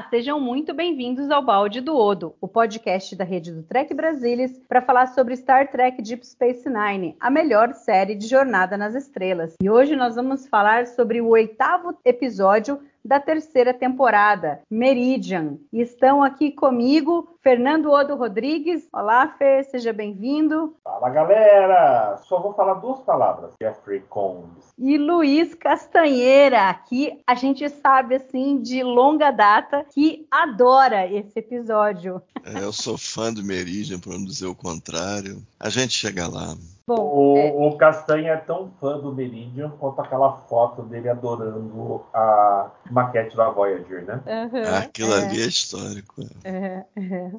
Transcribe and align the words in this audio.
Olá, 0.00 0.08
sejam 0.08 0.40
muito 0.40 0.72
bem-vindos 0.72 1.30
ao 1.30 1.44
Balde 1.44 1.82
do 1.82 1.94
Odo, 1.94 2.34
o 2.40 2.48
podcast 2.48 3.14
da 3.14 3.22
rede 3.22 3.52
do 3.52 3.62
Trek 3.62 3.92
Brasilis 3.92 4.58
para 4.66 4.80
falar 4.80 5.08
sobre 5.08 5.36
Star 5.36 5.70
Trek 5.70 6.00
Deep 6.00 6.26
Space 6.26 6.66
Nine, 6.70 7.14
a 7.20 7.28
melhor 7.28 7.74
série 7.74 8.14
de 8.14 8.26
Jornada 8.26 8.78
nas 8.78 8.94
Estrelas. 8.94 9.56
E 9.62 9.68
hoje 9.68 9.94
nós 9.94 10.16
vamos 10.16 10.48
falar 10.48 10.86
sobre 10.86 11.20
o 11.20 11.28
oitavo 11.28 11.94
episódio 12.02 12.80
da 13.04 13.18
terceira 13.18 13.72
temporada, 13.72 14.60
Meridian. 14.70 15.56
E 15.72 15.80
estão 15.80 16.22
aqui 16.22 16.50
comigo 16.50 17.36
Fernando 17.42 17.90
Odo 17.90 18.16
Rodrigues. 18.16 18.86
Olá, 18.92 19.28
Fer, 19.28 19.64
seja 19.64 19.92
bem-vindo. 19.92 20.76
Fala, 20.84 21.08
galera! 21.10 22.16
Só 22.26 22.40
vou 22.40 22.52
falar 22.54 22.74
duas 22.74 23.00
palavras: 23.00 23.52
Jeffrey 23.60 24.00
Combs. 24.08 24.70
E 24.78 24.98
Luiz 24.98 25.54
Castanheira, 25.54 26.74
que 26.88 27.20
a 27.26 27.34
gente 27.34 27.68
sabe, 27.68 28.16
assim, 28.16 28.60
de 28.60 28.82
longa 28.82 29.30
data, 29.30 29.84
que 29.92 30.26
adora 30.30 31.06
esse 31.06 31.38
episódio. 31.38 32.22
É, 32.44 32.62
eu 32.62 32.72
sou 32.72 32.96
fã 32.96 33.32
do 33.32 33.42
Meridian, 33.42 33.98
para 33.98 34.12
não 34.12 34.24
dizer 34.24 34.46
o 34.46 34.54
contrário. 34.54 35.42
A 35.58 35.68
gente 35.68 35.92
chega 35.92 36.26
lá. 36.26 36.54
Bom, 36.90 37.02
o, 37.02 37.36
é... 37.36 37.52
o 37.52 37.76
Castanha 37.76 38.32
é 38.32 38.36
tão 38.36 38.72
fã 38.80 38.98
do 38.98 39.14
Meridian 39.14 39.70
quanto 39.78 40.00
aquela 40.00 40.32
foto 40.32 40.82
dele 40.82 41.08
adorando 41.08 42.02
a 42.12 42.68
maquete 42.90 43.36
da 43.36 43.48
Voyager, 43.48 44.04
né? 44.04 44.20
Uhum, 44.26 44.76
Aquilo 44.76 45.14
é. 45.14 45.24
ali 45.24 45.40
é 45.40 45.46
histórico. 45.46 46.22
É, 46.42 46.84
é. 46.96 47.30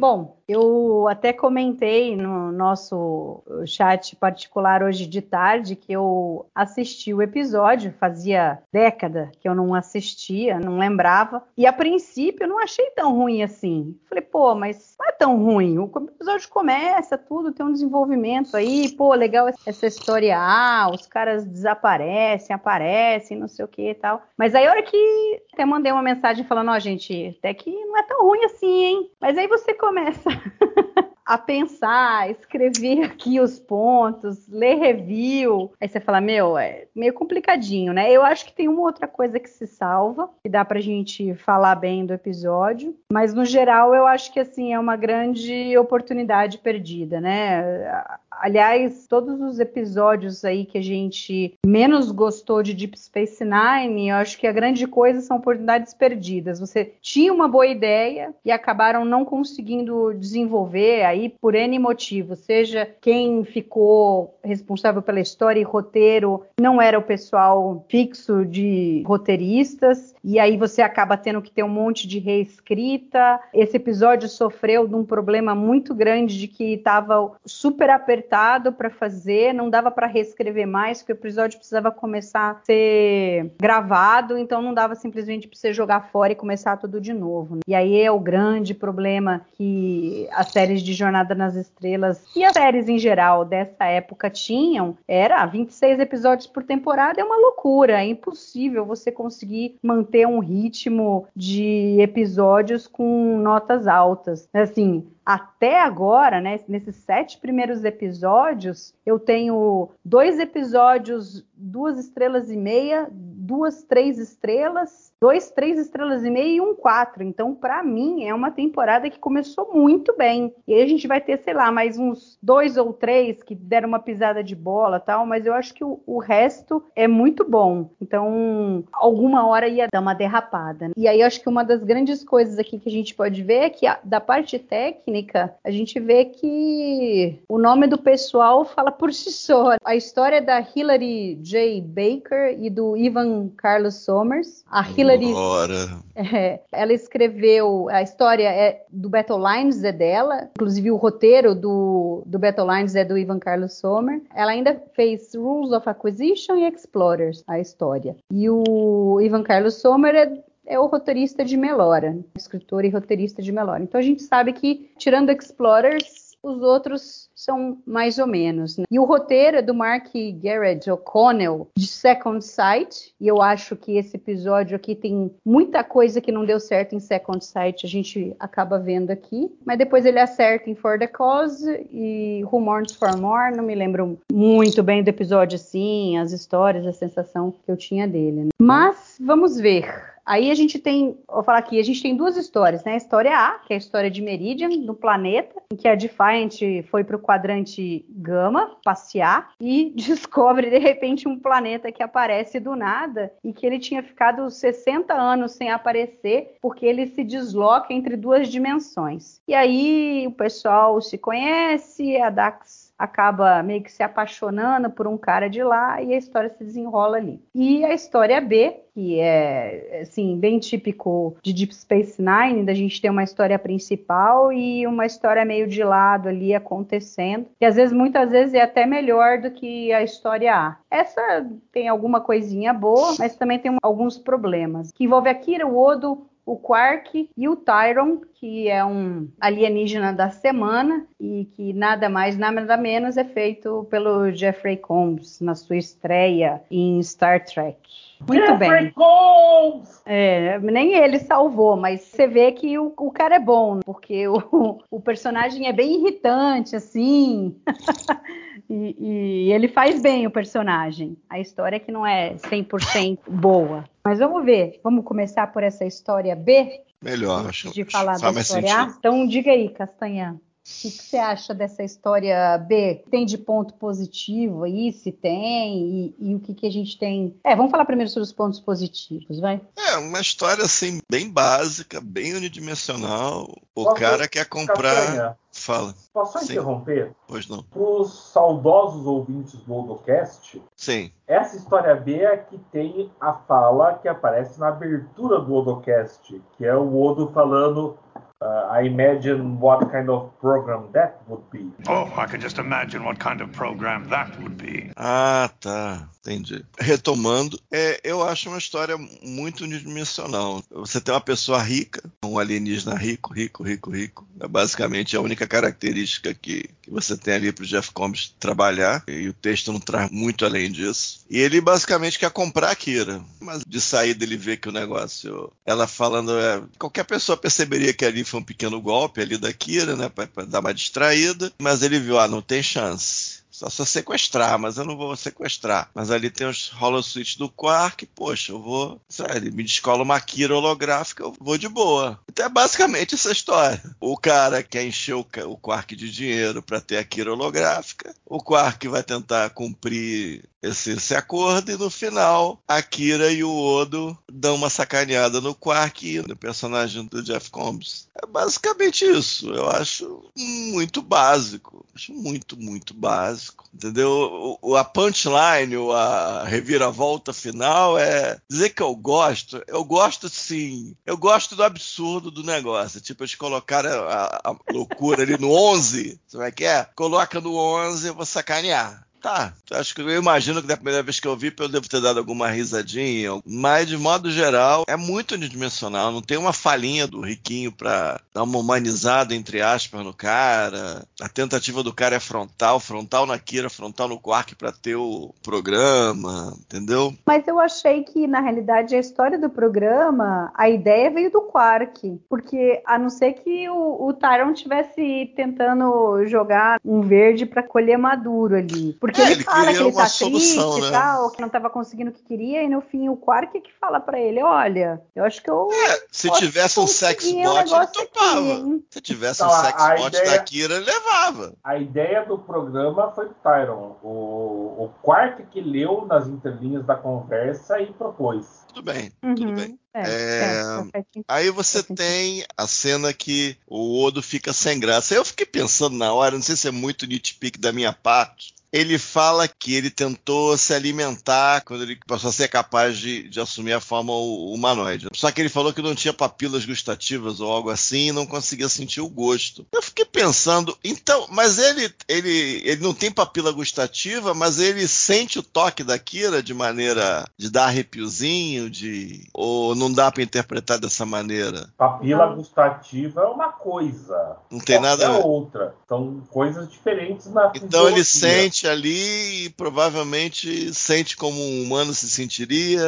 Bom, 0.00 0.40
eu 0.48 1.06
até 1.08 1.32
comentei 1.32 2.16
no 2.16 2.50
nosso 2.50 3.42
chat 3.66 4.16
particular 4.16 4.82
hoje 4.82 5.06
de 5.06 5.20
tarde 5.22 5.76
que 5.76 5.92
eu 5.92 6.46
assisti 6.54 7.12
o 7.12 7.22
episódio, 7.22 7.94
fazia 8.00 8.58
década 8.72 9.30
que 9.38 9.48
eu 9.48 9.54
não 9.54 9.74
assistia, 9.74 10.58
não 10.58 10.78
lembrava, 10.78 11.44
e 11.54 11.66
a 11.66 11.72
princípio 11.72 12.44
eu 12.44 12.48
não 12.48 12.58
achei 12.58 12.86
tão 12.96 13.14
ruim 13.14 13.42
assim. 13.42 13.94
Falei, 14.08 14.24
pô, 14.24 14.54
mas 14.54 14.96
não 14.98 15.06
é 15.06 15.12
tão 15.12 15.36
ruim. 15.36 15.78
O 15.78 15.90
episódio 16.08 16.48
começa, 16.48 17.18
tudo 17.18 17.52
tem 17.52 17.64
um 17.64 17.72
desenvolvimento 17.72 18.56
aí, 18.56 18.88
pô, 18.96 19.12
legal 19.14 19.48
essa 19.66 19.86
história 19.86 20.36
A, 20.36 20.90
os 20.90 21.06
caras 21.06 21.44
desaparecem, 21.44 22.56
aparecem, 22.56 23.38
não 23.38 23.48
sei 23.48 23.64
o 23.64 23.68
que 23.68 23.90
e 23.90 23.94
tal. 23.94 24.22
Mas 24.36 24.54
aí 24.54 24.66
a 24.66 24.70
hora 24.70 24.82
que 24.82 25.42
até 25.52 25.64
mandei 25.64 25.92
uma 25.92 26.02
mensagem 26.02 26.44
falando, 26.44 26.70
ó, 26.70 26.76
oh, 26.76 26.80
gente, 26.80 27.36
até 27.38 27.52
que 27.52 27.70
não 27.70 27.98
é 27.98 28.02
tão 28.02 28.24
ruim 28.24 28.44
assim, 28.46 28.84
hein? 28.84 29.10
Mas 29.20 29.36
aí 29.36 29.46
você 29.46 29.74
começa 29.74 29.89
a 31.30 31.38
pensar, 31.38 32.28
escrever 32.28 33.04
aqui 33.04 33.38
os 33.38 33.60
pontos, 33.60 34.48
ler 34.48 34.74
review. 34.74 35.70
Aí 35.80 35.88
você 35.88 36.00
fala, 36.00 36.20
meu, 36.20 36.58
é 36.58 36.86
meio 36.92 37.14
complicadinho, 37.14 37.92
né? 37.92 38.10
Eu 38.10 38.22
acho 38.22 38.46
que 38.46 38.52
tem 38.52 38.66
uma 38.66 38.80
outra 38.80 39.06
coisa 39.06 39.38
que 39.38 39.48
se 39.48 39.64
salva, 39.64 40.28
que 40.42 40.50
dá 40.50 40.64
pra 40.64 40.80
gente 40.80 41.32
falar 41.36 41.76
bem 41.76 42.04
do 42.04 42.12
episódio, 42.12 42.96
mas 43.12 43.32
no 43.32 43.44
geral 43.44 43.94
eu 43.94 44.08
acho 44.08 44.32
que 44.32 44.40
assim 44.40 44.72
é 44.72 44.78
uma 44.78 44.96
grande 44.96 45.78
oportunidade 45.78 46.58
perdida, 46.58 47.20
né? 47.20 47.94
Aliás, 48.30 49.06
todos 49.08 49.40
os 49.40 49.58
episódios 49.58 50.44
aí 50.44 50.64
que 50.64 50.78
a 50.78 50.82
gente 50.82 51.54
menos 51.66 52.12
gostou 52.12 52.62
de 52.62 52.72
Deep 52.72 52.98
Space 52.98 53.44
Nine, 53.44 54.08
eu 54.08 54.16
acho 54.16 54.38
que 54.38 54.46
a 54.46 54.52
grande 54.52 54.86
coisa 54.86 55.20
são 55.20 55.36
oportunidades 55.38 55.92
perdidas. 55.92 56.60
Você 56.60 56.92
tinha 57.02 57.32
uma 57.32 57.48
boa 57.48 57.66
ideia 57.66 58.32
e 58.44 58.52
acabaram 58.52 59.04
não 59.04 59.24
conseguindo 59.24 60.14
desenvolver 60.14 61.04
aí 61.04 61.34
por 61.40 61.54
N 61.54 61.78
motivo, 61.78 62.36
seja 62.36 62.88
quem 63.00 63.44
ficou 63.44 64.38
responsável 64.44 65.02
pela 65.02 65.20
história 65.20 65.60
e 65.60 65.64
roteiro 65.64 66.44
não 66.58 66.80
era 66.80 66.98
o 66.98 67.02
pessoal 67.02 67.84
fixo 67.88 68.44
de 68.46 69.02
roteiristas, 69.06 70.14
e 70.22 70.38
aí 70.38 70.56
você 70.56 70.82
acaba 70.82 71.16
tendo 71.16 71.42
que 71.42 71.50
ter 71.50 71.62
um 71.62 71.68
monte 71.68 72.06
de 72.06 72.18
reescrita. 72.18 73.40
Esse 73.52 73.76
episódio 73.76 74.28
sofreu 74.28 74.86
de 74.86 74.94
um 74.94 75.04
problema 75.04 75.54
muito 75.54 75.94
grande 75.94 76.38
de 76.38 76.46
que 76.46 76.74
estava 76.74 77.32
super 77.44 77.90
apertado 77.90 78.19
para 78.20 78.90
fazer, 78.90 79.52
não 79.52 79.70
dava 79.70 79.90
para 79.90 80.06
reescrever 80.06 80.66
mais, 80.66 80.98
porque 80.98 81.12
o 81.12 81.14
episódio 81.14 81.58
precisava 81.58 81.90
começar 81.90 82.50
a 82.50 82.64
ser 82.64 83.52
gravado, 83.60 84.36
então 84.38 84.62
não 84.62 84.74
dava 84.74 84.94
simplesmente 84.94 85.48
para 85.48 85.58
você 85.58 85.72
jogar 85.72 86.10
fora 86.10 86.32
e 86.32 86.36
começar 86.36 86.76
tudo 86.76 87.00
de 87.00 87.12
novo. 87.12 87.58
E 87.66 87.74
aí 87.74 88.00
é 88.00 88.10
o 88.10 88.20
grande 88.20 88.74
problema 88.74 89.42
que 89.56 90.28
as 90.32 90.48
séries 90.48 90.82
de 90.82 90.92
Jornada 90.92 91.34
nas 91.34 91.54
Estrelas 91.54 92.24
e 92.34 92.44
as 92.44 92.52
séries 92.52 92.88
em 92.88 92.98
geral 92.98 93.44
dessa 93.44 93.84
época 93.84 94.30
tinham, 94.30 94.96
era 95.06 95.44
26 95.46 96.00
episódios 96.00 96.46
por 96.46 96.62
temporada, 96.62 97.20
é 97.20 97.24
uma 97.24 97.36
loucura, 97.36 98.02
é 98.02 98.06
impossível 98.06 98.84
você 98.84 99.10
conseguir 99.10 99.76
manter 99.82 100.26
um 100.26 100.38
ritmo 100.38 101.26
de 101.34 101.98
episódios 102.00 102.86
com 102.86 103.38
notas 103.38 103.86
altas. 103.86 104.48
Assim, 104.52 105.06
até 105.34 105.80
agora, 105.80 106.40
né, 106.40 106.58
nesses 106.66 106.96
sete 106.96 107.38
primeiros 107.38 107.84
episódios, 107.84 108.92
eu 109.06 109.16
tenho 109.16 109.88
dois 110.04 110.40
episódios, 110.40 111.44
duas 111.60 111.98
estrelas 111.98 112.50
e 112.50 112.56
meia, 112.56 113.08
duas, 113.10 113.82
três 113.82 114.18
estrelas 114.18 115.10
dois, 115.20 115.50
três 115.50 115.78
estrelas 115.78 116.24
e 116.24 116.30
meia 116.30 116.56
e 116.56 116.60
um 116.60 116.74
quatro. 116.74 117.22
Então, 117.22 117.54
para 117.54 117.82
mim, 117.82 118.24
é 118.24 118.34
uma 118.34 118.50
temporada 118.50 119.10
que 119.10 119.18
começou 119.18 119.70
muito 119.74 120.16
bem. 120.16 120.52
E 120.66 120.72
aí 120.72 120.82
a 120.82 120.86
gente 120.86 121.06
vai 121.06 121.20
ter, 121.20 121.38
sei 121.38 121.52
lá, 121.52 121.70
mais 121.70 121.98
uns 121.98 122.38
dois 122.42 122.76
ou 122.78 122.92
três 122.92 123.42
que 123.42 123.54
deram 123.54 123.88
uma 123.88 123.98
pisada 123.98 124.42
de 124.42 124.56
bola 124.56 124.98
tal, 124.98 125.26
mas 125.26 125.44
eu 125.44 125.52
acho 125.52 125.74
que 125.74 125.84
o, 125.84 126.00
o 126.06 126.18
resto 126.18 126.82
é 126.96 127.06
muito 127.06 127.44
bom. 127.44 127.90
Então, 128.00 128.82
alguma 128.92 129.46
hora 129.46 129.68
ia 129.68 129.88
dar 129.92 130.00
uma 130.00 130.14
derrapada. 130.14 130.88
Né? 130.88 130.94
E 130.96 131.06
aí, 131.06 131.20
eu 131.20 131.26
acho 131.26 131.42
que 131.42 131.48
uma 131.48 131.62
das 131.62 131.84
grandes 131.84 132.24
coisas 132.24 132.58
aqui 132.58 132.78
que 132.78 132.88
a 132.88 132.92
gente 132.92 133.14
pode 133.14 133.42
ver 133.42 133.64
é 133.64 133.70
que 133.70 133.86
a, 133.86 134.00
da 134.02 134.20
parte 134.20 134.58
técnica, 134.58 135.54
a 135.62 135.70
gente 135.70 136.00
vê 136.00 136.24
que 136.24 137.38
o 137.46 137.58
nome 137.58 137.86
do 137.86 137.98
pessoal 137.98 138.64
fala 138.64 138.90
por 138.90 139.12
si 139.12 139.30
só. 139.30 139.76
A 139.84 139.94
história 139.94 140.40
da 140.40 140.60
Hilary 140.60 141.38
J. 141.50 141.80
Baker 141.80 142.56
e 142.56 142.70
do 142.70 142.96
Ivan 142.96 143.48
Carlos 143.56 143.96
Somers. 143.96 144.64
A 144.70 144.88
Hilary. 144.88 145.34
É, 146.32 146.60
ela 146.70 146.92
escreveu 146.92 147.88
a 147.88 148.02
história 148.02 148.46
é, 148.50 148.84
do 148.90 149.08
Battle 149.08 149.38
Lines 149.38 149.82
é 149.82 149.90
dela, 149.90 150.50
inclusive 150.54 150.90
o 150.90 150.96
roteiro 150.96 151.54
do, 151.54 152.22
do 152.26 152.38
Battle 152.38 152.70
Lines 152.70 152.94
é 152.94 153.06
do 153.06 153.16
Ivan 153.16 153.38
Carlos 153.38 153.72
Sommer. 153.74 154.20
Ela 154.34 154.50
ainda 154.50 154.82
fez 154.92 155.34
Rules 155.34 155.72
of 155.72 155.88
Acquisition 155.88 156.56
e 156.56 156.66
Explorers, 156.66 157.42
a 157.46 157.58
história. 157.58 158.16
E 158.30 158.50
o 158.50 159.18
Ivan 159.22 159.42
Carlos 159.42 159.80
Sommer 159.80 160.14
é 160.14 160.30
é 160.70 160.78
o 160.78 160.86
roteirista 160.86 161.44
de 161.44 161.56
Melora, 161.56 162.16
escritor 162.36 162.84
e 162.84 162.90
roteirista 162.90 163.42
de 163.42 163.50
Melora. 163.50 163.82
Então 163.82 163.98
a 163.98 164.02
gente 164.02 164.22
sabe 164.22 164.52
que, 164.52 164.88
tirando 164.96 165.30
Explorers, 165.30 166.19
os 166.42 166.62
outros 166.62 167.30
são 167.34 167.78
mais 167.86 168.18
ou 168.18 168.26
menos. 168.26 168.76
Né? 168.76 168.84
E 168.90 168.98
o 168.98 169.04
roteiro 169.04 169.58
é 169.58 169.62
do 169.62 169.74
Mark 169.74 170.08
Garrett 170.42 170.90
O'Connell, 170.90 171.68
de 171.76 171.86
Second 171.86 172.44
Sight, 172.44 173.14
e 173.20 173.26
eu 173.28 173.40
acho 173.40 173.76
que 173.76 173.96
esse 173.96 174.16
episódio 174.16 174.76
aqui 174.76 174.94
tem 174.94 175.30
muita 175.44 175.82
coisa 175.82 176.20
que 176.20 176.32
não 176.32 176.44
deu 176.44 176.60
certo 176.60 176.94
em 176.94 177.00
Second 177.00 177.44
Sight, 177.44 177.84
a 177.84 177.88
gente 177.88 178.34
acaba 178.38 178.78
vendo 178.78 179.10
aqui, 179.10 179.50
mas 179.64 179.78
depois 179.78 180.04
ele 180.04 180.18
acerta 180.18 180.68
em 180.68 180.74
For 180.74 180.98
the 180.98 181.06
Cause 181.06 181.86
e 181.90 182.44
Mourns 182.52 182.92
for 182.92 183.16
More, 183.16 183.56
não 183.56 183.64
me 183.64 183.74
lembro 183.74 184.18
muito 184.30 184.82
bem 184.82 185.02
do 185.02 185.08
episódio 185.08 185.56
assim, 185.56 186.18
as 186.18 186.32
histórias, 186.32 186.86
a 186.86 186.92
sensação 186.92 187.50
que 187.64 187.70
eu 187.70 187.76
tinha 187.76 188.06
dele. 188.06 188.44
Né? 188.44 188.50
Mas 188.60 189.16
vamos 189.20 189.58
ver. 189.58 190.09
Aí 190.24 190.50
a 190.50 190.54
gente 190.54 190.78
tem, 190.78 191.18
vou 191.28 191.42
falar 191.42 191.58
aqui, 191.58 191.78
a 191.78 191.82
gente 191.82 192.02
tem 192.02 192.16
duas 192.16 192.36
histórias, 192.36 192.84
né? 192.84 192.94
A 192.94 192.96
história 192.96 193.36
A, 193.36 193.58
que 193.58 193.72
é 193.72 193.76
a 193.76 193.78
história 193.78 194.10
de 194.10 194.22
Meridian, 194.22 194.68
no 194.68 194.94
planeta, 194.94 195.60
em 195.72 195.76
que 195.76 195.88
a 195.88 195.94
Defiant 195.94 196.60
foi 196.90 197.04
para 197.04 197.16
o 197.16 197.20
quadrante 197.20 198.04
Gama 198.08 198.76
passear 198.84 199.52
e 199.60 199.92
descobre 199.96 200.70
de 200.70 200.78
repente 200.78 201.28
um 201.28 201.38
planeta 201.38 201.90
que 201.90 202.02
aparece 202.02 202.60
do 202.60 202.76
nada 202.76 203.32
e 203.42 203.52
que 203.52 203.66
ele 203.66 203.78
tinha 203.78 204.02
ficado 204.02 204.48
60 204.48 205.12
anos 205.12 205.52
sem 205.52 205.70
aparecer 205.70 206.56
porque 206.60 206.86
ele 206.86 207.06
se 207.06 207.24
desloca 207.24 207.92
entre 207.92 208.16
duas 208.16 208.48
dimensões. 208.48 209.40
E 209.48 209.54
aí 209.54 210.26
o 210.26 210.32
pessoal 210.32 211.00
se 211.00 211.18
conhece, 211.18 212.16
a 212.16 212.30
Dax 212.30 212.79
acaba 213.00 213.62
meio 213.62 213.82
que 213.82 213.90
se 213.90 214.02
apaixonando 214.02 214.90
por 214.90 215.06
um 215.06 215.16
cara 215.16 215.48
de 215.48 215.64
lá 215.64 216.02
e 216.02 216.12
a 216.12 216.18
história 216.18 216.50
se 216.50 216.62
desenrola 216.62 217.16
ali. 217.16 217.40
E 217.54 217.82
a 217.82 217.94
história 217.94 218.38
B, 218.42 218.76
que 218.92 219.18
é 219.18 220.00
assim 220.02 220.38
bem 220.38 220.58
típico 220.58 221.34
de 221.42 221.54
Deep 221.54 221.74
Space 221.74 222.20
Nine, 222.20 222.62
da 222.62 222.74
gente 222.74 223.00
ter 223.00 223.08
uma 223.08 223.24
história 223.24 223.58
principal 223.58 224.52
e 224.52 224.86
uma 224.86 225.06
história 225.06 225.46
meio 225.46 225.66
de 225.66 225.82
lado 225.82 226.28
ali 226.28 226.54
acontecendo, 226.54 227.46
que 227.58 227.64
às 227.64 227.76
vezes 227.76 227.92
muitas 227.92 228.30
vezes 228.30 228.52
é 228.52 228.60
até 228.60 228.84
melhor 228.84 229.40
do 229.40 229.50
que 229.50 229.90
a 229.94 230.02
história 230.02 230.54
A. 230.54 230.76
Essa 230.90 231.48
tem 231.72 231.88
alguma 231.88 232.20
coisinha 232.20 232.74
boa, 232.74 233.14
mas 233.18 233.34
também 233.34 233.58
tem 233.58 233.74
alguns 233.82 234.18
problemas. 234.18 234.92
Que 234.92 235.04
envolve 235.04 235.30
a 235.30 235.34
Kira, 235.34 235.66
o 235.66 235.78
Odo, 235.78 236.26
o 236.50 236.56
Quark 236.56 237.30
e 237.36 237.48
o 237.48 237.54
Tyron, 237.54 238.22
que 238.34 238.68
é 238.68 238.84
um 238.84 239.28
alienígena 239.40 240.12
da 240.12 240.30
semana 240.30 241.06
e 241.20 241.44
que 241.44 241.72
nada 241.72 242.08
mais, 242.08 242.36
nada 242.36 242.76
menos 242.76 243.16
é 243.16 243.22
feito 243.22 243.86
pelo 243.88 244.32
Jeffrey 244.32 244.76
Combs 244.76 245.40
na 245.40 245.54
sua 245.54 245.76
estreia 245.76 246.60
em 246.68 247.00
Star 247.04 247.44
Trek. 247.44 248.09
Muito 248.26 248.46
Jeffrey 248.46 248.82
bem. 248.82 248.90
Combs! 248.92 250.02
É, 250.04 250.58
nem 250.60 250.94
ele 250.94 251.18
salvou, 251.18 251.76
mas 251.76 252.02
você 252.02 252.26
vê 252.26 252.52
que 252.52 252.78
o, 252.78 252.92
o 252.96 253.10
cara 253.10 253.36
é 253.36 253.40
bom, 253.40 253.80
porque 253.80 254.28
o, 254.28 254.80
o 254.90 255.00
personagem 255.00 255.66
é 255.66 255.72
bem 255.72 256.00
irritante, 256.00 256.76
assim. 256.76 257.56
e, 258.68 258.96
e 258.98 259.52
ele 259.52 259.68
faz 259.68 260.00
bem 260.00 260.26
o 260.26 260.30
personagem. 260.30 261.16
A 261.28 261.40
história 261.40 261.76
é 261.76 261.80
que 261.80 261.90
não 261.90 262.06
é 262.06 262.34
100% 262.34 263.18
boa. 263.28 263.84
Mas 264.04 264.18
vamos 264.18 264.44
ver. 264.44 264.80
Vamos 264.82 265.04
começar 265.04 265.46
por 265.48 265.62
essa 265.62 265.84
história 265.84 266.36
B? 266.36 266.82
Melhor, 267.02 267.48
acho. 267.48 267.72
de 267.72 267.84
falar 267.84 268.18
da 268.18 268.30
história 268.30 268.82
A. 268.82 268.94
Então 268.98 269.26
diga 269.26 269.50
aí, 269.50 269.70
Castanha. 269.70 270.38
O 270.70 270.82
que, 270.82 270.90
que 270.90 271.02
você 271.02 271.16
acha 271.18 271.52
dessa 271.52 271.82
história 271.82 272.56
B? 272.56 273.04
Tem 273.10 273.26
de 273.26 273.36
ponto 273.36 273.74
positivo 273.74 274.62
aí, 274.64 274.92
se 274.92 275.10
tem, 275.12 276.14
e, 276.18 276.30
e 276.30 276.34
o 276.34 276.40
que, 276.40 276.54
que 276.54 276.66
a 276.66 276.70
gente 276.70 276.96
tem. 276.98 277.36
É, 277.44 277.54
vamos 277.56 277.70
falar 277.70 277.84
primeiro 277.84 278.10
sobre 278.10 278.22
os 278.24 278.32
pontos 278.32 278.60
positivos, 278.60 279.40
vai? 279.40 279.60
É, 279.76 279.96
uma 279.98 280.20
história 280.20 280.64
assim, 280.64 281.00
bem 281.10 281.28
básica, 281.30 282.00
bem 282.00 282.34
unidimensional. 282.34 283.42
O 283.74 283.84
Posso- 283.84 283.96
cara 283.96 284.28
quer 284.28 284.46
comprar. 284.46 284.94
Castanha, 284.94 285.36
Fala, 285.52 285.92
posso 286.12 286.34
só 286.34 286.38
Sim. 286.38 286.52
interromper? 286.52 287.12
pois 287.26 287.48
não. 287.48 287.64
Para 287.64 287.82
os 287.82 288.30
saudosos 288.32 289.04
ouvintes 289.04 289.54
do 289.60 289.74
Odocast, 289.74 290.62
Sim. 290.76 291.10
essa 291.26 291.56
história 291.56 291.94
B 291.96 292.20
é 292.20 292.36
que 292.36 292.56
tem 292.70 293.10
a 293.20 293.32
fala 293.32 293.94
que 293.94 294.06
aparece 294.06 294.60
na 294.60 294.68
abertura 294.68 295.40
do 295.40 295.52
Odocast, 295.52 296.40
que 296.56 296.64
é 296.64 296.74
o 296.76 296.96
Odo 297.02 297.32
falando 297.32 297.98
uh, 298.42 298.68
I 298.70 298.82
imagine 298.82 299.60
what 299.60 299.92
kind 299.92 300.08
of 300.08 300.32
program 300.40 300.88
that 300.92 301.20
would 301.28 301.50
be. 301.50 301.70
Oh, 301.88 302.10
I 302.16 302.26
can 302.26 302.40
just 302.40 302.58
imagine 302.58 303.04
what 303.04 303.18
kind 303.18 303.40
of 303.40 303.52
program 303.52 304.08
that 304.08 304.40
would 304.42 304.56
be. 304.56 304.90
Ah, 304.96 305.52
tá. 305.60 306.08
Entendi. 306.20 306.62
Retomando, 306.78 307.58
é, 307.72 307.98
eu 308.04 308.22
acho 308.22 308.50
uma 308.50 308.58
história 308.58 308.96
muito 309.22 309.64
unidimensional. 309.64 310.62
Você 310.70 311.00
tem 311.00 311.14
uma 311.14 311.20
pessoa 311.20 311.62
rica, 311.62 312.02
um 312.22 312.38
alienígena 312.38 312.94
rico, 312.94 313.32
rico, 313.32 313.62
rico, 313.62 313.90
rico. 313.90 314.28
É 314.38 314.46
basicamente 314.46 315.16
a 315.16 315.20
única 315.20 315.46
característica 315.46 316.34
que, 316.34 316.68
que 316.82 316.90
você 316.90 317.16
tem 317.16 317.34
ali 317.34 317.52
para 317.52 317.64
o 317.64 317.66
Jeff 317.66 317.90
Combs 317.92 318.34
trabalhar. 318.38 319.02
E 319.08 319.28
o 319.28 319.32
texto 319.32 319.72
não 319.72 319.80
traz 319.80 320.10
muito 320.10 320.44
além 320.44 320.70
disso. 320.70 321.24
E 321.30 321.38
ele 321.38 321.58
basicamente 321.60 322.18
quer 322.18 322.30
comprar 322.30 322.70
a 322.70 322.76
Kira. 322.76 323.22
Mas 323.40 323.62
de 323.66 323.80
saída 323.80 324.22
ele 324.22 324.36
vê 324.36 324.58
que 324.58 324.68
o 324.68 324.72
negócio. 324.72 325.50
Ela 325.64 325.86
falando. 325.86 326.38
É, 326.38 326.62
qualquer 326.78 327.04
pessoa 327.04 327.36
perceberia 327.36 327.94
que 327.94 328.04
ali 328.04 328.24
foi 328.24 328.40
um 328.40 328.44
pequeno 328.44 328.80
golpe 328.80 329.22
ali 329.22 329.38
da 329.38 329.52
Kira, 329.52 329.96
né? 329.96 330.10
Para 330.10 330.44
dar 330.44 330.60
uma 330.60 330.74
distraída. 330.74 331.50
Mas 331.58 331.82
ele 331.82 331.98
viu, 331.98 332.18
ah, 332.18 332.28
não 332.28 332.42
tem 332.42 332.62
chance. 332.62 333.39
Só 333.50 333.68
se 333.68 333.84
sequestrar, 333.84 334.58
mas 334.58 334.78
eu 334.78 334.84
não 334.84 334.96
vou 334.96 335.14
sequestrar. 335.16 335.90
Mas 335.94 336.10
ali 336.10 336.30
tem 336.30 336.46
os 336.46 336.72
holosuites 336.80 337.36
do 337.36 337.48
Quark, 337.48 338.06
poxa, 338.06 338.52
eu 338.52 338.62
vou. 338.62 339.00
Ele 339.34 339.50
me 339.50 339.62
descola 339.62 340.02
uma 340.02 340.20
Kira 340.20 340.56
holográfica, 340.56 341.24
eu 341.24 341.34
vou 341.40 341.58
de 341.58 341.68
boa. 341.68 342.18
Então 342.30 342.46
é 342.46 342.48
basicamente 342.48 343.14
essa 343.14 343.32
história. 343.32 343.82
O 344.00 344.16
cara 344.16 344.62
quer 344.62 344.84
encher 344.84 345.14
o, 345.14 345.26
o 345.46 345.56
Quark 345.56 345.96
de 345.96 346.10
dinheiro 346.10 346.62
para 346.62 346.80
ter 346.80 346.98
a 346.98 347.04
Kira 347.04 347.32
holográfica. 347.32 348.14
O 348.24 348.38
Quark 348.38 348.86
vai 348.88 349.02
tentar 349.02 349.50
cumprir 349.50 350.44
esse, 350.62 350.90
esse 350.90 351.14
acordo 351.14 351.72
e 351.72 351.76
no 351.76 351.88
final 351.88 352.60
a 352.68 352.82
Kira 352.82 353.32
e 353.32 353.42
o 353.42 353.50
Odo 353.50 354.16
dão 354.30 354.54
uma 354.54 354.68
sacaneada 354.68 355.40
no 355.40 355.54
Quark 355.54 356.06
e 356.06 356.20
no 356.20 356.36
personagem 356.36 357.04
do 357.06 357.22
Jeff 357.22 357.50
Combs. 357.50 358.08
É 358.22 358.26
basicamente 358.26 359.04
isso. 359.04 359.50
Eu 359.50 359.70
acho 359.70 360.30
muito 360.36 361.00
básico. 361.00 361.84
Acho 361.94 362.12
muito, 362.12 362.58
muito 362.58 362.92
básico. 362.92 363.39
Entendeu? 363.72 364.58
O, 364.60 364.76
a 364.76 364.84
punchline, 364.84 365.76
a 365.94 366.44
reviravolta 366.44 367.32
final 367.32 367.98
é 367.98 368.40
dizer 368.48 368.70
que 368.70 368.82
eu 368.82 368.94
gosto. 368.96 369.62
Eu 369.66 369.84
gosto 369.84 370.28
sim. 370.28 370.96
Eu 371.06 371.16
gosto 371.16 371.54
do 371.54 371.62
absurdo 371.62 372.30
do 372.30 372.42
negócio. 372.42 373.00
Tipo, 373.00 373.22
eles 373.22 373.34
colocaram 373.34 374.04
a, 374.08 374.40
a 374.44 374.56
loucura 374.72 375.22
ali 375.22 375.38
no 375.38 375.52
11. 375.52 376.20
Como 376.30 376.42
é 376.42 376.50
que 376.50 376.64
é? 376.64 376.84
Coloca 376.94 377.40
no 377.40 377.54
11, 377.54 378.08
eu 378.08 378.14
vou 378.14 378.26
sacanear. 378.26 379.06
Tá, 379.20 379.52
acho 379.72 379.94
que 379.94 380.00
eu 380.00 380.16
imagino 380.16 380.62
que 380.62 380.68
da 380.68 380.76
primeira 380.76 381.02
vez 381.02 381.20
que 381.20 381.28
eu 381.28 381.36
vi, 381.36 381.52
eu 381.58 381.68
devo 381.68 381.88
ter 381.88 382.00
dado 382.00 382.18
alguma 382.18 382.48
risadinha, 382.48 383.40
mas 383.44 383.86
de 383.86 383.96
modo 383.96 384.30
geral 384.30 384.84
é 384.88 384.96
muito 384.96 385.34
unidimensional, 385.34 386.10
não 386.10 386.22
tem 386.22 386.38
uma 386.38 386.52
falinha 386.52 387.06
do 387.06 387.20
riquinho 387.20 387.70
pra 387.70 388.20
dar 388.32 388.44
uma 388.44 388.58
humanizada 388.58 389.34
entre 389.34 389.60
aspas 389.60 390.04
no 390.04 390.14
cara. 390.14 391.04
A 391.20 391.28
tentativa 391.28 391.82
do 391.82 391.92
cara 391.92 392.16
é 392.16 392.20
frontal, 392.20 392.80
frontal 392.80 393.26
na 393.26 393.38
Kira, 393.38 393.68
frontal 393.68 394.08
no 394.08 394.18
Quark 394.18 394.54
pra 394.54 394.72
ter 394.72 394.96
o 394.96 395.34
programa, 395.42 396.54
entendeu? 396.58 397.12
Mas 397.26 397.46
eu 397.46 397.58
achei 397.58 398.04
que, 398.04 398.26
na 398.26 398.40
realidade, 398.40 398.94
a 398.94 398.98
história 398.98 399.38
do 399.38 399.50
programa, 399.50 400.52
a 400.54 400.68
ideia 400.68 401.10
veio 401.10 401.30
do 401.30 401.42
Quark. 401.42 402.20
Porque, 402.28 402.82
a 402.86 402.98
não 402.98 403.10
ser 403.10 403.32
que 403.34 403.68
o, 403.68 404.08
o 404.08 404.12
Tyron 404.12 404.52
tivesse 404.52 405.32
tentando 405.34 406.24
jogar 406.26 406.80
um 406.84 407.00
verde 407.00 407.46
para 407.46 407.62
colher 407.62 407.98
maduro 407.98 408.56
ali. 408.56 408.96
Porque 409.00 409.09
É, 409.18 409.22
ele, 409.22 409.32
ele 409.32 409.44
fala 409.44 409.56
que 409.58 409.66
queria 409.66 409.80
ele 409.80 409.90
uma 409.90 410.02
tá 410.02 410.08
solução, 410.08 410.70
triste 410.74 410.80
né? 410.82 410.88
e 410.88 411.00
tal, 411.00 411.30
que 411.30 411.40
não 411.40 411.48
tava 411.48 411.70
conseguindo 411.70 412.10
o 412.10 412.12
que 412.12 412.22
queria, 412.22 412.62
e 412.62 412.68
no 412.68 412.80
fim 412.80 413.08
o 413.08 413.16
Quark 413.16 413.56
é 413.56 413.60
que 413.60 413.70
fala 413.80 413.98
para 414.00 414.18
ele: 414.20 414.42
olha, 414.42 415.00
eu 415.14 415.24
acho 415.24 415.42
que 415.42 415.50
eu. 415.50 415.68
Se 416.10 416.28
posso 416.28 416.40
tivesse 416.40 416.80
um 416.80 416.86
sex 416.86 417.24
conseguir 417.24 417.46
um 417.46 417.52
bot, 417.54 417.66
ele 417.72 417.74
aqui, 417.82 417.92
topava. 417.92 418.40
hein? 418.40 418.84
Se 418.90 419.00
tivesse 419.00 419.42
Então, 419.42 419.48
um 419.54 419.56
a- 419.58 419.64
sex 419.64 419.82
a 419.82 419.94
bot 419.96 420.06
ideia- 420.16 420.30
da 420.30 420.38
Kira, 420.44 420.74
ele 420.76 420.84
levava. 420.84 421.54
A 421.64 421.76
ideia 421.78 422.24
do 422.24 422.38
programa 422.38 423.10
foi 423.12 423.28
do 423.28 423.34
Tyron. 423.34 423.96
O, 424.02 424.84
o 424.84 424.90
Quark 425.02 425.42
que 425.50 425.60
leu 425.60 426.04
nas 426.06 426.26
entrelinhas 426.26 426.84
da 426.84 426.94
conversa 426.94 427.80
e 427.80 427.92
propôs. 427.92 428.46
Tudo 428.68 428.82
bem, 428.82 429.10
tudo 429.20 429.48
Uhum. 429.48 429.54
bem. 429.54 429.78
É, 429.92 430.02
É, 430.02 430.60
é. 430.94 431.22
Aí 431.26 431.50
você 431.50 431.82
tem 431.82 432.44
a 432.56 432.66
cena 432.68 433.12
que 433.12 433.56
o 433.66 434.00
Odo 434.04 434.22
fica 434.22 434.52
sem 434.52 434.78
graça. 434.78 435.14
Eu 435.14 435.24
fiquei 435.24 435.44
pensando 435.44 435.96
na 435.96 436.12
hora, 436.12 436.36
não 436.36 436.42
sei 436.42 436.54
se 436.54 436.68
é 436.68 436.70
muito 436.70 437.06
nitpick 437.06 437.58
da 437.58 437.72
minha 437.72 437.92
parte. 437.92 438.54
Ele 438.72 438.98
fala 438.98 439.48
que 439.48 439.74
ele 439.74 439.90
tentou 439.90 440.56
se 440.56 440.72
alimentar 440.72 441.62
quando 441.62 441.82
ele 441.82 441.98
passou 442.06 442.30
a 442.30 442.32
ser 442.32 442.48
capaz 442.48 442.96
de, 442.98 443.28
de 443.28 443.40
assumir 443.40 443.72
a 443.72 443.80
forma 443.80 444.12
hu- 444.12 444.52
humanoide. 444.54 445.08
Só 445.12 445.30
que 445.30 445.40
ele 445.40 445.48
falou 445.48 445.72
que 445.72 445.82
não 445.82 445.94
tinha 445.94 446.12
papilas 446.12 446.64
gustativas 446.64 447.40
ou 447.40 447.50
algo 447.50 447.70
assim 447.70 448.08
e 448.08 448.12
não 448.12 448.26
conseguia 448.26 448.68
sentir 448.68 449.00
o 449.00 449.08
gosto. 449.08 449.66
Eu 449.72 449.82
fiquei 449.82 450.04
pensando, 450.04 450.76
então, 450.84 451.26
mas 451.30 451.58
ele, 451.58 451.92
ele, 452.08 452.62
ele 452.64 452.82
não 452.82 452.94
tem 452.94 453.10
papila 453.10 453.50
gustativa, 453.50 454.34
mas 454.34 454.58
ele 454.60 454.86
sente 454.86 455.38
o 455.38 455.42
toque 455.42 455.82
da 455.82 455.98
Kira 455.98 456.42
de 456.42 456.54
maneira 456.54 457.26
de 457.36 457.50
dar 457.50 457.64
arrepiozinho, 457.66 458.70
de 458.70 459.28
ou 459.32 459.74
não 459.74 459.92
dá 459.92 460.10
pra 460.10 460.22
interpretar 460.22 460.78
dessa 460.78 461.04
maneira. 461.04 461.68
Papila 461.76 462.26
Não. 462.26 462.36
gustativa 462.36 463.22
é 463.22 463.26
uma 463.26 463.48
coisa. 463.52 464.36
Não 464.50 464.60
tem 464.60 464.80
nada 464.80 465.06
a 465.08 465.12
ver. 465.18 465.24
outra. 465.24 465.74
São 465.88 466.20
coisas 466.30 466.70
diferentes 466.70 467.26
na 467.26 467.50
Então 467.54 467.88
ele 467.88 468.04
sente 468.04 468.59
sente 468.60 468.66
ali 468.66 469.46
e 469.46 469.50
provavelmente 469.50 470.72
sente 470.74 471.16
como 471.16 471.40
um 471.40 471.62
humano 471.62 471.94
se 471.94 472.08
sentiria. 472.08 472.80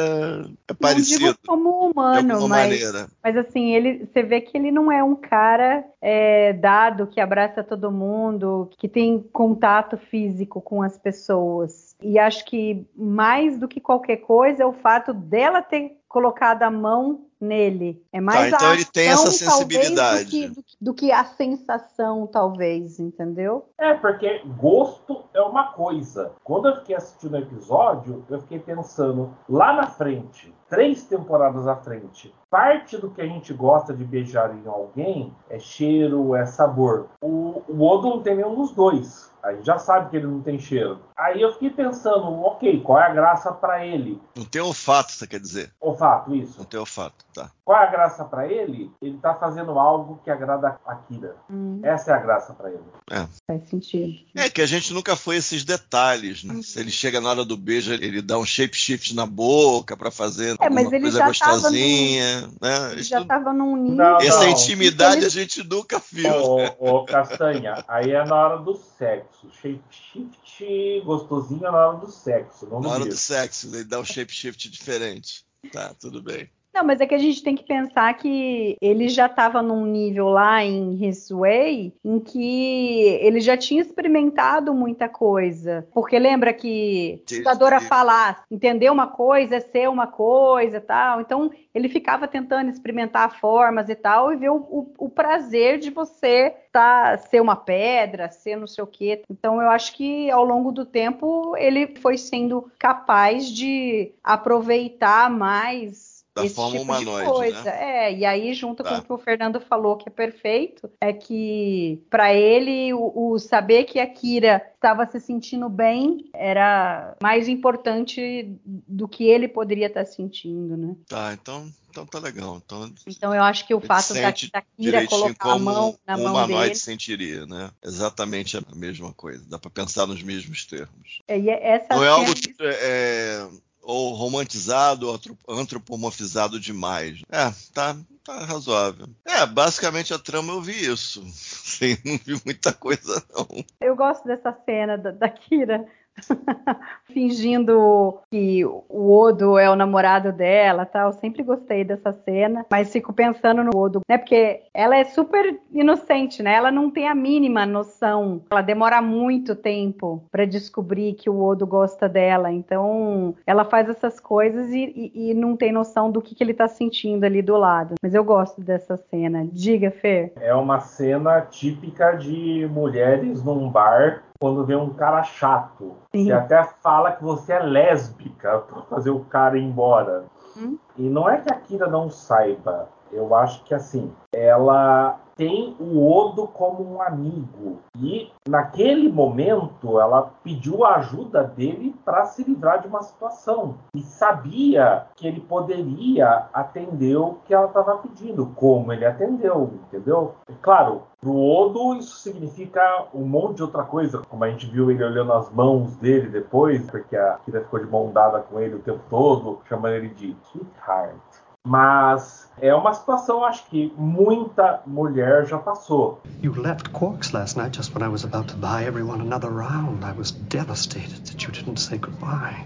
É 0.67 0.73
parecido. 0.73 1.25
Não 1.25 1.31
digo 1.31 1.39
como 1.47 1.89
humano, 1.89 2.47
mas, 2.47 2.49
maneira. 2.49 3.07
mas 3.23 3.37
assim, 3.37 3.73
ele, 3.73 4.05
você 4.05 4.21
vê 4.23 4.41
que 4.41 4.57
ele 4.57 4.71
não 4.71 4.91
é 4.91 5.03
um 5.03 5.15
cara 5.15 5.83
é, 6.01 6.53
dado 6.53 7.07
que 7.07 7.19
abraça 7.19 7.63
todo 7.63 7.91
mundo, 7.91 8.69
que 8.77 8.87
tem 8.87 9.19
contato 9.31 9.97
físico 9.97 10.61
com 10.61 10.81
as 10.81 10.97
pessoas. 10.97 11.95
E 12.01 12.19
acho 12.19 12.45
que 12.45 12.85
mais 12.95 13.57
do 13.57 13.67
que 13.67 13.79
qualquer 13.79 14.17
coisa 14.17 14.63
é 14.63 14.65
o 14.65 14.73
fato 14.73 15.13
dela 15.13 15.61
ter 15.61 15.97
colocado 16.07 16.61
a 16.63 16.69
mão 16.69 17.25
nele. 17.43 18.01
É 18.11 18.19
mais 18.19 18.51
tá, 18.51 18.57
então 18.57 18.73
ele 18.73 18.85
tem 18.85 19.09
essa 19.09 19.31
sensibilidade. 19.31 20.23
Do 20.23 20.29
que, 20.29 20.75
do 20.81 20.93
que, 20.93 21.11
a 21.11 21.25
sensação, 21.25 22.25
talvez, 22.25 22.99
entendeu? 22.99 23.69
É, 23.77 23.93
porque 23.93 24.41
gosto 24.57 25.25
é 25.33 25.41
uma 25.41 25.73
coisa. 25.73 26.31
Quando 26.43 26.69
eu 26.69 26.77
fiquei 26.77 26.95
assistindo 26.95 27.33
o 27.33 27.37
episódio, 27.37 28.25
eu 28.29 28.41
fiquei 28.41 28.59
pensando 28.59 29.35
lá 29.47 29.73
na 29.73 29.87
frente, 29.87 30.53
três 30.73 31.03
temporadas 31.03 31.67
à 31.67 31.75
frente, 31.75 32.33
parte 32.49 32.97
do 32.97 33.11
que 33.11 33.21
a 33.21 33.27
gente 33.27 33.53
gosta 33.53 33.93
de 33.93 34.03
beijar 34.03 34.55
em 34.55 34.67
alguém 34.67 35.31
é 35.47 35.59
cheiro, 35.59 36.35
é 36.35 36.47
sabor. 36.47 37.09
O, 37.21 37.61
o 37.67 37.83
Odo 37.83 38.09
não 38.09 38.23
tem 38.23 38.35
nenhum 38.35 38.55
dos 38.55 38.71
dois. 38.71 39.31
A 39.43 39.51
gente 39.53 39.65
já 39.65 39.77
sabe 39.77 40.09
que 40.09 40.15
ele 40.15 40.25
não 40.25 40.41
tem 40.41 40.57
cheiro. 40.57 41.01
Aí 41.17 41.41
eu 41.41 41.51
fiquei 41.51 41.69
pensando, 41.69 42.41
ok, 42.43 42.79
qual 42.79 42.97
é 42.97 43.03
a 43.03 43.13
graça 43.13 43.51
para 43.51 43.85
ele? 43.85 44.21
Não 44.35 44.45
tem 44.45 44.61
olfato, 44.61 45.11
você 45.11 45.27
quer 45.27 45.39
dizer? 45.39 45.69
Olfato, 45.81 46.33
isso. 46.33 46.57
Não 46.57 46.65
tem 46.65 46.79
olfato, 46.79 47.25
tá. 47.33 47.51
Qual 47.65 47.77
é 47.77 47.85
a 47.85 47.91
graça 47.91 48.23
para 48.23 48.47
ele? 48.47 48.89
Ele 49.01 49.17
tá 49.17 49.35
fazendo 49.35 49.77
algo 49.77 50.21
que 50.23 50.31
agrada 50.31 50.79
a 50.85 50.95
Kira. 50.95 51.35
Hum. 51.49 51.81
Essa 51.83 52.11
é 52.11 52.13
a 52.13 52.19
graça 52.19 52.53
para 52.53 52.69
ele. 52.69 52.83
É. 53.11 53.27
Faz 53.45 53.69
sentido. 53.69 54.13
É 54.33 54.49
que 54.49 54.61
a 54.61 54.65
gente 54.65 54.93
nunca 54.93 55.15
foi 55.15 55.37
esses 55.37 55.65
detalhes, 55.65 56.43
né? 56.43 56.55
Hum. 56.55 56.63
Se 56.63 56.79
ele 56.79 56.91
chega 56.91 57.19
na 57.19 57.29
hora 57.29 57.43
do 57.43 57.57
beijo, 57.57 57.93
ele 57.93 58.21
dá 58.21 58.37
um 58.37 58.45
shape 58.45 58.75
shift 58.75 59.13
na 59.13 59.25
boca 59.25 59.97
para 59.97 60.09
fazer 60.09 60.55
é, 60.65 60.69
mas 60.69 60.91
ele 60.91 61.11
já 61.11 61.27
gostosinha, 61.27 62.41
num... 62.41 62.57
né? 62.61 62.91
Ele 62.91 63.03
já 63.03 63.23
tava 63.25 63.53
num 63.53 63.75
nível. 63.75 63.97
Não, 63.97 64.17
Essa 64.17 64.49
intimidade 64.49 65.17
ele... 65.17 65.25
a 65.25 65.29
gente 65.29 65.63
nunca 65.67 66.01
viu. 66.11 66.31
Ô, 66.31 66.65
ô, 66.79 67.05
Castanha, 67.05 67.83
aí 67.87 68.11
é 68.11 68.25
na 68.25 68.35
hora 68.35 68.57
do 68.57 68.75
sexo. 68.75 69.49
Shape 69.61 69.81
shift 69.91 71.01
gostosinho 71.05 71.65
é 71.65 71.71
na 71.71 71.87
hora 71.87 71.97
do 71.97 72.11
sexo. 72.11 72.67
na 72.67 72.89
hora 72.89 73.05
do 73.05 73.15
sexo, 73.15 73.67
ele 73.73 73.83
dá 73.83 73.99
um 73.99 74.05
shape 74.05 74.33
shift 74.33 74.69
diferente. 74.69 75.45
Tá, 75.71 75.93
tudo 75.99 76.21
bem. 76.21 76.49
Não, 76.73 76.83
mas 76.83 76.99
é 76.99 77.05
que 77.05 77.13
a 77.13 77.19
gente 77.19 77.43
tem 77.43 77.55
que 77.55 77.63
pensar 77.63 78.11
que 78.15 78.75
ele 78.81 79.07
já 79.07 79.27
estava 79.27 79.61
num 79.61 79.85
nível 79.85 80.29
lá 80.29 80.63
em 80.63 81.05
His 81.05 81.29
Way 81.29 81.93
em 82.03 82.19
que 82.19 83.01
ele 83.21 83.39
já 83.39 83.55
tinha 83.55 83.81
experimentado 83.81 84.73
muita 84.73 85.07
coisa. 85.07 85.87
Porque 85.93 86.17
lembra 86.17 86.51
que 86.51 87.21
a 87.29 87.31
estudadora 87.31 87.79
falar, 87.79 88.43
entender 88.49 88.89
uma 88.89 89.05
coisa 89.05 89.57
é 89.57 89.59
ser 89.59 89.87
uma 89.87 90.07
coisa 90.07 90.81
tal. 90.81 91.21
Então 91.21 91.51
ele 91.75 91.87
ficava 91.87 92.27
tentando 92.27 92.71
experimentar 92.71 93.39
formas 93.39 93.87
e 93.87 93.95
tal 93.95 94.33
e 94.33 94.35
ver 94.35 94.49
o, 94.49 94.55
o, 94.55 94.93
o 94.97 95.09
prazer 95.09 95.77
de 95.77 95.91
você 95.91 96.55
tá, 96.71 97.17
ser 97.17 97.39
uma 97.39 97.55
pedra, 97.55 98.31
ser 98.31 98.55
não 98.55 98.65
sei 98.65 98.83
o 98.83 98.87
quê. 98.87 99.21
Então 99.29 99.61
eu 99.61 99.69
acho 99.69 99.95
que 99.95 100.29
ao 100.31 100.43
longo 100.43 100.71
do 100.71 100.85
tempo 100.85 101.55
ele 101.55 101.95
foi 102.01 102.17
sendo 102.17 102.71
capaz 102.79 103.47
de 103.47 104.11
aproveitar 104.23 105.29
mais 105.29 106.12
da 106.35 106.45
esse 106.45 106.55
forma 106.55 106.71
tipo 106.71 106.83
humanoide, 106.83 107.27
de 107.27 107.31
coisa. 107.31 107.63
Né? 107.63 108.07
É, 108.07 108.17
e 108.17 108.25
aí, 108.25 108.53
junto 108.53 108.83
tá. 108.83 108.89
com 108.89 108.97
o 108.97 109.03
que 109.03 109.13
o 109.13 109.17
Fernando 109.17 109.59
falou, 109.61 109.97
que 109.97 110.09
é 110.09 110.11
perfeito, 110.11 110.89
é 110.99 111.13
que 111.13 112.03
para 112.09 112.33
ele 112.33 112.93
o, 112.93 113.31
o, 113.33 113.39
saber 113.39 113.83
que 113.83 113.99
a 113.99 114.07
Kira 114.07 114.61
estava 114.73 115.05
se 115.05 115.19
sentindo 115.19 115.69
bem 115.69 116.29
era 116.33 117.15
mais 117.21 117.47
importante 117.47 118.57
do 118.65 119.07
que 119.07 119.25
ele 119.25 119.47
poderia 119.47 119.87
estar 119.87 120.05
tá 120.05 120.11
sentindo, 120.11 120.75
né? 120.75 120.95
Tá, 121.07 121.33
então, 121.33 121.71
então 121.89 122.05
tá 122.05 122.17
legal. 122.17 122.59
Então, 122.65 122.91
então 123.05 123.35
eu 123.35 123.43
acho 123.43 123.67
que 123.67 123.75
o 123.75 123.79
fato 123.79 124.15
da, 124.15 124.31
da 124.31 124.63
Kira 124.75 125.05
colocar 125.05 125.51
a 125.51 125.59
mão 125.59 125.97
na 126.05 126.17
um 126.17 126.23
mão 126.23 126.47
dele... 126.47 126.73
sentiria, 126.73 127.45
né? 127.45 127.69
Exatamente 127.83 128.57
a 128.57 128.63
mesma 128.75 129.13
coisa. 129.13 129.45
Dá 129.47 129.59
para 129.59 129.69
pensar 129.69 130.07
nos 130.07 130.23
mesmos 130.23 130.65
termos. 130.65 131.21
É, 131.27 131.39
e 131.39 131.49
essa 131.49 131.95
Não 131.95 132.03
é 132.03 132.09
algo... 132.09 132.31
É, 132.59 133.47
ou 133.83 134.13
romantizado 134.13 135.07
ou 135.07 135.19
antropomorfizado 135.59 136.59
demais. 136.59 137.21
É, 137.29 137.51
tá, 137.73 137.95
tá 138.23 138.45
razoável. 138.45 139.07
É, 139.25 139.45
basicamente 139.45 140.13
a 140.13 140.19
trama 140.19 140.53
eu 140.53 140.61
vi 140.61 140.85
isso. 140.85 141.23
Sim, 141.29 141.97
não 142.05 142.17
vi 142.17 142.41
muita 142.45 142.73
coisa, 142.73 143.23
não. 143.35 143.47
Eu 143.81 143.95
gosto 143.95 144.25
dessa 144.25 144.57
cena 144.65 144.97
da, 144.97 145.11
da 145.11 145.29
Kira 145.29 145.85
fingindo 147.13 148.19
que 148.31 148.65
o 148.65 149.11
Odo 149.11 149.57
é 149.57 149.69
o 149.69 149.75
namorado 149.75 150.31
dela, 150.31 150.85
tal. 150.85 151.09
Eu 151.09 151.13
sempre 151.13 151.43
gostei 151.43 151.83
dessa 151.83 152.11
cena, 152.11 152.65
mas 152.71 152.91
fico 152.91 153.13
pensando 153.13 153.63
no 153.63 153.75
Odo, 153.75 154.01
né? 154.07 154.17
Porque 154.17 154.61
ela 154.73 154.97
é 154.97 155.03
super 155.03 155.59
inocente, 155.71 156.41
né? 156.41 156.55
Ela 156.55 156.71
não 156.71 156.89
tem 156.89 157.07
a 157.07 157.15
mínima 157.15 157.65
noção. 157.65 158.41
Ela 158.49 158.61
demora 158.61 159.01
muito 159.01 159.55
tempo 159.55 160.23
para 160.31 160.45
descobrir 160.45 161.13
que 161.13 161.29
o 161.29 161.43
Odo 161.43 161.65
gosta 161.65 162.09
dela. 162.09 162.51
Então, 162.51 163.35
ela 163.45 163.65
faz 163.65 163.89
essas 163.89 164.19
coisas 164.19 164.71
e, 164.71 165.11
e, 165.13 165.31
e 165.31 165.33
não 165.33 165.55
tem 165.55 165.71
noção 165.71 166.11
do 166.11 166.21
que, 166.21 166.35
que 166.35 166.43
ele 166.43 166.53
tá 166.53 166.67
sentindo 166.67 167.23
ali 167.23 167.41
do 167.41 167.57
lado. 167.57 167.95
Mas 168.01 168.13
eu 168.13 168.23
gosto 168.23 168.61
dessa 168.61 168.97
cena. 168.97 169.47
Diga, 169.51 169.91
Fer. 169.91 170.33
É 170.39 170.53
uma 170.53 170.79
cena 170.79 171.41
típica 171.41 172.13
de 172.13 172.67
mulheres 172.71 173.43
num 173.43 173.69
bar 173.69 174.23
quando 174.43 174.65
vê 174.65 174.75
um 174.75 174.89
cara 174.89 175.23
chato. 175.23 175.95
Sim. 176.11 176.25
Você 176.25 176.33
até 176.33 176.61
fala 176.81 177.13
que 177.13 177.23
você 177.23 177.53
é 177.53 177.59
lésbica 177.59 178.59
para 178.59 178.81
fazer 178.81 179.09
o 179.09 179.21
cara 179.21 179.57
ir 179.57 179.63
embora. 179.63 180.25
Hum? 180.57 180.77
E 180.97 181.09
não 181.09 181.29
é 181.29 181.39
que 181.39 181.49
a 181.49 181.55
Kira 181.55 181.87
não 181.87 182.09
saiba. 182.09 182.89
Eu 183.09 183.33
acho 183.33 183.63
que 183.63 183.73
assim, 183.73 184.11
ela 184.33 185.17
tem 185.35 185.75
o 185.79 186.05
Odo 186.09 186.47
como 186.47 186.83
um 186.83 187.01
amigo. 187.01 187.79
E 187.97 188.31
naquele 188.47 189.11
momento 189.11 189.99
ela 189.99 190.31
pediu 190.43 190.85
a 190.85 190.95
ajuda 190.95 191.43
dele 191.43 191.95
para 192.03 192.25
se 192.25 192.43
livrar 192.43 192.81
de 192.81 192.87
uma 192.87 193.01
situação. 193.01 193.75
E 193.93 194.01
sabia 194.01 195.07
que 195.15 195.27
ele 195.27 195.41
poderia 195.41 196.47
atender 196.53 197.15
o 197.15 197.37
que 197.45 197.53
ela 197.53 197.67
estava 197.67 197.97
pedindo, 197.97 198.47
como 198.55 198.91
ele 198.91 199.05
atendeu, 199.05 199.71
entendeu? 199.87 200.35
E, 200.49 200.53
claro, 200.53 201.03
para 201.19 201.29
o 201.29 201.49
Odo 201.49 201.95
isso 201.95 202.17
significa 202.17 203.07
um 203.13 203.25
monte 203.25 203.57
de 203.57 203.63
outra 203.63 203.83
coisa, 203.83 204.21
como 204.29 204.43
a 204.43 204.49
gente 204.49 204.67
viu 204.67 204.91
ele 204.91 205.03
olhando 205.03 205.33
as 205.33 205.49
mãos 205.51 205.95
dele 205.95 206.27
depois, 206.27 206.89
porque 206.89 207.15
a 207.15 207.39
Kira 207.45 207.61
ficou 207.61 207.79
de 207.79 207.89
mão 207.89 208.11
dada 208.11 208.39
com 208.39 208.59
ele 208.59 208.75
o 208.75 208.79
tempo 208.79 209.01
todo, 209.09 209.59
chamando 209.67 209.93
ele 209.93 210.09
de 210.09 210.35
Sweetheart. 210.43 211.42
Mas 211.65 212.51
é 212.59 212.75
uma 212.75 212.93
situação, 212.93 213.45
acho 213.45 213.65
que 213.67 213.93
muita 213.97 214.81
mulher 214.85 215.47
já 215.47 215.57
passou. 215.57 216.21
You 216.41 216.53
left 216.61 216.89
Quarks 216.89 217.31
last 217.31 217.57
night 217.57 217.73
just 217.73 217.95
when 217.95 218.03
I 218.03 218.11
was 218.11 218.25
about 218.25 218.49
to 218.49 218.57
buy 218.57 218.83
everyone 218.83 219.21
another 219.21 219.49
round. 219.49 220.03
I 220.03 220.11
was 220.11 220.31
devastated 220.31 221.25
that 221.25 221.41
you 221.45 221.53
didn't 221.53 221.79
say 221.79 221.97
goodbye. 221.97 222.65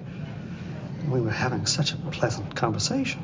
We 1.12 1.22
were 1.22 1.32
having 1.32 1.68
such 1.68 1.94
a 1.94 1.98
pleasant 2.10 2.56
conversation. 2.56 3.22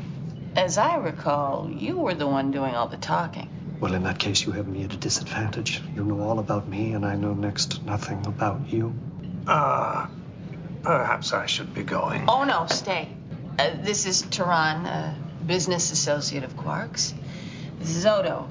As 0.56 0.78
I 0.78 0.98
recall, 0.98 1.68
you 1.72 1.98
were 1.98 2.14
the 2.14 2.28
one 2.28 2.52
doing 2.52 2.76
all 2.76 2.88
the 2.88 2.98
talking. 2.98 3.50
Well, 3.80 3.96
in 3.96 4.04
that 4.04 4.20
case, 4.20 4.46
you 4.46 4.52
have 4.52 4.68
me 4.68 4.84
at 4.84 4.94
a 4.94 4.98
disadvantage. 4.98 5.82
You 5.96 6.04
know 6.04 6.22
all 6.22 6.38
about 6.38 6.68
me, 6.68 6.94
and 6.94 7.04
I 7.04 7.16
know 7.16 7.34
next 7.34 7.72
to 7.72 7.84
nothing 7.84 8.24
about 8.28 8.72
you. 8.72 8.94
Ah, 9.48 10.06
uh, 10.06 10.08
perhaps 10.84 11.34
I 11.34 11.48
should 11.48 11.74
be 11.74 11.82
going. 11.82 12.26
Oh, 12.28 12.44
no, 12.44 12.68
stay. 12.68 13.10
Uh, 13.58 13.72
this 13.82 14.06
is 14.06 14.22
Tehran. 14.22 14.86
Uh, 14.86 15.16
business 15.44 15.92
associate 15.92 16.46
of 16.46 16.56
Quark's. 16.56 17.14
Odo, 18.06 18.48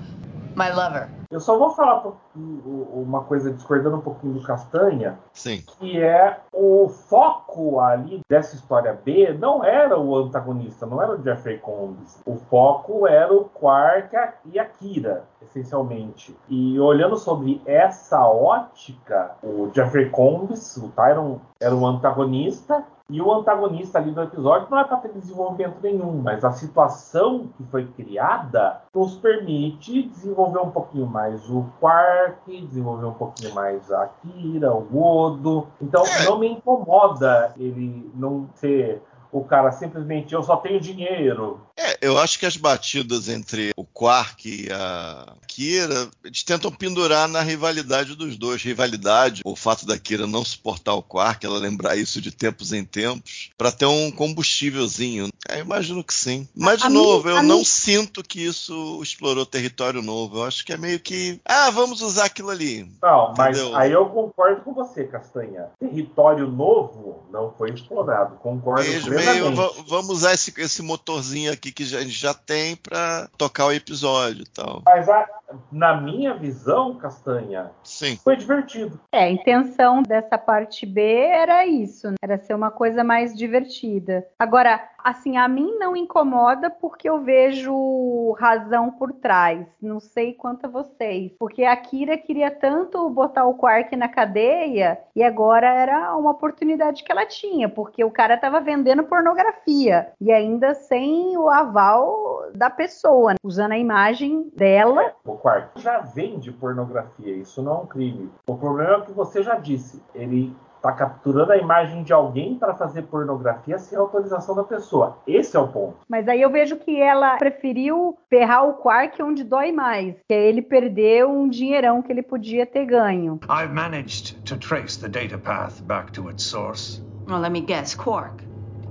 my 0.54 0.70
lover. 0.70 1.08
Eu 1.30 1.40
só 1.40 1.58
vou 1.58 1.70
falar 1.70 2.12
uma 2.36 3.24
coisa 3.24 3.50
discordando 3.50 3.96
um 3.96 4.00
pouquinho 4.02 4.34
do 4.34 4.42
Castanha, 4.42 5.18
Sim. 5.32 5.64
que 5.78 5.98
é 5.98 6.38
o 6.52 6.90
foco 6.90 7.80
ali 7.80 8.20
dessa 8.28 8.54
história 8.54 8.92
B 8.92 9.32
não 9.32 9.64
era 9.64 9.98
o 9.98 10.14
antagonista, 10.14 10.84
não 10.84 11.02
era 11.02 11.12
o 11.12 11.22
Jeffrey 11.22 11.56
Combs. 11.56 12.20
O 12.26 12.36
foco 12.36 13.06
era 13.06 13.32
o 13.32 13.46
Quark 13.46 14.14
e 14.44 14.58
a 14.58 14.66
Kira, 14.66 15.24
essencialmente. 15.40 16.36
E 16.50 16.78
olhando 16.78 17.16
sobre 17.16 17.62
essa 17.64 18.20
ótica, 18.26 19.30
o 19.42 19.70
Jeffrey 19.74 20.10
Combs, 20.10 20.76
o 20.76 20.90
Tyron, 20.90 21.40
era 21.58 21.74
o 21.74 21.86
antagonista 21.86 22.84
e 23.12 23.20
o 23.20 23.30
antagonista 23.30 23.98
ali 23.98 24.10
do 24.10 24.22
episódio 24.22 24.68
não 24.70 24.78
é 24.78 24.84
para 24.84 24.96
ter 24.96 25.12
desenvolvimento 25.12 25.76
nenhum, 25.82 26.22
mas 26.22 26.42
a 26.42 26.50
situação 26.50 27.48
que 27.56 27.64
foi 27.64 27.86
criada 27.86 28.80
nos 28.94 29.16
permite 29.16 30.04
desenvolver 30.04 30.60
um 30.60 30.70
pouquinho 30.70 31.06
mais 31.06 31.48
o 31.50 31.66
Quark, 31.78 32.66
desenvolver 32.66 33.04
um 33.04 33.12
pouquinho 33.12 33.54
mais 33.54 33.92
a 33.92 34.08
Kira, 34.22 34.72
o 34.72 35.02
Odo. 35.02 35.66
Então 35.80 36.02
é. 36.04 36.24
não 36.24 36.38
me 36.38 36.48
incomoda 36.48 37.52
ele 37.58 38.10
não 38.14 38.48
ser 38.54 39.02
o 39.30 39.42
cara 39.42 39.72
simplesmente 39.72 40.34
eu 40.34 40.42
só 40.42 40.56
tenho 40.56 40.78
dinheiro, 40.78 41.58
É, 41.76 41.98
eu 42.00 42.18
acho 42.18 42.38
que 42.38 42.46
as 42.46 42.56
batidas 42.56 43.28
entre 43.28 43.72
o 43.76 43.84
Quark 43.84 44.48
e 44.48 44.72
a 44.72 45.34
Kira, 45.46 46.08
eles 46.24 46.42
tentam 46.42 46.70
pendurar 46.70 47.28
na 47.28 47.40
rivalidade 47.40 48.14
dos 48.14 48.36
dois. 48.36 48.62
Rivalidade, 48.62 49.42
o 49.44 49.56
fato 49.56 49.86
da 49.86 49.98
Kira 49.98 50.26
não 50.26 50.44
suportar 50.44 50.94
o 50.94 51.02
Quark, 51.02 51.44
ela 51.44 51.58
lembrar 51.58 51.96
isso 51.96 52.20
de 52.20 52.30
tempos 52.30 52.72
em 52.72 52.84
tempos, 52.84 53.50
para 53.56 53.72
ter 53.72 53.86
um 53.86 54.10
combustívelzinho. 54.10 55.28
Eu 55.48 55.58
imagino 55.58 56.02
que 56.04 56.14
sim. 56.14 56.48
Mas, 56.54 56.80
de 56.80 56.86
a 56.86 56.90
novo, 56.90 57.28
mim, 57.28 57.34
eu 57.34 57.42
não 57.42 57.58
mim... 57.58 57.64
sinto 57.64 58.22
que 58.22 58.40
isso 58.40 59.00
explorou 59.02 59.44
território 59.44 60.02
novo. 60.02 60.38
Eu 60.38 60.44
acho 60.44 60.64
que 60.64 60.72
é 60.72 60.76
meio 60.76 61.00
que. 61.00 61.40
Ah, 61.44 61.70
vamos 61.70 62.00
usar 62.00 62.26
aquilo 62.26 62.50
ali. 62.50 62.90
Não, 63.02 63.34
mas 63.36 63.58
Entendeu? 63.58 63.76
aí 63.76 63.92
eu 63.92 64.06
concordo 64.06 64.62
com 64.62 64.72
você, 64.72 65.04
Castanha. 65.04 65.66
Território 65.78 66.48
novo 66.48 67.26
não 67.30 67.52
foi 67.52 67.70
explorado. 67.70 68.36
Concordo 68.36 68.84
com 69.02 69.10
meio, 69.10 69.52
vamos 69.86 70.10
usar 70.10 70.34
esse, 70.34 70.52
esse 70.58 70.82
motorzinho 70.82 71.52
aqui 71.52 71.61
que 71.70 71.82
a 71.82 72.00
gente 72.00 72.10
já 72.10 72.34
tem 72.34 72.74
para 72.74 73.28
tocar 73.38 73.66
o 73.66 73.72
episódio 73.72 74.42
e 74.42 74.48
tal. 74.48 74.82
Mas 74.84 75.08
a, 75.08 75.28
na 75.70 76.00
minha 76.00 76.34
visão, 76.34 76.96
Castanha, 76.96 77.70
Sim. 77.82 78.16
foi 78.16 78.36
divertido. 78.36 79.00
É, 79.12 79.24
a 79.24 79.30
intenção 79.30 80.02
dessa 80.02 80.38
parte 80.38 80.86
B 80.86 81.02
era 81.02 81.66
isso, 81.66 82.10
né? 82.10 82.16
era 82.22 82.38
ser 82.38 82.54
uma 82.54 82.70
coisa 82.70 83.02
mais 83.02 83.36
divertida. 83.36 84.26
Agora, 84.38 84.80
assim, 85.02 85.36
a 85.36 85.48
mim 85.48 85.76
não 85.78 85.96
incomoda 85.96 86.70
porque 86.70 87.08
eu 87.08 87.20
vejo 87.20 88.32
razão 88.38 88.90
por 88.90 89.12
trás. 89.12 89.66
Não 89.80 90.00
sei 90.00 90.32
quanto 90.32 90.66
a 90.66 90.68
vocês. 90.68 91.32
Porque 91.38 91.64
a 91.64 91.76
Kira 91.76 92.16
queria 92.16 92.50
tanto 92.50 93.08
botar 93.10 93.44
o 93.44 93.54
Quark 93.54 93.94
na 93.96 94.08
cadeia 94.08 94.98
e 95.14 95.22
agora 95.22 95.68
era 95.68 96.16
uma 96.16 96.30
oportunidade 96.30 97.02
que 97.02 97.10
ela 97.10 97.26
tinha, 97.26 97.68
porque 97.68 98.04
o 98.04 98.10
cara 98.10 98.34
estava 98.34 98.60
vendendo 98.60 99.04
pornografia 99.04 100.12
e 100.20 100.30
ainda 100.30 100.74
sem 100.74 101.36
o 101.36 101.48
aval 101.48 102.50
da 102.54 102.70
pessoa, 102.70 103.32
né? 103.32 103.36
usando 103.42 103.72
a 103.72 103.78
imagem 103.78 104.50
dela. 104.54 105.02
É, 105.02 105.14
o 105.42 105.48
Quark 105.50 105.80
já 105.80 105.98
vende 105.98 106.52
pornografia, 106.52 107.34
isso 107.34 107.60
não 107.62 107.72
é 107.72 107.78
um 107.78 107.86
crime. 107.86 108.30
O 108.46 108.56
problema 108.56 108.90
é 108.90 108.96
o 108.98 109.02
que 109.02 109.10
você 109.10 109.42
já 109.42 109.56
disse. 109.56 110.00
Ele 110.14 110.54
está 110.76 110.92
capturando 110.92 111.50
a 111.50 111.56
imagem 111.56 112.04
de 112.04 112.12
alguém 112.12 112.56
para 112.56 112.74
fazer 112.74 113.02
pornografia 113.02 113.76
sem 113.78 113.98
autorização 113.98 114.54
da 114.54 114.62
pessoa. 114.62 115.18
Esse 115.26 115.56
é 115.56 115.60
o 115.60 115.66
ponto. 115.66 115.96
Mas 116.08 116.28
aí 116.28 116.40
eu 116.40 116.50
vejo 116.50 116.76
que 116.76 117.00
ela 117.00 117.38
preferiu 117.38 118.16
ferrar 118.30 118.68
o 118.68 118.74
Quark 118.74 119.20
onde 119.20 119.42
dói 119.42 119.72
mais, 119.72 120.14
que 120.28 120.34
é 120.34 120.48
ele 120.48 120.62
perder 120.62 121.26
um 121.26 121.48
dinheirão 121.48 122.02
que 122.02 122.12
ele 122.12 122.22
podia 122.22 122.64
ter 122.64 122.86
ganho. 122.86 123.40
I've 123.48 123.72
managed 123.72 124.40
to 124.44 124.56
trace 124.56 125.00
the 125.00 125.08
data 125.08 125.38
path 125.38 125.82
back 125.82 126.12
to 126.12 126.30
its 126.30 126.44
source. 126.44 127.02
Well, 127.28 127.40
let 127.40 127.50
me 127.50 127.60
guess, 127.60 127.96
Quark. 127.96 128.42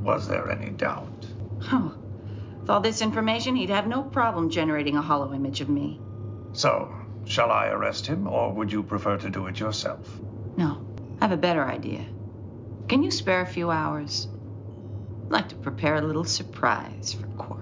Was 0.03 0.27
there 0.27 0.49
any 0.51 0.71
doubt? 0.71 1.27
Huh. 1.61 1.91
With 2.59 2.69
all 2.69 2.81
this 2.81 3.01
information, 3.01 3.55
he'd 3.55 3.69
have 3.69 3.87
no 3.87 4.03
problem 4.03 4.49
generating 4.49 4.97
a 4.97 5.01
hollow 5.01 5.33
image 5.33 5.61
of 5.61 5.69
me. 5.69 5.99
So, 6.53 6.93
shall 7.25 7.51
I 7.51 7.67
arrest 7.67 8.07
him, 8.07 8.27
or 8.27 8.51
would 8.53 8.71
you 8.71 8.83
prefer 8.83 9.17
to 9.17 9.29
do 9.29 9.47
it 9.47 9.59
yourself? 9.59 10.19
No. 10.57 10.77
I 11.19 11.25
have 11.25 11.31
a 11.31 11.37
better 11.37 11.63
idea. 11.63 12.03
Can 12.87 13.03
you 13.03 13.11
spare 13.11 13.41
a 13.41 13.45
few 13.45 13.69
hours? 13.69 14.27
I'd 15.25 15.31
like 15.31 15.49
to 15.49 15.55
prepare 15.55 15.95
a 15.95 16.01
little 16.01 16.25
surprise 16.25 17.13
for 17.13 17.27
Quark. 17.37 17.60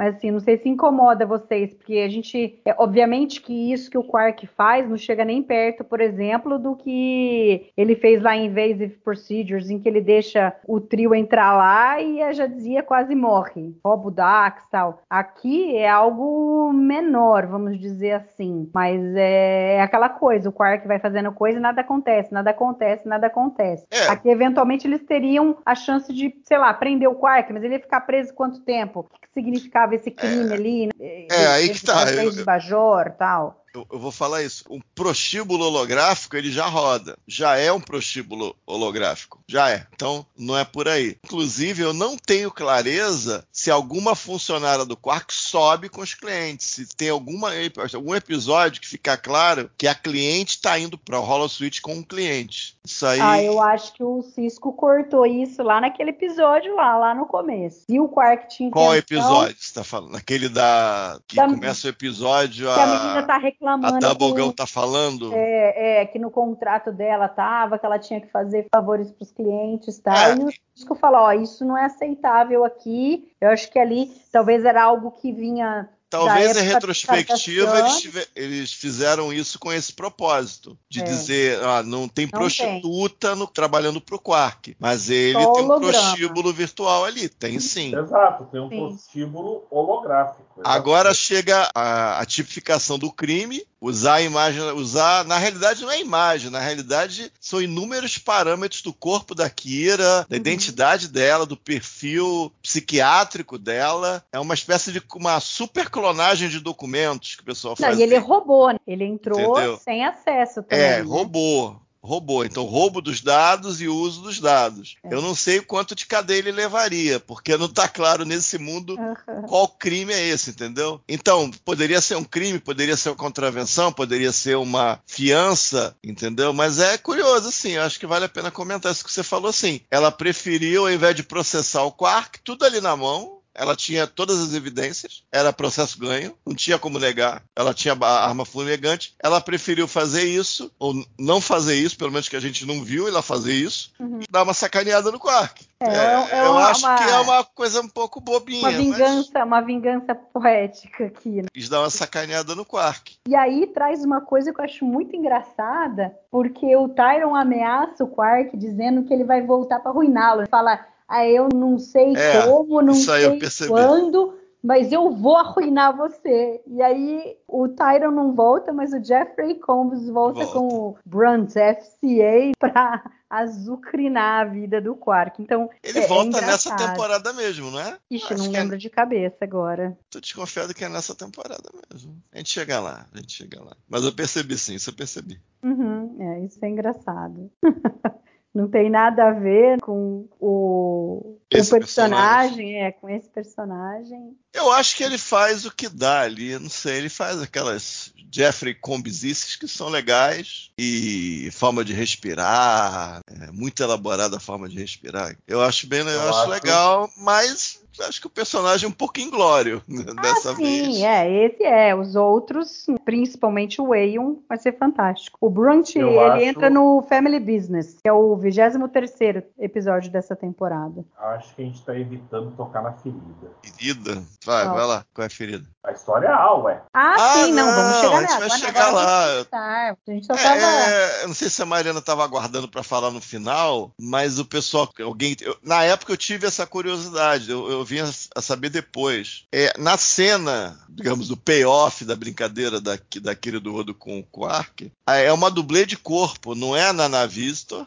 Mas 0.00 0.16
assim, 0.16 0.30
não 0.30 0.40
sei 0.40 0.56
se 0.56 0.66
incomoda 0.66 1.26
vocês, 1.26 1.74
porque 1.74 1.98
a 1.98 2.08
gente. 2.08 2.58
É, 2.64 2.74
obviamente 2.78 3.42
que 3.42 3.70
isso 3.70 3.90
que 3.90 3.98
o 3.98 4.02
Quark 4.02 4.46
faz 4.46 4.88
não 4.88 4.96
chega 4.96 5.26
nem 5.26 5.42
perto, 5.42 5.84
por 5.84 6.00
exemplo, 6.00 6.58
do 6.58 6.74
que 6.74 7.70
ele 7.76 7.94
fez 7.94 8.22
lá 8.22 8.34
em 8.34 8.46
Invasive 8.46 8.96
Procedures, 9.04 9.68
em 9.68 9.78
que 9.78 9.86
ele 9.86 10.00
deixa 10.00 10.56
o 10.66 10.80
trio 10.80 11.14
entrar 11.14 11.54
lá 11.54 12.00
e 12.00 12.22
a 12.22 12.32
Jadzia 12.32 12.82
quase 12.82 13.14
morre. 13.14 13.76
Rouba 13.84 14.08
o 14.08 14.10
Dax 14.10 14.62
e 14.62 14.70
tal. 14.70 15.02
Aqui 15.10 15.76
é 15.76 15.86
algo 15.86 16.72
menor, 16.72 17.46
vamos 17.46 17.78
dizer 17.78 18.12
assim. 18.12 18.70
Mas 18.72 19.02
é, 19.14 19.74
é 19.74 19.82
aquela 19.82 20.08
coisa: 20.08 20.48
o 20.48 20.52
Quark 20.52 20.88
vai 20.88 20.98
fazendo 20.98 21.30
coisa 21.30 21.58
e 21.58 21.60
nada 21.60 21.82
acontece, 21.82 22.32
nada 22.32 22.48
acontece, 22.48 23.06
nada 23.06 23.26
acontece. 23.26 23.84
É. 23.90 24.08
Aqui, 24.08 24.30
eventualmente, 24.30 24.86
eles 24.86 25.02
teriam 25.02 25.58
a 25.62 25.74
chance 25.74 26.10
de, 26.10 26.34
sei 26.42 26.56
lá, 26.56 26.72
prender 26.72 27.06
o 27.06 27.16
Quark, 27.16 27.52
mas 27.52 27.62
ele 27.62 27.74
ia 27.74 27.80
ficar 27.80 28.00
preso 28.00 28.32
quanto 28.32 28.62
tempo? 28.62 29.06
Significava? 29.32 29.94
esse 29.94 30.10
crime 30.10 30.50
é, 30.50 30.54
ali, 30.54 30.86
né? 30.86 30.92
É, 30.98 31.46
aí 31.46 31.68
que 31.68 31.84
tá. 31.84 32.04
Bajor 32.44 33.10
tal 33.18 33.60
eu, 33.74 33.86
eu, 33.90 33.98
vou 33.98 34.10
falar 34.10 34.42
isso. 34.42 34.64
Um 34.70 34.80
prostíbulo 34.94 35.64
holográfico 35.64 36.36
ele 36.36 36.50
já 36.50 36.66
roda, 36.66 37.16
já 37.26 37.56
é 37.56 37.72
um 37.72 37.80
prostíbulo 37.80 38.56
holográfico, 38.66 39.40
já 39.46 39.70
é. 39.70 39.86
Então 39.94 40.26
não 40.36 40.56
é 40.56 40.64
por 40.64 40.88
aí. 40.88 41.16
Inclusive 41.24 41.82
eu 41.82 41.92
não 41.92 42.16
tenho 42.16 42.50
clareza 42.50 43.44
se 43.52 43.70
alguma 43.70 44.14
funcionária 44.14 44.84
do 44.84 44.96
Quark 44.96 45.32
sobe 45.32 45.88
com 45.88 46.00
os 46.00 46.14
clientes, 46.14 46.66
se 46.66 46.96
tem 46.96 47.10
alguma 47.10 47.50
algum 47.94 48.14
episódio 48.14 48.80
que 48.80 48.88
fica 48.88 49.16
claro 49.16 49.70
que 49.76 49.86
a 49.86 49.94
cliente 49.94 50.56
está 50.56 50.78
indo 50.78 50.98
para 50.98 51.18
o 51.18 51.22
HoloSuite 51.22 51.82
com 51.82 51.94
um 51.94 52.02
cliente. 52.02 52.76
Isso 52.84 53.06
aí. 53.06 53.20
Ah, 53.20 53.42
eu 53.42 53.60
acho 53.60 53.92
que 53.92 54.02
o 54.02 54.22
Cisco 54.22 54.72
cortou 54.72 55.26
isso 55.26 55.62
lá 55.62 55.80
naquele 55.80 56.10
episódio 56.10 56.74
lá, 56.74 56.96
lá 56.96 57.14
no 57.14 57.26
começo. 57.26 57.84
E 57.88 58.00
o 58.00 58.08
Quark 58.08 58.48
tinha 58.48 58.70
Qual 58.70 58.94
episódio 58.96 59.56
você 59.56 59.64
está 59.64 59.84
falando? 59.84 60.16
Aquele 60.16 60.48
da 60.48 61.20
que 61.26 61.36
da... 61.36 61.46
começa 61.46 61.86
o 61.86 61.90
episódio 61.90 62.66
que 62.66 62.80
a, 62.80 62.82
a 62.82 62.86
menina 62.86 63.22
tá 63.22 63.36
reclamando. 63.60 64.06
A 64.06 64.14
Doublegão 64.14 64.50
tá 64.50 64.66
falando? 64.66 65.32
É, 65.34 66.00
é, 66.00 66.06
que 66.06 66.18
no 66.18 66.30
contrato 66.30 66.90
dela 66.90 67.28
tava, 67.28 67.78
que 67.78 67.84
ela 67.84 67.98
tinha 67.98 68.20
que 68.20 68.28
fazer 68.28 68.66
favores 68.72 69.10
para 69.10 69.22
os 69.22 69.30
clientes 69.30 69.98
tal. 69.98 70.16
É. 70.16 70.34
E 70.34 70.44
o 70.44 70.50
Cisco 70.74 70.94
falou, 70.94 71.20
ó, 71.20 71.32
isso 71.32 71.64
não 71.64 71.76
é 71.76 71.84
aceitável 71.84 72.64
aqui. 72.64 73.30
Eu 73.40 73.50
acho 73.50 73.70
que 73.70 73.78
ali 73.78 74.10
talvez 74.32 74.64
era 74.64 74.82
algo 74.82 75.10
que 75.10 75.30
vinha 75.32 75.88
Talvez 76.10 76.56
em 76.56 76.62
retrospectiva 76.62 77.78
eles, 77.78 78.28
eles, 78.34 78.72
fizeram 78.72 79.32
isso 79.32 79.60
com 79.60 79.72
esse 79.72 79.92
propósito 79.92 80.76
de 80.88 81.00
é. 81.00 81.04
dizer, 81.04 81.62
ah, 81.62 81.84
não 81.84 82.08
tem 82.08 82.26
não 82.26 82.32
prostituta 82.32 83.28
tem. 83.28 83.36
No, 83.36 83.46
trabalhando 83.46 84.00
para 84.00 84.16
o 84.16 84.18
Quark, 84.18 84.76
mas 84.80 85.08
ele 85.08 85.34
Só 85.34 85.52
tem 85.52 85.62
holograma. 85.62 85.76
um 85.76 85.92
prostíbulo 85.92 86.52
virtual 86.52 87.04
ali, 87.04 87.28
tem 87.28 87.60
sim. 87.60 87.96
Exato, 87.96 88.44
tem 88.50 88.60
um 88.60 88.68
sim. 88.68 88.76
prostíbulo 88.76 89.64
holográfico. 89.70 90.42
Exatamente. 90.56 90.76
Agora 90.76 91.14
chega 91.14 91.70
a, 91.72 92.20
a, 92.20 92.26
tipificação 92.26 92.98
do 92.98 93.12
crime, 93.12 93.62
usar 93.80 94.14
a 94.14 94.22
imagem, 94.22 94.62
usar, 94.72 95.24
na 95.24 95.38
realidade 95.38 95.82
não 95.82 95.90
é 95.90 96.00
imagem, 96.00 96.50
na 96.50 96.60
realidade 96.60 97.32
são 97.40 97.62
inúmeros 97.62 98.18
parâmetros 98.18 98.82
do 98.82 98.92
corpo 98.92 99.34
da 99.34 99.48
Kira, 99.48 100.26
da 100.28 100.28
uhum. 100.30 100.36
identidade 100.36 101.08
dela, 101.08 101.46
do 101.46 101.56
perfil 101.56 102.52
psiquiátrico 102.62 103.56
dela, 103.56 104.22
é 104.32 104.38
uma 104.38 104.54
espécie 104.54 104.92
de 104.92 105.02
uma 105.14 105.40
super 105.40 105.88
clonagem 105.88 106.48
de 106.48 106.60
documentos 106.60 107.36
que 107.36 107.42
o 107.42 107.46
pessoal 107.46 107.74
faz. 107.74 107.94
Não, 107.94 108.00
e 108.00 108.02
ele 108.02 108.18
roubou, 108.18 108.68
né? 108.68 108.78
ele 108.86 109.04
entrou 109.04 109.52
Entendeu? 109.52 109.78
sem 109.78 110.04
acesso 110.04 110.62
também. 110.62 110.84
É, 110.84 110.96
né? 110.98 111.02
roubou 111.02 111.80
roubou. 112.02 112.44
Então, 112.44 112.64
roubo 112.64 113.00
dos 113.00 113.20
dados 113.20 113.80
e 113.80 113.88
uso 113.88 114.22
dos 114.22 114.40
dados. 114.40 114.96
É. 115.04 115.14
Eu 115.14 115.20
não 115.20 115.34
sei 115.34 115.60
quanto 115.60 115.94
de 115.94 116.06
cadeia 116.06 116.38
ele 116.38 116.52
levaria, 116.52 117.20
porque 117.20 117.56
não 117.56 117.66
está 117.66 117.88
claro 117.88 118.24
nesse 118.24 118.58
mundo 118.58 118.96
uhum. 118.98 119.42
qual 119.42 119.68
crime 119.68 120.12
é 120.12 120.28
esse, 120.28 120.50
entendeu? 120.50 121.00
Então, 121.08 121.50
poderia 121.64 122.00
ser 122.00 122.16
um 122.16 122.24
crime, 122.24 122.58
poderia 122.58 122.96
ser 122.96 123.10
uma 123.10 123.16
contravenção, 123.16 123.92
poderia 123.92 124.32
ser 124.32 124.56
uma 124.56 125.00
fiança, 125.06 125.96
entendeu? 126.02 126.52
Mas 126.52 126.78
é 126.78 126.96
curioso, 126.98 127.48
assim, 127.48 127.72
eu 127.72 127.82
acho 127.82 127.98
que 127.98 128.06
vale 128.06 128.24
a 128.24 128.28
pena 128.28 128.50
comentar 128.50 128.92
isso 128.92 129.04
que 129.04 129.12
você 129.12 129.22
falou, 129.22 129.50
assim. 129.50 129.80
Ela 129.90 130.10
preferiu, 130.10 130.82
ao 130.82 130.92
invés 130.92 131.14
de 131.14 131.22
processar 131.22 131.82
o 131.82 131.92
Quark, 131.92 132.40
tudo 132.42 132.64
ali 132.64 132.80
na 132.80 132.96
mão, 132.96 133.39
ela 133.54 133.76
tinha 133.76 134.06
todas 134.06 134.40
as 134.40 134.54
evidências, 134.54 135.22
era 135.32 135.52
processo 135.52 135.98
ganho, 135.98 136.34
não 136.46 136.54
tinha 136.54 136.78
como 136.78 136.98
negar. 136.98 137.42
Ela 137.56 137.74
tinha 137.74 137.96
a 138.00 138.26
arma 138.26 138.44
fumegante. 138.44 139.14
Ela 139.22 139.40
preferiu 139.40 139.86
fazer 139.88 140.24
isso, 140.24 140.70
ou 140.78 140.94
não 141.18 141.40
fazer 141.40 141.74
isso, 141.74 141.96
pelo 141.96 142.12
menos 142.12 142.28
que 142.28 142.36
a 142.36 142.40
gente 142.40 142.66
não 142.66 142.82
viu 142.82 143.08
ela 143.08 143.22
fazer 143.22 143.52
isso, 143.52 143.92
uhum. 143.98 144.20
e 144.20 144.30
dar 144.30 144.42
uma 144.42 144.54
sacaneada 144.54 145.10
no 145.10 145.18
Quark. 145.18 145.68
É, 145.82 145.88
é, 145.88 146.40
é 146.40 146.46
eu 146.46 146.52
uma, 146.52 146.68
acho 146.68 146.82
que 146.82 147.04
é 147.04 147.18
uma 147.20 147.42
coisa 147.42 147.80
um 147.80 147.88
pouco 147.88 148.20
bobinha. 148.20 148.68
Uma 148.68 148.70
vingança, 148.70 149.30
mas... 149.34 149.46
uma 149.46 149.60
vingança 149.62 150.14
poética 150.14 151.06
aqui. 151.06 151.42
Né? 151.42 151.48
Quis 151.52 151.68
dar 151.68 151.80
uma 151.80 151.90
sacaneada 151.90 152.54
no 152.54 152.66
Quark. 152.66 153.16
E 153.26 153.34
aí 153.34 153.66
traz 153.66 154.04
uma 154.04 154.20
coisa 154.20 154.52
que 154.52 154.60
eu 154.60 154.64
acho 154.64 154.84
muito 154.84 155.16
engraçada, 155.16 156.14
porque 156.30 156.76
o 156.76 156.88
Tyron 156.88 157.34
ameaça 157.34 158.04
o 158.04 158.08
Quark 158.08 158.56
dizendo 158.56 159.04
que 159.04 159.14
ele 159.14 159.24
vai 159.24 159.40
voltar 159.42 159.80
para 159.80 159.90
arruiná-lo. 159.90 160.46
Fala 160.50 160.78
Aí 161.10 161.34
eu 161.34 161.48
não 161.52 161.76
sei 161.76 162.14
é, 162.14 162.46
como, 162.46 162.80
não 162.80 162.94
sei 162.94 163.36
quando, 163.66 164.38
mas 164.62 164.92
eu 164.92 165.10
vou 165.10 165.34
arruinar 165.36 165.96
você. 165.96 166.60
E 166.64 166.80
aí 166.80 167.36
o 167.48 167.66
Tyron 167.66 168.12
não 168.12 168.32
volta, 168.32 168.72
mas 168.72 168.92
o 168.92 169.02
Jeffrey 169.02 169.56
Combs 169.56 170.08
volta, 170.08 170.44
volta. 170.44 170.52
com 170.52 170.68
o 170.68 170.96
Brunt 171.04 171.50
FCA 171.50 172.52
para 172.60 173.02
azucrinar 173.28 174.42
a 174.42 174.44
vida 174.44 174.80
do 174.80 174.94
Quark. 174.94 175.42
Então, 175.42 175.68
ele 175.82 175.98
é, 175.98 176.06
volta 176.06 176.38
é 176.38 176.46
nessa 176.46 176.76
temporada 176.76 177.32
mesmo, 177.32 177.72
não 177.72 177.80
é? 177.80 177.98
Ixi, 178.08 178.32
Acho 178.32 178.44
não 178.44 178.52
lembro 178.52 178.76
é... 178.76 178.78
de 178.78 178.88
cabeça 178.88 179.38
agora. 179.40 179.98
Tô 180.08 180.20
desconfiado 180.20 180.72
que 180.72 180.84
é 180.84 180.88
nessa 180.88 181.12
temporada 181.12 181.68
mesmo. 181.90 182.16
A 182.32 182.38
gente 182.38 182.50
chega 182.50 182.78
lá, 182.78 183.04
a 183.12 183.16
gente 183.18 183.32
chega 183.32 183.60
lá. 183.60 183.76
Mas 183.88 184.04
eu 184.04 184.12
percebi 184.12 184.56
sim, 184.56 184.76
isso 184.76 184.90
eu 184.90 184.94
percebi. 184.94 185.40
Uhum, 185.60 186.16
é, 186.20 186.44
isso 186.44 186.64
é 186.64 186.68
engraçado. 186.68 187.50
não 188.54 188.68
tem 188.68 188.90
nada 188.90 189.28
a 189.28 189.32
ver 189.32 189.80
com 189.82 190.28
o 190.40 191.39
esse 191.50 191.70
personagem, 191.70 191.78
personagem, 191.78 192.82
é, 192.82 192.92
com 192.92 193.08
esse 193.08 193.28
personagem. 193.28 194.36
Eu 194.52 194.70
acho 194.72 194.96
que 194.96 195.02
ele 195.02 195.18
faz 195.18 195.64
o 195.64 195.74
que 195.74 195.88
dá 195.88 196.20
ali, 196.20 196.58
não 196.58 196.70
sei, 196.70 196.98
ele 196.98 197.08
faz 197.08 197.40
aquelas 197.40 198.12
Jeffrey 198.32 198.74
Combsices 198.74 199.56
que 199.56 199.66
são 199.66 199.88
legais 199.88 200.70
e 200.78 201.50
forma 201.52 201.84
de 201.84 201.92
respirar, 201.92 203.20
é, 203.28 203.50
muito 203.50 203.82
elaborada 203.82 204.36
a 204.36 204.40
forma 204.40 204.68
de 204.68 204.78
respirar. 204.78 205.36
Eu 205.46 205.60
acho 205.62 205.88
bem, 205.88 206.00
eu, 206.00 206.08
eu 206.08 206.28
acho, 206.28 206.38
acho 206.38 206.50
legal, 206.50 207.10
mas 207.16 207.80
acho 208.00 208.20
que 208.20 208.26
o 208.26 208.30
personagem 208.30 208.86
é 208.86 208.88
um 208.88 208.92
pouco 208.92 209.20
inglório 209.20 209.82
né, 209.88 210.04
ah, 210.16 210.22
dessa 210.22 210.54
sim, 210.54 210.62
vez. 210.62 210.96
Sim, 210.96 211.06
é, 211.06 211.46
esse 211.46 211.64
é. 211.64 211.94
Os 211.94 212.14
outros, 212.14 212.86
principalmente 213.04 213.80
o 213.80 213.92
Aeon, 213.92 214.36
vai 214.48 214.58
ser 214.58 214.76
fantástico. 214.76 215.36
O 215.40 215.50
Brunt, 215.50 215.96
Eu 215.96 216.08
ele 216.08 216.18
acho... 216.18 216.44
entra 216.44 216.70
no 216.70 217.02
Family 217.02 217.40
Business, 217.40 217.96
que 218.02 218.08
é 218.08 218.12
o 218.12 218.36
23 218.36 219.10
episódio 219.58 220.10
dessa 220.10 220.36
temporada. 220.36 221.04
Acho 221.18 221.39
que 221.54 221.62
a 221.62 221.64
gente 221.64 221.82
tá 221.82 221.96
evitando 221.96 222.54
tocar 222.56 222.82
na 222.82 222.92
ferida. 222.92 223.50
Ferida? 223.62 224.22
Vai, 224.44 224.66
vai 224.66 224.86
lá. 224.86 225.04
Qual 225.14 225.22
é 225.22 225.26
a 225.26 225.30
ferida? 225.30 225.66
A 225.82 225.92
história 225.92 226.26
é 226.26 226.32
A, 226.32 226.54
ué. 226.54 226.82
Ah, 226.92 227.14
ah 227.14 227.32
sim, 227.34 227.52
não, 227.52 227.66
não, 227.66 227.74
vamos 227.74 228.00
chegar 228.00 228.16
a 228.16 228.20
gente 228.20 228.38
vai 228.38 228.58
chegar 228.58 228.90
lá. 228.90 229.46
A 229.52 229.96
gente 230.06 230.26
só 230.26 230.34
é, 230.34 230.42
tava... 230.42 230.60
é, 230.60 231.22
eu 231.22 231.28
não 231.28 231.34
sei 231.34 231.48
se 231.48 231.62
a 231.62 231.66
Mariana 231.66 232.00
estava 232.00 232.22
aguardando 232.22 232.68
para 232.68 232.82
falar 232.82 233.10
no 233.10 233.20
final, 233.20 233.92
mas 233.98 234.38
o 234.38 234.44
pessoal, 234.44 234.90
alguém, 235.00 235.34
eu, 235.40 235.56
na 235.62 235.82
época 235.82 236.12
eu 236.12 236.16
tive 236.16 236.46
essa 236.46 236.66
curiosidade. 236.66 237.50
Eu, 237.50 237.70
eu 237.70 237.84
vim 237.84 238.00
a, 238.00 238.10
a 238.36 238.42
saber 238.42 238.68
depois. 238.68 239.46
É, 239.52 239.72
na 239.78 239.96
cena, 239.96 240.78
digamos, 240.88 241.28
do 241.28 241.36
payoff 241.36 242.04
da 242.04 242.14
brincadeira 242.14 242.80
da, 242.80 242.98
daquele 243.22 243.58
do 243.58 243.72
Rodo 243.72 243.94
com 243.94 244.18
o 244.18 244.24
Quark, 244.24 244.92
é 245.06 245.32
uma 245.32 245.50
dublê 245.50 245.86
de 245.86 245.96
corpo, 245.96 246.54
não 246.54 246.76
é 246.76 246.86
a 246.86 246.92
Nana 246.92 247.20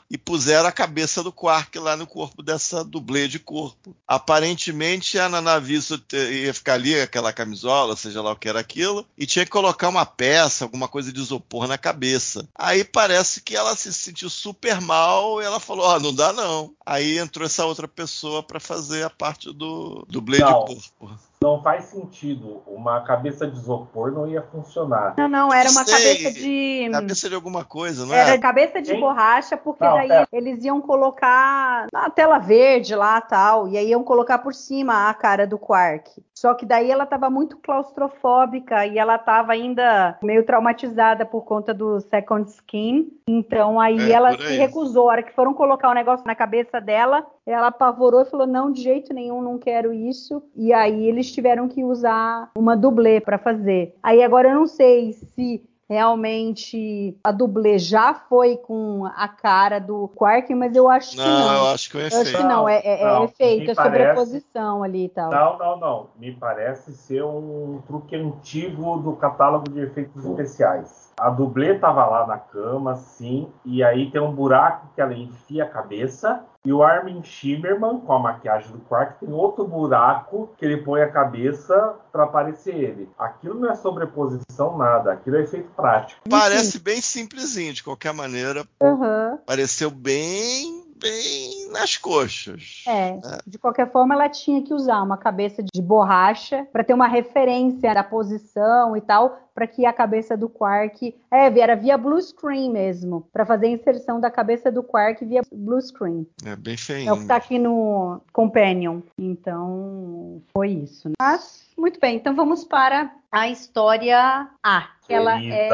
e 0.10 0.18
puseram 0.18 0.68
a 0.68 0.72
cabeça 0.72 1.22
do 1.22 1.32
Quark 1.32 1.78
lá 1.80 1.96
no 1.96 2.08
corpo 2.08 2.42
dessa 2.42 2.84
dublê 2.84 3.28
de 3.28 3.40
corpo. 3.44 3.96
Aparentemente 4.08 5.20
a 5.20 5.30
Nana 5.30 5.60
Visitor 5.60 6.20
ia 6.32 6.54
ficar 6.54 6.74
ali, 6.74 7.00
aquela 7.00 7.34
camisola, 7.34 7.96
seja 7.96 8.22
lá 8.22 8.32
o 8.32 8.36
que 8.36 8.50
era 8.50 8.60
aquilo, 8.60 9.06
e 9.18 9.26
tinha 9.26 9.46
que 9.46 9.52
colocar 9.52 9.90
uma 9.90 10.06
peça, 10.06 10.66
alguma 10.66 10.88
coisa 10.88 11.12
de 11.12 11.20
isopor 11.20 11.68
na 11.68 11.78
cabeça. 11.78 12.48
Aí 12.56 12.84
parece 12.84 13.42
que 13.42 13.56
ela 13.56 13.76
se 13.76 13.94
sentiu 13.94 14.30
super 14.30 14.82
mal 14.82 15.42
e 15.42 15.46
ela 15.46 15.60
falou: 15.60 15.86
Ó, 15.86 15.96
oh, 15.96 16.00
não 16.00 16.14
dá 16.14 16.34
não. 16.34 16.74
Aí 16.86 17.18
entrou 17.18 17.46
essa 17.46 17.66
outra 17.66 17.88
pessoa 17.88 18.42
para 18.42 18.60
fazer 18.60 19.04
a 19.04 19.10
parte 19.10 19.52
do 19.54 20.06
dublê 20.10 20.40
não. 20.40 20.48
de 20.48 20.54
corpo 20.54 21.20
não 21.44 21.62
faz 21.62 21.86
sentido. 21.86 22.64
Uma 22.66 23.02
cabeça 23.02 23.46
de 23.46 23.58
isopor 23.58 24.12
não 24.12 24.26
ia 24.26 24.42
funcionar. 24.42 25.14
Não, 25.18 25.28
não, 25.28 25.54
era 25.54 25.70
uma 25.70 25.84
Sei. 25.84 25.94
cabeça 25.94 26.32
de. 26.32 26.90
Cabeça 26.92 27.30
de 27.30 27.36
alguma 27.36 27.66
coisa, 27.66 28.06
não 28.06 28.16
era? 28.16 28.30
Era 28.30 28.42
cabeça 28.42 28.82
de 28.82 28.94
borracha, 28.96 29.58
porque 29.58 29.84
não, 29.84 29.96
daí 29.96 30.08
pera. 30.08 30.28
eles 30.32 30.64
iam 30.64 30.80
colocar 30.82 31.88
na 31.92 32.10
tela 32.10 32.40
verde 32.40 32.96
lá 32.96 33.20
tal, 33.20 33.68
e 33.68 33.78
aí 33.78 33.90
iam 33.90 34.04
colocar 34.04 34.40
por 34.40 34.54
cima 34.54 35.10
a 35.10 35.14
cara 35.14 35.46
do 35.46 35.60
Quark. 35.60 36.24
Só 36.36 36.54
que 36.54 36.66
daí 36.66 36.90
ela 36.90 37.04
estava 37.04 37.30
muito 37.30 37.58
claustrofóbica 37.58 38.86
e 38.88 38.98
ela 38.98 39.16
estava 39.16 39.54
ainda 39.54 40.18
meio 40.24 40.44
traumatizada 40.46 41.26
por 41.26 41.44
conta 41.44 41.74
do 41.74 42.00
second 42.02 42.50
skin. 42.50 43.12
Então 43.28 43.80
aí 43.80 44.12
é, 44.12 44.14
ela 44.14 44.38
se 44.38 44.58
recusou. 44.58 45.10
A 45.10 45.14
hora 45.14 45.24
que 45.24 45.34
foram 45.34 45.54
colocar 45.54 45.90
o 45.90 45.94
negócio 45.94 46.26
na 46.26 46.36
cabeça 46.36 46.82
dela, 46.82 47.26
ela 47.46 47.68
apavorou 47.68 48.22
e 48.22 48.30
falou: 48.30 48.48
não, 48.48 48.72
de 48.72 48.82
jeito 48.82 49.14
nenhum, 49.14 49.42
não 49.42 49.58
quero 49.60 49.94
isso. 49.94 50.44
E 50.56 50.74
aí 50.74 51.06
eles 51.08 51.32
tiveram 51.32 51.68
que 51.68 51.84
usar 51.84 52.50
uma 52.56 52.76
dublê 52.76 53.22
para 53.22 53.38
fazer. 53.38 53.96
Aí 54.02 54.24
agora 54.24 54.50
eu 54.50 54.56
não 54.56 54.66
sei 54.68 55.14
se 55.14 55.64
realmente 55.94 57.16
a 57.24 57.32
dublê 57.32 57.78
já 57.78 58.16
foi 58.16 58.58
com 58.58 59.06
a 59.16 59.28
cara 59.28 59.80
do 59.80 60.08
Quark, 60.16 60.54
mas 60.56 60.76
eu 60.76 60.90
acho 60.90 61.16
não, 61.16 61.24
que 61.24 61.30
não. 61.30 61.54
Eu 61.54 61.68
acho 61.68 61.90
que 61.92 61.98
é 61.98 62.08
efeito. 62.08 62.22
acho 62.22 62.38
que 62.38 62.44
não, 62.44 62.68
é, 62.68 62.82
é, 62.84 63.06
não, 63.06 63.22
é 63.22 63.26
efeito, 63.26 63.72
é 63.72 63.76
sobreposição 63.76 64.80
parece... 64.80 64.98
ali 64.98 65.06
e 65.06 65.10
tal. 65.10 65.32
Não, 65.32 65.58
não, 65.60 65.80
não. 65.80 66.08
Me 66.18 66.32
parece 66.32 66.94
ser 66.94 67.24
um 67.24 67.80
truque 67.86 68.16
antigo 68.16 68.98
do 68.98 69.14
catálogo 69.14 69.70
de 69.70 69.82
efeitos 69.82 70.26
especiais. 70.26 71.14
A 71.20 71.30
dublê 71.30 71.78
tava 71.78 72.06
lá 72.08 72.26
na 72.26 72.40
cama, 72.40 72.96
sim, 72.96 73.48
e 73.64 73.84
aí 73.84 74.10
tem 74.10 74.20
um 74.20 74.32
buraco 74.32 74.88
que 74.96 75.02
ela 75.02 75.14
enfia 75.14 75.64
a 75.64 75.70
cabeça. 75.70 76.44
E 76.66 76.72
o 76.72 76.82
Armin 76.82 77.22
Shimmerman, 77.24 78.00
com 78.00 78.14
a 78.14 78.20
maquiagem 78.20 78.72
do 78.72 78.80
Quark, 78.80 79.20
tem 79.20 79.34
outro 79.34 79.68
buraco 79.68 80.50
que 80.58 80.66
ele 80.66 80.78
põe 80.78 81.02
a 81.02 81.12
cabeça 81.12 81.96
para 82.12 82.24
aparecer 82.24 82.74
ele. 82.74 83.10
Aquilo 83.20 83.60
não 83.60 83.70
é 83.70 83.76
sobreposição, 83.76 84.78
nada. 84.78 85.12
Aquilo 85.12 85.36
é 85.36 85.42
efeito 85.42 85.70
prático. 85.76 86.22
Parece 86.30 86.80
bem 86.80 87.02
simplesinho, 87.02 87.74
de 87.74 87.84
qualquer 87.84 88.14
maneira. 88.14 88.66
Uhum. 88.82 89.38
Pareceu 89.46 89.92
bem 89.92 90.83
bem 91.04 91.70
nas 91.70 91.98
coxas. 91.98 92.84
É, 92.88 93.12
né? 93.16 93.38
de 93.46 93.60
qualquer 93.60 93.92
forma 93.92 94.16
ela 94.16 94.30
tinha 94.30 94.64
que 94.64 94.74
usar 94.74 95.02
uma 95.02 95.18
cabeça 95.18 95.62
de 95.62 95.82
borracha 95.82 96.66
para 96.72 96.84
ter 96.84 96.94
uma 96.94 97.08
referência 97.08 97.94
da 97.94 98.04
posição 98.04 98.96
e 98.96 99.02
tal, 99.02 99.38
para 99.54 99.68
que 99.68 99.86
a 99.86 99.94
cabeça 99.94 100.36
do 100.38 100.50
Quark, 100.50 101.14
é, 101.30 101.60
era 101.60 101.76
via 101.76 101.98
blue 101.98 102.22
screen 102.22 102.72
mesmo, 102.72 103.28
para 103.32 103.46
fazer 103.46 103.68
a 103.68 103.72
inserção 103.72 104.20
da 104.20 104.32
cabeça 104.32 104.72
do 104.72 104.82
Quark 104.82 105.24
via 105.26 105.42
blue 105.52 105.82
screen. 105.82 106.26
É 106.46 106.56
bem 106.56 106.78
feio. 106.78 107.10
É 107.10 107.14
o 107.14 107.20
que 107.20 107.28
tá 107.28 107.36
aqui 107.36 107.60
no 107.60 108.22
Companion. 108.32 109.02
Então, 109.18 110.42
foi 110.54 110.70
isso. 110.70 111.12
Mas 111.20 111.73
muito 111.78 112.00
bem, 112.00 112.16
então 112.16 112.36
vamos 112.36 112.64
para 112.64 113.14
a 113.32 113.50
história 113.50 114.48
A. 114.64 114.90
Ela 115.10 115.44
é, 115.44 115.70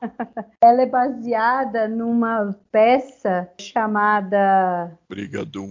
ela 0.60 0.82
é 0.82 0.86
baseada 0.86 1.88
numa 1.88 2.56
peça 2.70 3.48
chamada 3.60 4.98
Brigadum. 5.08 5.70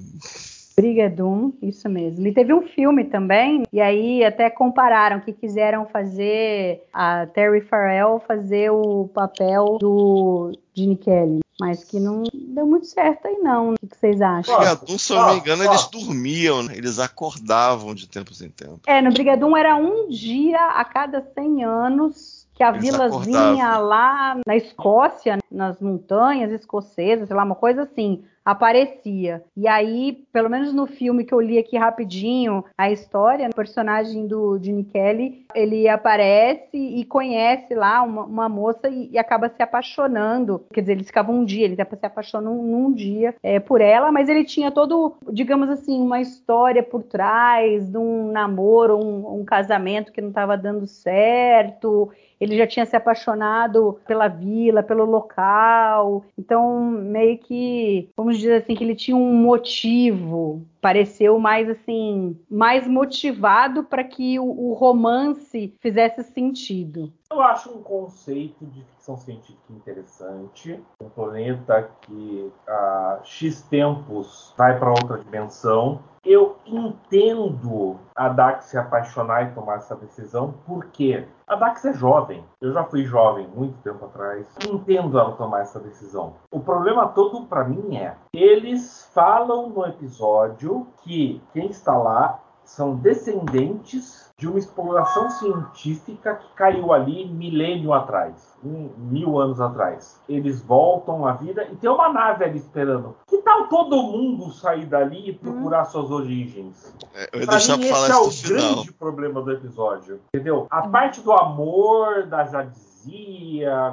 Brigadum, 0.76 1.54
isso 1.62 1.90
mesmo. 1.90 2.26
E 2.26 2.34
teve 2.34 2.54
um 2.54 2.62
filme 2.62 3.04
também, 3.06 3.64
e 3.72 3.82
aí 3.82 4.24
até 4.24 4.50
compararam 4.50 5.20
que 5.20 5.34
quiseram 5.34 5.86
fazer 5.88 6.84
a 6.94 7.26
Terry 7.28 7.62
Farrell 7.62 8.22
fazer 8.26 8.72
o 8.72 9.10
papel 9.14 9.78
do 9.80 10.52
Gene 10.74 10.96
Kelly, 10.96 11.42
mas 11.62 11.84
que 11.84 12.00
não 12.00 12.24
deu 12.34 12.66
muito 12.66 12.88
certo 12.88 13.28
aí 13.28 13.38
não. 13.38 13.76
O 13.76 13.88
que 13.88 13.96
vocês 13.96 14.20
acham? 14.20 14.58
Brigadum, 14.58 14.98
se 14.98 15.14
eu 15.14 15.18
não 15.18 15.34
me 15.36 15.40
engano, 15.40 15.64
eles 15.64 15.86
dormiam, 15.86 16.64
né? 16.64 16.76
eles 16.76 16.98
acordavam 16.98 17.94
de 17.94 18.08
tempos 18.08 18.42
em 18.42 18.50
tempos. 18.50 18.82
É, 18.88 19.00
no 19.00 19.12
Brigadum 19.12 19.56
era 19.56 19.76
um 19.76 20.10
dia 20.10 20.60
a 20.60 20.84
cada 20.84 21.22
100 21.22 21.64
anos 21.64 22.48
que 22.56 22.64
a 22.64 22.70
eles 22.70 22.82
vilazinha 22.82 23.68
acordavam. 23.68 23.88
lá 23.88 24.38
na 24.44 24.56
Escócia, 24.58 25.38
nas 25.52 25.80
montanhas 25.80 26.52
escocesas, 26.52 27.28
sei 27.28 27.38
lá, 27.38 27.44
uma 27.44 27.54
coisa 27.54 27.84
assim, 27.84 28.24
aparecia. 28.44 29.44
E 29.56 29.68
aí, 29.68 30.24
pelo 30.32 30.50
menos 30.50 30.74
no 30.74 30.88
filme 30.88 31.24
que 31.24 31.34
eu 31.34 31.40
li 31.40 31.58
aqui 31.58 31.78
rapidinho, 31.78 32.64
a 32.78 32.92
história, 32.92 33.50
o 33.50 33.56
personagem 33.56 34.28
do 34.28 34.58
Gene 34.62 34.84
Kelly, 34.84 35.46
ele 35.54 35.88
aparece 35.88 36.78
e 36.78 37.06
conhece 37.06 37.74
lá 37.76 38.02
uma, 38.02 38.24
uma 38.24 38.50
moça 38.50 38.90
e, 38.90 39.10
e, 39.12 39.18
acaba 39.18 39.50
se 39.50 39.62
apaixonando. 39.62 40.66
Quer 40.74 40.82
dizer, 40.82 40.94
eles 40.94 41.08
ficavam 41.08 41.36
um 41.36 41.46
dia, 41.46 41.66
ele 41.66 41.76
se 41.76 41.82
apaixonou 41.82 42.56
num, 42.56 42.64
num 42.64 42.94
dia 42.94 43.36
é, 43.44 43.60
por 43.60 43.82
ela, 43.82 44.12
mas 44.12 44.30
ele 44.30 44.44
tinha 44.44 44.72
todo, 44.72 45.16
digamos 45.32 45.70
assim, 45.70 46.00
uma 46.02 46.20
história 46.20 46.82
por 46.82 47.04
trás 47.04 47.88
de 47.90 47.98
um 47.98 48.32
namoro, 48.32 48.98
um, 48.98 49.40
um 49.40 49.46
casamento 49.46 50.12
que 50.12 50.22
não 50.22 50.30
estava 50.30 50.58
dando 50.58 50.88
certo 50.88 52.12
ele 52.42 52.58
já 52.58 52.66
tinha 52.66 52.88
se 52.88 52.96
apaixonado 52.96 54.00
pela 54.08 54.28
vila, 54.28 54.82
pelo 54.82 55.06
local. 55.06 56.26
Então, 56.36 56.82
meio 56.82 57.38
que, 57.38 58.10
vamos 58.18 58.31
dizer 58.38 58.64
assim, 58.64 58.76
que 58.76 58.84
ele 58.84 58.96
tinha 58.96 59.16
um 59.18 59.34
motivo 59.34 60.68
pareceu 60.82 61.40
mais 61.40 61.70
assim, 61.70 62.38
mais 62.50 62.88
motivado 62.88 63.84
para 63.84 64.04
que 64.04 64.40
o, 64.40 64.44
o, 64.44 64.74
romance 64.74 65.74
fizesse 65.80 66.24
sentido. 66.24 67.14
Eu 67.32 67.42
acho 67.42 67.70
um 67.70 67.82
conceito 67.82 68.66
de 68.66 68.84
ficção 68.84 69.16
científica 69.16 69.72
interessante. 69.72 70.84
Um 71.02 71.10
planeta 71.10 71.90
que 72.02 72.52
a 72.68 73.20
X 73.24 73.62
tempos 73.62 74.54
vai 74.58 74.78
para 74.78 74.90
outra 74.90 75.20
dimensão. 75.20 76.02
Eu 76.24 76.58
entendo 76.66 78.00
a 78.16 78.30
Dax 78.30 78.66
se 78.66 78.78
apaixonar 78.78 79.44
e 79.44 79.56
tomar 79.56 79.78
essa 79.78 79.96
decisão, 79.96 80.54
porque 80.68 81.26
a 81.48 81.56
Dax 81.56 81.84
é 81.86 81.94
jovem. 81.94 82.46
Eu 82.62 82.72
já 82.72 82.84
fui 82.84 83.04
jovem 83.04 83.48
muito 83.56 83.78
tempo 83.82 84.06
atrás. 84.06 84.46
Entendo 84.70 85.18
ela 85.18 85.32
tomar 85.32 85.62
essa 85.62 85.80
decisão. 85.80 86.36
O 86.52 86.60
problema 86.60 87.08
todo 87.08 87.46
para 87.46 87.64
mim 87.64 87.98
é 87.98 88.16
eles 88.34 89.10
falam 89.14 89.70
no 89.70 89.86
episódio 89.86 90.71
que 91.04 91.42
quem 91.54 91.70
está 91.70 91.98
lá 91.98 92.40
são 92.64 92.96
descendentes 92.96 94.30
de 94.38 94.48
uma 94.48 94.60
exploração 94.60 95.30
científica 95.30 96.36
que 96.36 96.54
caiu 96.54 96.94
ali 96.94 97.26
milênio 97.28 97.94
atrás. 97.94 98.51
Mil 98.64 99.40
anos 99.40 99.60
atrás. 99.60 100.22
Eles 100.28 100.62
voltam 100.62 101.26
à 101.26 101.34
vida 101.34 101.68
e 101.72 101.76
tem 101.76 101.90
uma 101.90 102.12
nave 102.12 102.44
ali 102.44 102.58
esperando. 102.58 103.16
Que 103.28 103.38
tal 103.40 103.68
todo 103.68 104.04
mundo 104.04 104.52
sair 104.52 104.86
dali 104.86 105.30
e 105.30 105.34
procurar 105.34 105.84
hum. 105.84 105.86
suas 105.86 106.12
origens? 106.12 106.96
É, 107.14 107.30
eu 107.34 107.46
pra 107.46 107.56
mim, 107.78 107.86
esse 107.86 108.12
é 108.12 108.16
o 108.16 108.56
grande 108.56 108.94
problema 108.94 109.42
do 109.42 109.52
episódio. 109.52 110.20
Entendeu? 110.34 110.68
A 110.70 110.86
hum. 110.86 110.92
parte 110.92 111.22
do 111.22 111.32
amor 111.32 112.28
da 112.28 112.46
Jadizia 112.46 112.92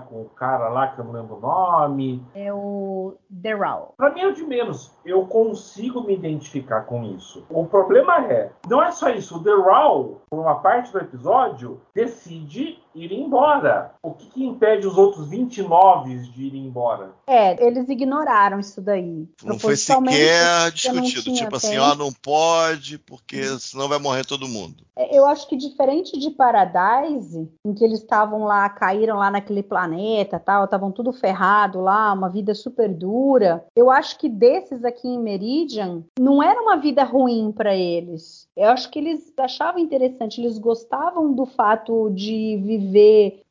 com 0.08 0.22
o 0.22 0.28
cara 0.36 0.68
lá 0.68 0.88
que 0.88 1.00
eu 1.00 1.04
não 1.04 1.12
lembro 1.12 1.36
o 1.36 1.40
nome. 1.40 2.22
É 2.34 2.52
o 2.52 3.14
Deral. 3.28 3.94
Pra 3.96 4.10
mim 4.10 4.20
é 4.20 4.28
o 4.28 4.34
de 4.34 4.44
menos. 4.44 4.92
Eu 5.04 5.26
consigo 5.26 6.02
me 6.02 6.14
identificar 6.14 6.82
com 6.82 7.04
isso. 7.04 7.44
O 7.48 7.64
problema 7.66 8.24
é, 8.26 8.50
não 8.68 8.82
é 8.82 8.90
só 8.90 9.08
isso. 9.10 9.36
O 9.36 9.42
Deral, 9.42 10.20
por 10.28 10.38
uma 10.38 10.56
parte 10.56 10.92
do 10.92 10.98
episódio, 10.98 11.80
decide 11.94 12.82
ir 13.04 13.12
embora. 13.12 13.92
O 14.02 14.12
que, 14.12 14.26
que, 14.26 14.44
impede 14.44 14.86
os 14.86 14.96
outros 14.96 15.28
29 15.28 16.16
de 16.16 16.44
ir 16.44 16.56
embora? 16.56 17.12
É, 17.26 17.64
eles 17.64 17.88
ignoraram 17.88 18.58
isso 18.58 18.80
daí. 18.80 19.28
Não 19.42 19.58
foi 19.58 19.76
sequer 19.76 20.70
discutido. 20.72 21.34
Tipo 21.34 21.56
assim, 21.56 21.76
ó, 21.78 21.94
não 21.94 22.12
pode, 22.12 22.98
porque 22.98 23.42
senão 23.58 23.88
vai 23.88 23.98
morrer 23.98 24.24
todo 24.24 24.48
mundo. 24.48 24.88
É, 24.96 25.16
eu 25.16 25.24
acho 25.26 25.48
que 25.48 25.56
diferente 25.56 26.18
de 26.18 26.30
Paradise, 26.30 27.48
em 27.64 27.72
que 27.72 27.84
eles 27.84 28.00
estavam 28.00 28.44
lá, 28.44 28.68
caíram 28.68 29.16
lá 29.16 29.30
naquele 29.30 29.62
planeta, 29.62 30.40
tal, 30.40 30.64
estavam 30.64 30.90
tudo 30.90 31.12
ferrado 31.12 31.80
lá, 31.80 32.12
uma 32.12 32.28
vida 32.28 32.54
super 32.54 32.88
dura. 32.88 33.64
Eu 33.76 33.90
acho 33.90 34.18
que 34.18 34.28
desses 34.28 34.84
aqui 34.84 35.06
em 35.06 35.18
Meridian, 35.18 36.02
não 36.18 36.42
era 36.42 36.60
uma 36.60 36.76
vida 36.76 37.04
ruim 37.04 37.52
para 37.52 37.76
eles. 37.76 38.48
Eu 38.56 38.70
acho 38.70 38.90
que 38.90 38.98
eles 38.98 39.32
achavam 39.38 39.80
interessante, 39.80 40.40
eles 40.40 40.58
gostavam 40.58 41.32
do 41.32 41.46
fato 41.46 42.10
de 42.10 42.60
viver 42.64 42.87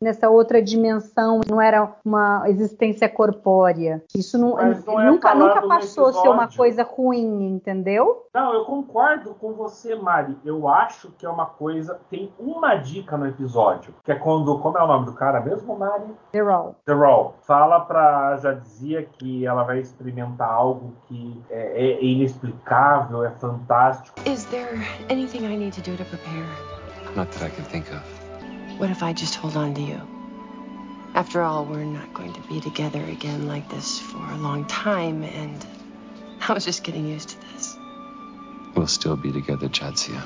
nessa 0.01 0.29
outra 0.29 0.61
dimensão, 0.61 1.41
não 1.49 1.59
era 1.61 1.95
uma 2.03 2.43
existência 2.47 3.09
corpórea. 3.09 4.03
Isso 4.15 4.37
não, 4.37 4.55
não 4.55 5.01
é 5.01 5.05
nunca, 5.05 5.35
nunca 5.35 5.67
passou 5.67 6.07
a 6.07 6.13
ser 6.13 6.29
uma 6.29 6.47
coisa 6.47 6.83
ruim, 6.83 7.49
entendeu? 7.49 8.27
Não, 8.33 8.53
eu 8.53 8.65
concordo 8.65 9.33
com 9.35 9.53
você, 9.53 9.95
Mari. 9.95 10.37
Eu 10.45 10.67
acho 10.67 11.11
que 11.17 11.25
é 11.25 11.29
uma 11.29 11.45
coisa. 11.45 11.99
Tem 12.09 12.31
uma 12.39 12.75
dica 12.75 13.17
no 13.17 13.27
episódio, 13.27 13.93
que 14.03 14.11
é 14.11 14.15
quando. 14.15 14.57
Como 14.59 14.77
é 14.77 14.83
o 14.83 14.87
nome 14.87 15.05
do 15.05 15.13
cara 15.13 15.39
mesmo, 15.39 15.77
Mari? 15.77 16.05
The 16.31 16.41
Raw. 16.41 16.75
The 16.85 16.93
Raw. 16.93 17.35
Fala 17.41 17.79
pra 17.79 18.37
Jadzia 18.37 19.03
que 19.03 19.45
ela 19.45 19.63
vai 19.63 19.79
experimentar 19.79 20.49
algo 20.49 20.93
que 21.07 21.41
é, 21.49 21.83
é 21.83 22.03
inexplicável, 22.03 23.23
é 23.23 23.31
fantástico. 23.31 24.17
Is 24.25 24.45
there 24.45 24.79
anything 25.09 25.45
I 25.45 25.57
need 25.57 25.73
to 25.75 25.81
do 25.81 25.97
to 25.97 26.05
prepare? 26.05 26.45
Not 27.15 27.31
that 27.31 27.45
I 27.45 27.49
can 27.49 27.63
think 27.65 27.89
of. 27.91 28.16
What 28.77 28.91
if 28.91 29.01
I 29.01 29.11
just 29.11 29.33
hold 29.33 29.57
on 29.57 29.73
to 29.73 29.81
you? 29.81 30.01
After 31.15 31.41
all, 31.41 31.65
we're 31.65 31.83
not 31.83 32.13
going 32.13 32.33
to 32.33 32.41
be 32.41 32.61
together 32.61 33.03
again 33.03 33.47
like 33.47 33.67
this 33.69 33.99
for 33.99 34.23
a 34.31 34.37
long 34.37 34.65
time, 34.65 35.23
and 35.23 35.65
I 36.47 36.53
was 36.53 36.63
just 36.63 36.83
getting 36.83 37.07
used 37.07 37.29
to 37.29 37.41
this. 37.53 37.75
We'll 38.75 38.85
still 38.85 39.15
be 39.15 39.31
together, 39.31 39.67
Jadzia. 39.67 40.21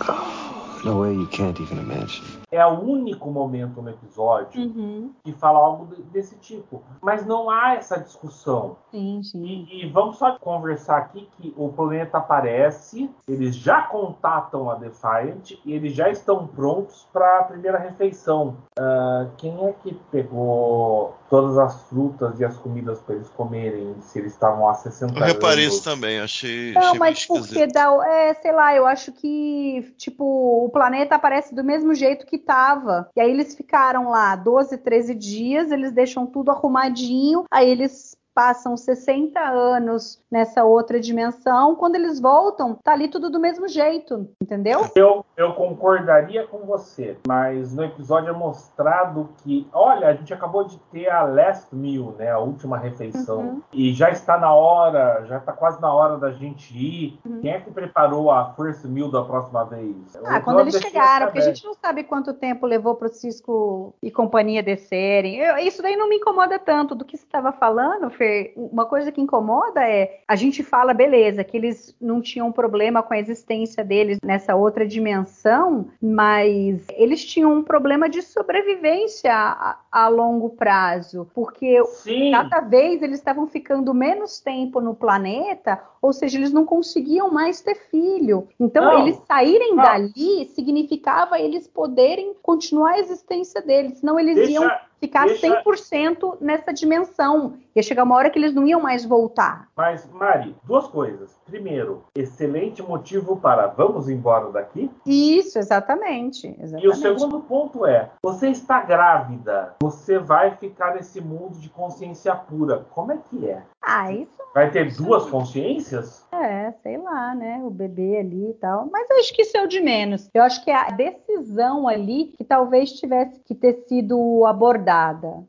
Oh, 0.00 0.82
no 0.84 0.96
way 0.96 1.12
you 1.12 1.26
can't 1.26 1.60
even 1.60 1.78
imagine. 1.78 2.39
É 2.50 2.64
o 2.66 2.80
único 2.80 3.30
momento 3.30 3.80
no 3.80 3.90
episódio 3.90 4.60
uhum. 4.60 5.12
que 5.24 5.32
fala 5.32 5.58
algo 5.58 5.94
desse 6.12 6.36
tipo. 6.36 6.82
Mas 7.00 7.24
não 7.24 7.48
há 7.48 7.74
essa 7.74 7.98
discussão. 7.98 8.76
Sim, 8.90 9.22
sim. 9.22 9.44
E, 9.44 9.84
e, 9.84 9.90
vamos 9.90 10.18
só 10.18 10.38
conversar 10.38 10.98
aqui 10.98 11.28
que 11.36 11.54
o 11.56 11.68
planeta 11.68 12.18
aparece, 12.18 13.10
eles 13.28 13.54
já 13.54 13.82
contatam 13.82 14.70
a 14.70 14.74
Defiant 14.74 15.52
e 15.64 15.72
eles 15.72 15.94
já 15.94 16.08
estão 16.08 16.46
prontos 16.46 17.06
para 17.12 17.40
a 17.40 17.44
primeira 17.44 17.78
refeição. 17.78 18.56
Uh, 18.78 19.30
quem 19.36 19.66
é 19.66 19.72
que 19.82 19.94
pegou 20.10 21.14
todas 21.28 21.56
as 21.56 21.82
frutas 21.84 22.40
e 22.40 22.44
as 22.44 22.56
comidas 22.56 23.00
para 23.00 23.14
eles 23.14 23.28
comerem 23.30 23.94
se 24.00 24.18
eles 24.18 24.32
estavam 24.32 24.68
há 24.68 24.74
60 24.74 25.12
anos? 25.12 25.20
Eu 25.20 25.34
reparei 25.34 25.66
isso 25.66 25.84
também, 25.84 26.18
achei. 26.18 26.72
Não, 26.72 26.82
achei 26.82 26.98
mas 26.98 27.26
porque 27.26 27.66
dá. 27.68 27.88
É, 28.06 28.34
sei 28.34 28.52
lá, 28.52 28.74
eu 28.74 28.86
acho 28.86 29.12
que, 29.12 29.94
tipo, 29.96 30.64
o 30.64 30.68
planeta 30.70 31.14
aparece 31.14 31.54
do 31.54 31.62
mesmo 31.62 31.94
jeito 31.94 32.26
que 32.26 32.39
estava. 32.40 33.08
E 33.16 33.20
aí 33.20 33.30
eles 33.30 33.54
ficaram 33.54 34.10
lá 34.10 34.34
12, 34.36 34.78
13 34.78 35.14
dias, 35.14 35.70
eles 35.70 35.92
deixam 35.92 36.26
tudo 36.26 36.50
arrumadinho, 36.50 37.44
aí 37.50 37.68
eles 37.68 38.16
passam 38.34 38.76
60 38.76 39.40
anos 39.40 40.22
nessa 40.30 40.64
outra 40.64 41.00
dimensão, 41.00 41.74
quando 41.74 41.96
eles 41.96 42.20
voltam, 42.20 42.78
tá 42.82 42.92
ali 42.92 43.08
tudo 43.08 43.28
do 43.28 43.40
mesmo 43.40 43.66
jeito, 43.68 44.28
entendeu? 44.40 44.88
Eu, 44.94 45.24
eu 45.36 45.52
concordaria 45.54 46.46
com 46.46 46.58
você, 46.58 47.16
mas 47.26 47.74
no 47.74 47.84
episódio 47.84 48.30
é 48.30 48.32
mostrado 48.32 49.28
que, 49.38 49.66
olha, 49.72 50.08
a 50.08 50.14
gente 50.14 50.32
acabou 50.32 50.64
de 50.64 50.78
ter 50.92 51.08
a 51.08 51.22
last 51.22 51.74
meal, 51.74 52.14
né, 52.18 52.30
a 52.30 52.38
última 52.38 52.78
refeição, 52.78 53.38
uhum. 53.38 53.62
e 53.72 53.92
já 53.92 54.10
está 54.10 54.38
na 54.38 54.54
hora, 54.54 55.24
já 55.26 55.38
está 55.38 55.52
quase 55.52 55.80
na 55.80 55.92
hora 55.92 56.16
da 56.16 56.30
gente 56.32 56.76
ir. 56.76 57.18
Uhum. 57.24 57.40
Quem 57.40 57.50
é 57.50 57.60
que 57.60 57.70
preparou 57.70 58.30
a 58.30 58.52
first 58.54 58.84
meal 58.84 59.10
da 59.10 59.22
próxima 59.22 59.64
vez? 59.64 60.16
Ah, 60.24 60.40
quando 60.40 60.60
eles 60.60 60.76
chegaram, 60.76 61.26
porque 61.26 61.40
a 61.40 61.42
gente 61.42 61.64
não 61.64 61.74
sabe 61.74 62.04
quanto 62.04 62.34
tempo 62.34 62.66
levou 62.66 62.94
para 62.94 63.08
o 63.08 63.10
Cisco 63.10 63.94
e 64.02 64.10
companhia 64.10 64.62
descerem. 64.62 65.36
Eu, 65.36 65.58
isso 65.58 65.82
daí 65.82 65.96
não 65.96 66.08
me 66.08 66.16
incomoda 66.16 66.58
tanto 66.58 66.94
do 66.94 67.04
que 67.04 67.16
você 67.16 67.24
estava 67.24 67.52
falando, 67.52 68.10
Fer. 68.20 68.52
Uma 68.54 68.84
coisa 68.84 69.10
que 69.10 69.18
incomoda 69.18 69.80
é 69.82 70.20
a 70.28 70.36
gente 70.36 70.62
fala, 70.62 70.92
beleza, 70.92 71.42
que 71.42 71.56
eles 71.56 71.96
não 71.98 72.20
tinham 72.20 72.52
problema 72.52 73.02
com 73.02 73.14
a 73.14 73.18
existência 73.18 73.82
deles 73.82 74.18
nessa 74.22 74.54
outra 74.54 74.86
dimensão, 74.86 75.88
mas 76.02 76.84
eles 76.90 77.24
tinham 77.24 77.54
um 77.54 77.62
problema 77.62 78.10
de 78.10 78.20
sobrevivência 78.20 79.32
a, 79.32 79.78
a 79.90 80.08
longo 80.08 80.50
prazo, 80.50 81.30
porque 81.34 81.82
Sim. 81.86 82.32
cada 82.32 82.60
vez 82.60 83.00
eles 83.00 83.18
estavam 83.18 83.46
ficando 83.46 83.94
menos 83.94 84.38
tempo 84.38 84.82
no 84.82 84.94
planeta, 84.94 85.80
ou 86.02 86.12
seja, 86.12 86.36
eles 86.36 86.52
não 86.52 86.66
conseguiam 86.66 87.32
mais 87.32 87.62
ter 87.62 87.74
filho. 87.74 88.48
Então, 88.60 88.84
não. 88.84 89.00
eles 89.00 89.16
saírem 89.26 89.74
não. 89.74 89.82
dali 89.82 90.44
significava 90.54 91.40
eles 91.40 91.66
poderem 91.66 92.34
continuar 92.42 92.92
a 92.92 92.98
existência 92.98 93.62
deles, 93.62 93.98
senão 93.98 94.20
eles 94.20 94.34
Deixa... 94.34 94.52
iam 94.52 94.70
ficar 95.00 95.26
Deixa... 95.26 95.62
100% 95.62 96.36
nessa 96.40 96.72
dimensão. 96.72 97.54
Ia 97.74 97.82
chegar 97.82 98.04
uma 98.04 98.14
hora 98.14 98.28
que 98.28 98.38
eles 98.38 98.54
não 98.54 98.66
iam 98.66 98.80
mais 98.80 99.04
voltar. 99.04 99.68
Mas, 99.76 100.06
Mari, 100.12 100.54
duas 100.64 100.86
coisas. 100.88 101.40
Primeiro, 101.46 102.04
excelente 102.14 102.82
motivo 102.82 103.36
para 103.36 103.66
vamos 103.68 104.08
embora 104.08 104.50
daqui. 104.50 104.90
Isso, 105.06 105.58
exatamente, 105.58 106.48
exatamente. 106.60 106.84
E 106.84 106.88
o 106.88 106.94
segundo 106.94 107.40
ponto 107.40 107.86
é: 107.86 108.10
você 108.22 108.48
está 108.48 108.82
grávida, 108.82 109.74
você 109.80 110.18
vai 110.18 110.50
ficar 110.56 110.94
nesse 110.94 111.20
mundo 111.20 111.58
de 111.58 111.70
consciência 111.70 112.34
pura. 112.34 112.84
Como 112.90 113.12
é 113.12 113.18
que 113.30 113.48
é? 113.48 113.62
Ah, 113.82 114.12
isso. 114.12 114.40
Vai 114.52 114.68
ter 114.70 114.92
duas 114.96 115.26
consciências? 115.26 116.26
É, 116.32 116.72
sei 116.82 116.98
lá, 116.98 117.34
né? 117.36 117.60
O 117.62 117.70
bebê 117.70 118.18
ali 118.18 118.50
e 118.50 118.54
tal. 118.54 118.88
Mas 118.90 119.08
eu 119.08 119.18
acho 119.18 119.32
que 119.32 119.42
isso 119.42 119.56
é 119.56 119.62
o 119.62 119.68
de 119.68 119.80
menos. 119.80 120.28
Eu 120.34 120.42
acho 120.42 120.62
que 120.64 120.70
é 120.70 120.74
a 120.74 120.90
decisão 120.90 121.86
ali 121.86 122.34
que 122.36 122.42
talvez 122.42 122.92
tivesse 122.92 123.38
que 123.40 123.54
ter 123.54 123.84
sido 123.88 124.44
abordada 124.44 124.89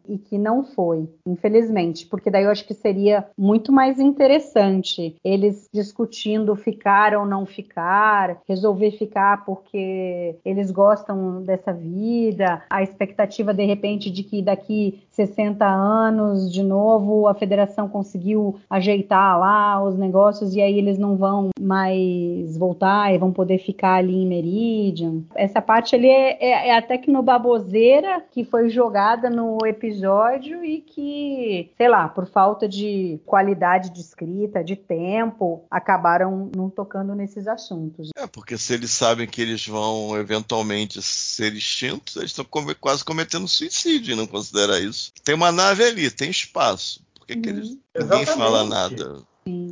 e 0.07 0.17
que 0.17 0.37
não 0.37 0.63
foi, 0.63 1.09
infelizmente. 1.25 2.05
Porque 2.05 2.29
daí 2.29 2.43
eu 2.43 2.51
acho 2.51 2.65
que 2.65 2.73
seria 2.73 3.25
muito 3.37 3.71
mais 3.71 3.99
interessante 3.99 5.15
eles 5.23 5.69
discutindo 5.73 6.55
ficar 6.55 7.15
ou 7.15 7.25
não 7.25 7.45
ficar, 7.45 8.41
resolver 8.47 8.91
ficar 8.91 9.43
porque 9.45 10.35
eles 10.45 10.71
gostam 10.71 11.43
dessa 11.43 11.73
vida, 11.73 12.63
a 12.69 12.83
expectativa 12.83 13.53
de 13.53 13.65
repente 13.65 14.09
de 14.09 14.23
que 14.23 14.41
daqui 14.41 15.03
60 15.27 15.65
anos 15.65 16.51
de 16.51 16.63
novo 16.63 17.27
a 17.27 17.35
federação 17.35 17.87
conseguiu 17.87 18.59
ajeitar 18.69 19.39
lá 19.39 19.83
os 19.83 19.97
negócios 19.97 20.55
e 20.55 20.61
aí 20.61 20.77
eles 20.77 20.97
não 20.97 21.15
vão 21.15 21.49
mais 21.59 22.57
voltar 22.57 23.13
e 23.13 23.17
vão 23.17 23.31
poder 23.31 23.59
ficar 23.59 23.95
ali 23.95 24.15
em 24.15 24.27
Meridian. 24.27 25.21
Essa 25.35 25.61
parte 25.61 25.95
ali 25.95 26.07
é, 26.07 26.37
é, 26.43 26.67
é 26.69 26.77
a 26.77 26.81
tecnobaboseira 26.81 28.23
que 28.31 28.43
foi 28.43 28.69
jogada 28.69 29.29
no 29.29 29.59
episódio 29.65 30.63
e 30.63 30.81
que, 30.81 31.71
sei 31.77 31.87
lá, 31.87 32.07
por 32.07 32.25
falta 32.25 32.67
de 32.67 33.19
qualidade 33.25 33.91
de 33.91 34.01
escrita, 34.01 34.63
de 34.63 34.75
tempo, 34.75 35.63
acabaram 35.69 36.49
não 36.55 36.69
tocando 36.69 37.13
nesses 37.13 37.47
assuntos. 37.47 38.09
É, 38.17 38.25
porque 38.27 38.57
se 38.57 38.73
eles 38.73 38.91
sabem 38.91 39.27
que 39.27 39.41
eles 39.41 39.67
vão 39.67 40.17
eventualmente 40.17 41.01
ser 41.01 41.53
extintos, 41.53 42.15
eles 42.15 42.31
estão 42.31 42.45
quase 42.79 43.03
cometendo 43.03 43.47
suicídio 43.47 44.13
e 44.13 44.15
não 44.15 44.27
considera 44.27 44.79
isso. 44.79 45.10
Tem 45.23 45.35
uma 45.35 45.51
nave 45.51 45.83
ali, 45.83 46.09
tem 46.09 46.29
espaço. 46.29 47.05
Por 47.15 47.27
que, 47.27 47.33
uhum. 47.33 47.41
que 47.41 47.49
eles, 47.49 47.77
ninguém 47.95 48.25
fala 48.25 48.63
nada? 48.63 49.23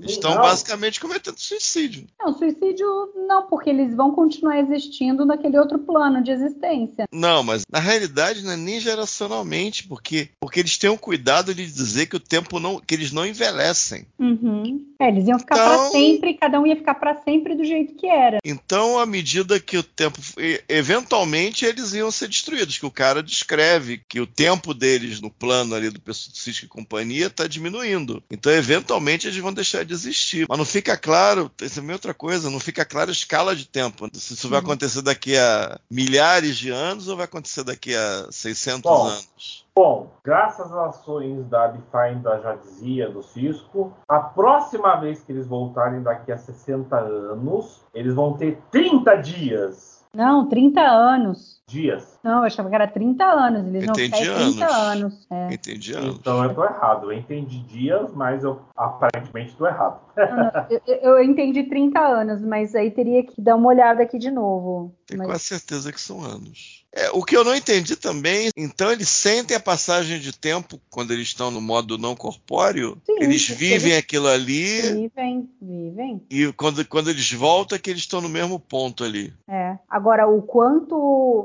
Estão 0.04 0.36
basicamente 0.38 1.00
cometendo 1.00 1.38
suicídio. 1.38 2.08
Não, 2.20 2.34
suicídio 2.38 2.88
não, 3.28 3.44
porque 3.48 3.70
eles 3.70 3.96
vão 3.96 4.12
continuar 4.12 4.60
existindo 4.60 5.26
naquele 5.26 5.60
outro 5.60 5.78
plano 5.80 6.24
de 6.24 6.32
existência. 6.32 7.06
Não, 7.12 7.44
mas 7.44 7.64
na 7.72 7.80
realidade 7.80 8.44
não 8.44 8.52
é 8.52 8.58
nem 8.58 8.80
geracionalmente, 8.80 9.88
porque, 9.88 10.30
porque 10.40 10.60
eles 10.60 10.78
têm 10.78 10.90
o 10.90 10.98
cuidado 10.98 11.54
de 11.54 11.66
dizer 11.66 12.08
que 12.08 12.16
o 12.16 12.20
tempo 12.20 12.60
não. 12.60 12.80
que 12.80 12.96
eles 12.96 13.12
não 13.12 13.26
envelhecem. 13.26 14.06
Uhum. 14.18 14.86
É, 15.00 15.08
eles 15.08 15.28
iam 15.28 15.40
ficar 15.40 15.56
então, 15.56 15.78
para 15.78 15.90
sempre, 15.92 16.34
cada 16.34 16.60
um 16.60 16.66
ia 16.66 16.76
ficar 16.76 16.96
para 16.96 17.22
sempre 17.22 17.56
do 17.56 17.64
jeito 17.64 17.96
que 17.96 18.08
era. 18.08 18.40
Então, 18.44 18.98
à 18.98 19.06
medida 19.06 19.60
que 19.60 19.78
o 19.78 19.84
tempo. 19.84 20.20
Eventualmente 20.68 21.66
eles 21.66 21.94
iam 21.94 22.12
ser 22.12 22.28
destruídos, 22.28 22.78
que 22.78 22.86
o 22.86 22.92
cara 22.92 23.22
descreve 23.22 24.02
que 24.10 24.20
o 24.20 24.28
tempo 24.28 24.74
deles 24.74 25.22
no 25.22 25.30
plano 25.30 25.76
ali 25.76 25.90
do 25.90 26.14
Cisco 26.14 26.66
e 26.66 26.68
companhia 26.68 27.28
está 27.28 27.48
diminuindo. 27.48 28.24
Então, 28.30 28.52
eventualmente, 28.52 29.28
eles 29.28 29.38
vão 29.38 29.54
deixar 29.60 29.86
de 29.86 29.93
existir. 29.93 30.45
Mas 30.50 30.58
não 30.58 30.65
fica 30.65 30.98
claro, 30.98 31.52
essa 31.62 31.82
é 31.82 31.91
outra 31.91 32.13
coisa, 32.13 32.50
não 32.50 32.60
fica 32.60 32.86
clara 32.86 33.12
a 33.12 33.13
escala 33.13 33.56
de 33.56 33.67
tempo. 33.67 34.10
Se 34.13 34.34
isso 34.34 34.50
vai 34.50 34.60
uhum. 34.60 34.65
acontecer 34.65 35.02
daqui 35.02 35.38
a 35.38 35.80
milhares 35.89 36.58
de 36.58 36.69
anos 36.69 37.08
ou 37.08 37.15
vai 37.15 37.26
acontecer 37.26 37.63
daqui 37.63 37.95
a 37.95 38.28
600 38.32 38.82
Bom, 38.82 39.06
anos. 39.06 39.65
Bom, 39.76 40.12
graças 40.24 40.72
às 40.72 40.95
ações 40.95 41.45
da 41.48 41.67
Define 41.67 42.22
da 42.22 42.39
Jadzia, 42.39 43.10
do 43.10 43.24
Cisco, 43.24 43.93
a 44.08 44.19
próxima 44.19 44.95
vez 44.98 45.22
que 45.24 45.32
eles 45.32 45.48
voltarem 45.48 46.02
daqui 46.02 46.32
a 46.32 46.38
60 46.38 46.98
anos, 46.98 47.82
eles 47.93 48.13
vão 48.13 48.34
ter 48.34 48.60
30 48.72 49.15
dias. 49.17 50.06
Não, 50.13 50.50
30 50.50 50.82
anos. 50.82 51.59
Dias. 51.70 52.20
Não, 52.24 52.40
eu 52.40 52.44
achava 52.46 52.68
que 52.68 52.76
era 52.76 52.88
30 52.88 53.24
anos. 53.24 53.68
Eles 53.68 53.86
não 53.86 53.94
entendi 53.94 54.18
ficar 54.18 54.36
30 54.36 54.66
anos. 54.66 54.74
anos. 54.74 55.28
É. 55.30 55.54
Entendi 55.54 55.94
anos. 55.94 56.16
Então 56.16 56.44
eu 56.44 56.56
tô 56.56 56.66
errado. 56.66 57.12
Eu 57.12 57.18
entendi 57.18 57.60
dias, 57.60 58.12
mas 58.14 58.44
eu 58.44 58.60
aparentemente 58.76 59.56
tô 59.56 59.68
errado. 59.68 60.02
Não, 60.18 60.38
não, 60.38 60.52
eu, 60.88 60.96
eu, 61.02 61.24
entendi 61.24 61.64
30 61.64 62.00
anos, 62.00 62.42
mas 62.42 62.74
aí 62.74 62.90
teria 62.90 63.24
que 63.24 63.40
dar 63.40 63.56
uma 63.56 63.70
olhada 63.70 64.02
aqui 64.02 64.18
de 64.18 64.32
novo. 64.32 64.96
Tenho 65.06 65.20
mas... 65.20 65.28
quase 65.28 65.44
certeza 65.44 65.92
que 65.92 66.02
são 66.02 66.22
anos. 66.22 66.80
É, 66.92 67.12
o 67.12 67.24
que 67.24 67.38
eu 67.38 67.44
não 67.44 67.56
entendi 67.56 67.96
também, 67.96 68.50
então 68.58 68.92
eles 68.92 69.10
sentem 69.10 69.56
a 69.56 69.60
passagem 69.60 70.20
de 70.20 70.36
tempo 70.36 70.82
quando 70.90 71.12
eles 71.12 71.28
estão 71.28 71.52
no 71.52 71.62
modo 71.62 72.00
não 72.00 72.16
corpóreo? 72.16 72.98
Sim, 73.06 73.18
eles 73.20 73.48
vivem 73.48 73.92
eles 73.92 74.00
aquilo 74.00 74.28
ali. 74.28 74.82
Vivem, 74.82 75.50
vivem. 75.62 76.26
E 76.32 76.52
quando, 76.54 76.84
quando 76.86 77.12
eles 77.12 77.32
voltam 77.32 77.76
é 77.76 77.80
que 77.80 77.92
eles 77.92 78.02
estão 78.02 78.22
no 78.22 78.30
mesmo 78.30 78.60
ponto 78.60 79.04
ali. 79.04 79.32
É. 79.48 79.78
Agora, 79.88 80.28
o 80.28 80.42
quanto. 80.42 80.96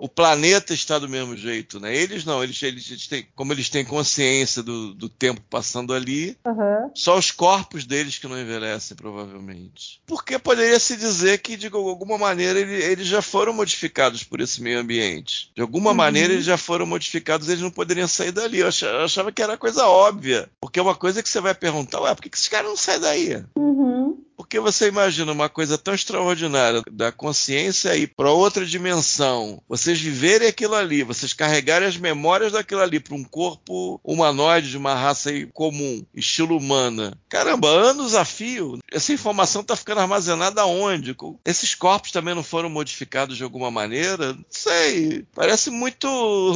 O 0.02 0.08
planeta 0.14 0.72
está 0.72 0.98
do 0.98 1.08
mesmo 1.08 1.36
jeito, 1.36 1.80
né? 1.80 1.94
Eles 1.94 2.24
não, 2.24 2.42
eles, 2.42 2.62
eles, 2.62 2.88
eles 2.90 3.06
têm, 3.06 3.26
como 3.34 3.52
eles 3.52 3.68
têm 3.68 3.84
consciência 3.84 4.62
do, 4.62 4.94
do 4.94 5.08
tempo 5.08 5.42
passando 5.50 5.92
ali, 5.92 6.36
uhum. 6.46 6.90
só 6.94 7.18
os 7.18 7.30
corpos 7.30 7.84
deles 7.84 8.18
que 8.18 8.28
não 8.28 8.40
envelhecem, 8.40 8.96
provavelmente. 8.96 10.00
Porque 10.06 10.38
poderia 10.38 10.78
se 10.78 10.96
dizer 10.96 11.38
que, 11.38 11.56
de 11.56 11.66
alguma 11.66 12.16
maneira, 12.16 12.58
ele, 12.58 12.74
eles 12.74 13.06
já 13.06 13.20
foram 13.20 13.52
modificados 13.52 14.22
por 14.22 14.40
esse 14.40 14.62
meio 14.62 14.78
ambiente. 14.78 15.50
De 15.54 15.62
alguma 15.62 15.90
uhum. 15.90 15.96
maneira 15.96 16.32
eles 16.32 16.44
já 16.44 16.56
foram 16.56 16.86
modificados, 16.86 17.48
eles 17.48 17.62
não 17.62 17.70
poderiam 17.70 18.08
sair 18.08 18.32
dali. 18.32 18.58
Eu 18.58 18.68
achava 18.68 19.32
que 19.32 19.42
era 19.42 19.56
coisa 19.56 19.86
óbvia. 19.86 20.48
Porque 20.60 20.78
é 20.78 20.82
uma 20.82 20.94
coisa 20.94 21.22
que 21.22 21.28
você 21.28 21.40
vai 21.40 21.54
perguntar, 21.54 22.00
ué, 22.00 22.14
por 22.14 22.22
que, 22.22 22.30
que 22.30 22.36
esses 22.36 22.48
caras 22.48 22.68
não 22.68 22.76
saem 22.76 23.00
daí? 23.00 23.44
Uhum. 23.56 24.22
Porque 24.36 24.58
você 24.58 24.88
imagina 24.88 25.32
uma 25.32 25.48
coisa 25.48 25.78
tão 25.78 25.94
extraordinária 25.94 26.82
da 26.90 27.12
consciência 27.12 27.96
ir 27.96 28.08
para 28.08 28.30
outra 28.30 28.64
dimensão, 28.64 29.62
vocês 29.68 30.00
viverem 30.00 30.48
aquilo 30.48 30.74
ali, 30.74 31.02
vocês 31.02 31.32
carregarem 31.32 31.86
as 31.88 31.96
memórias 31.96 32.52
daquilo 32.52 32.80
ali 32.80 32.98
para 32.98 33.14
um 33.14 33.24
corpo 33.24 34.00
humanoide 34.02 34.70
de 34.70 34.76
uma 34.76 34.94
raça 34.94 35.30
comum, 35.52 36.04
estilo 36.14 36.56
humana. 36.56 37.16
Caramba, 37.28 37.68
anos 37.68 38.14
a 38.14 38.24
fio, 38.24 38.78
essa 38.90 39.12
informação 39.12 39.62
está 39.62 39.76
ficando 39.76 40.00
armazenada 40.00 40.64
onde? 40.66 41.14
Esses 41.44 41.74
corpos 41.74 42.10
também 42.10 42.34
não 42.34 42.42
foram 42.42 42.68
modificados 42.68 43.36
de 43.36 43.44
alguma 43.44 43.70
maneira? 43.70 44.32
Não 44.32 44.44
sei. 44.48 45.26
Parece 45.34 45.70
muito, 45.70 46.08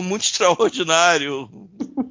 muito 0.03 0.23
extraordinário. 0.23 1.49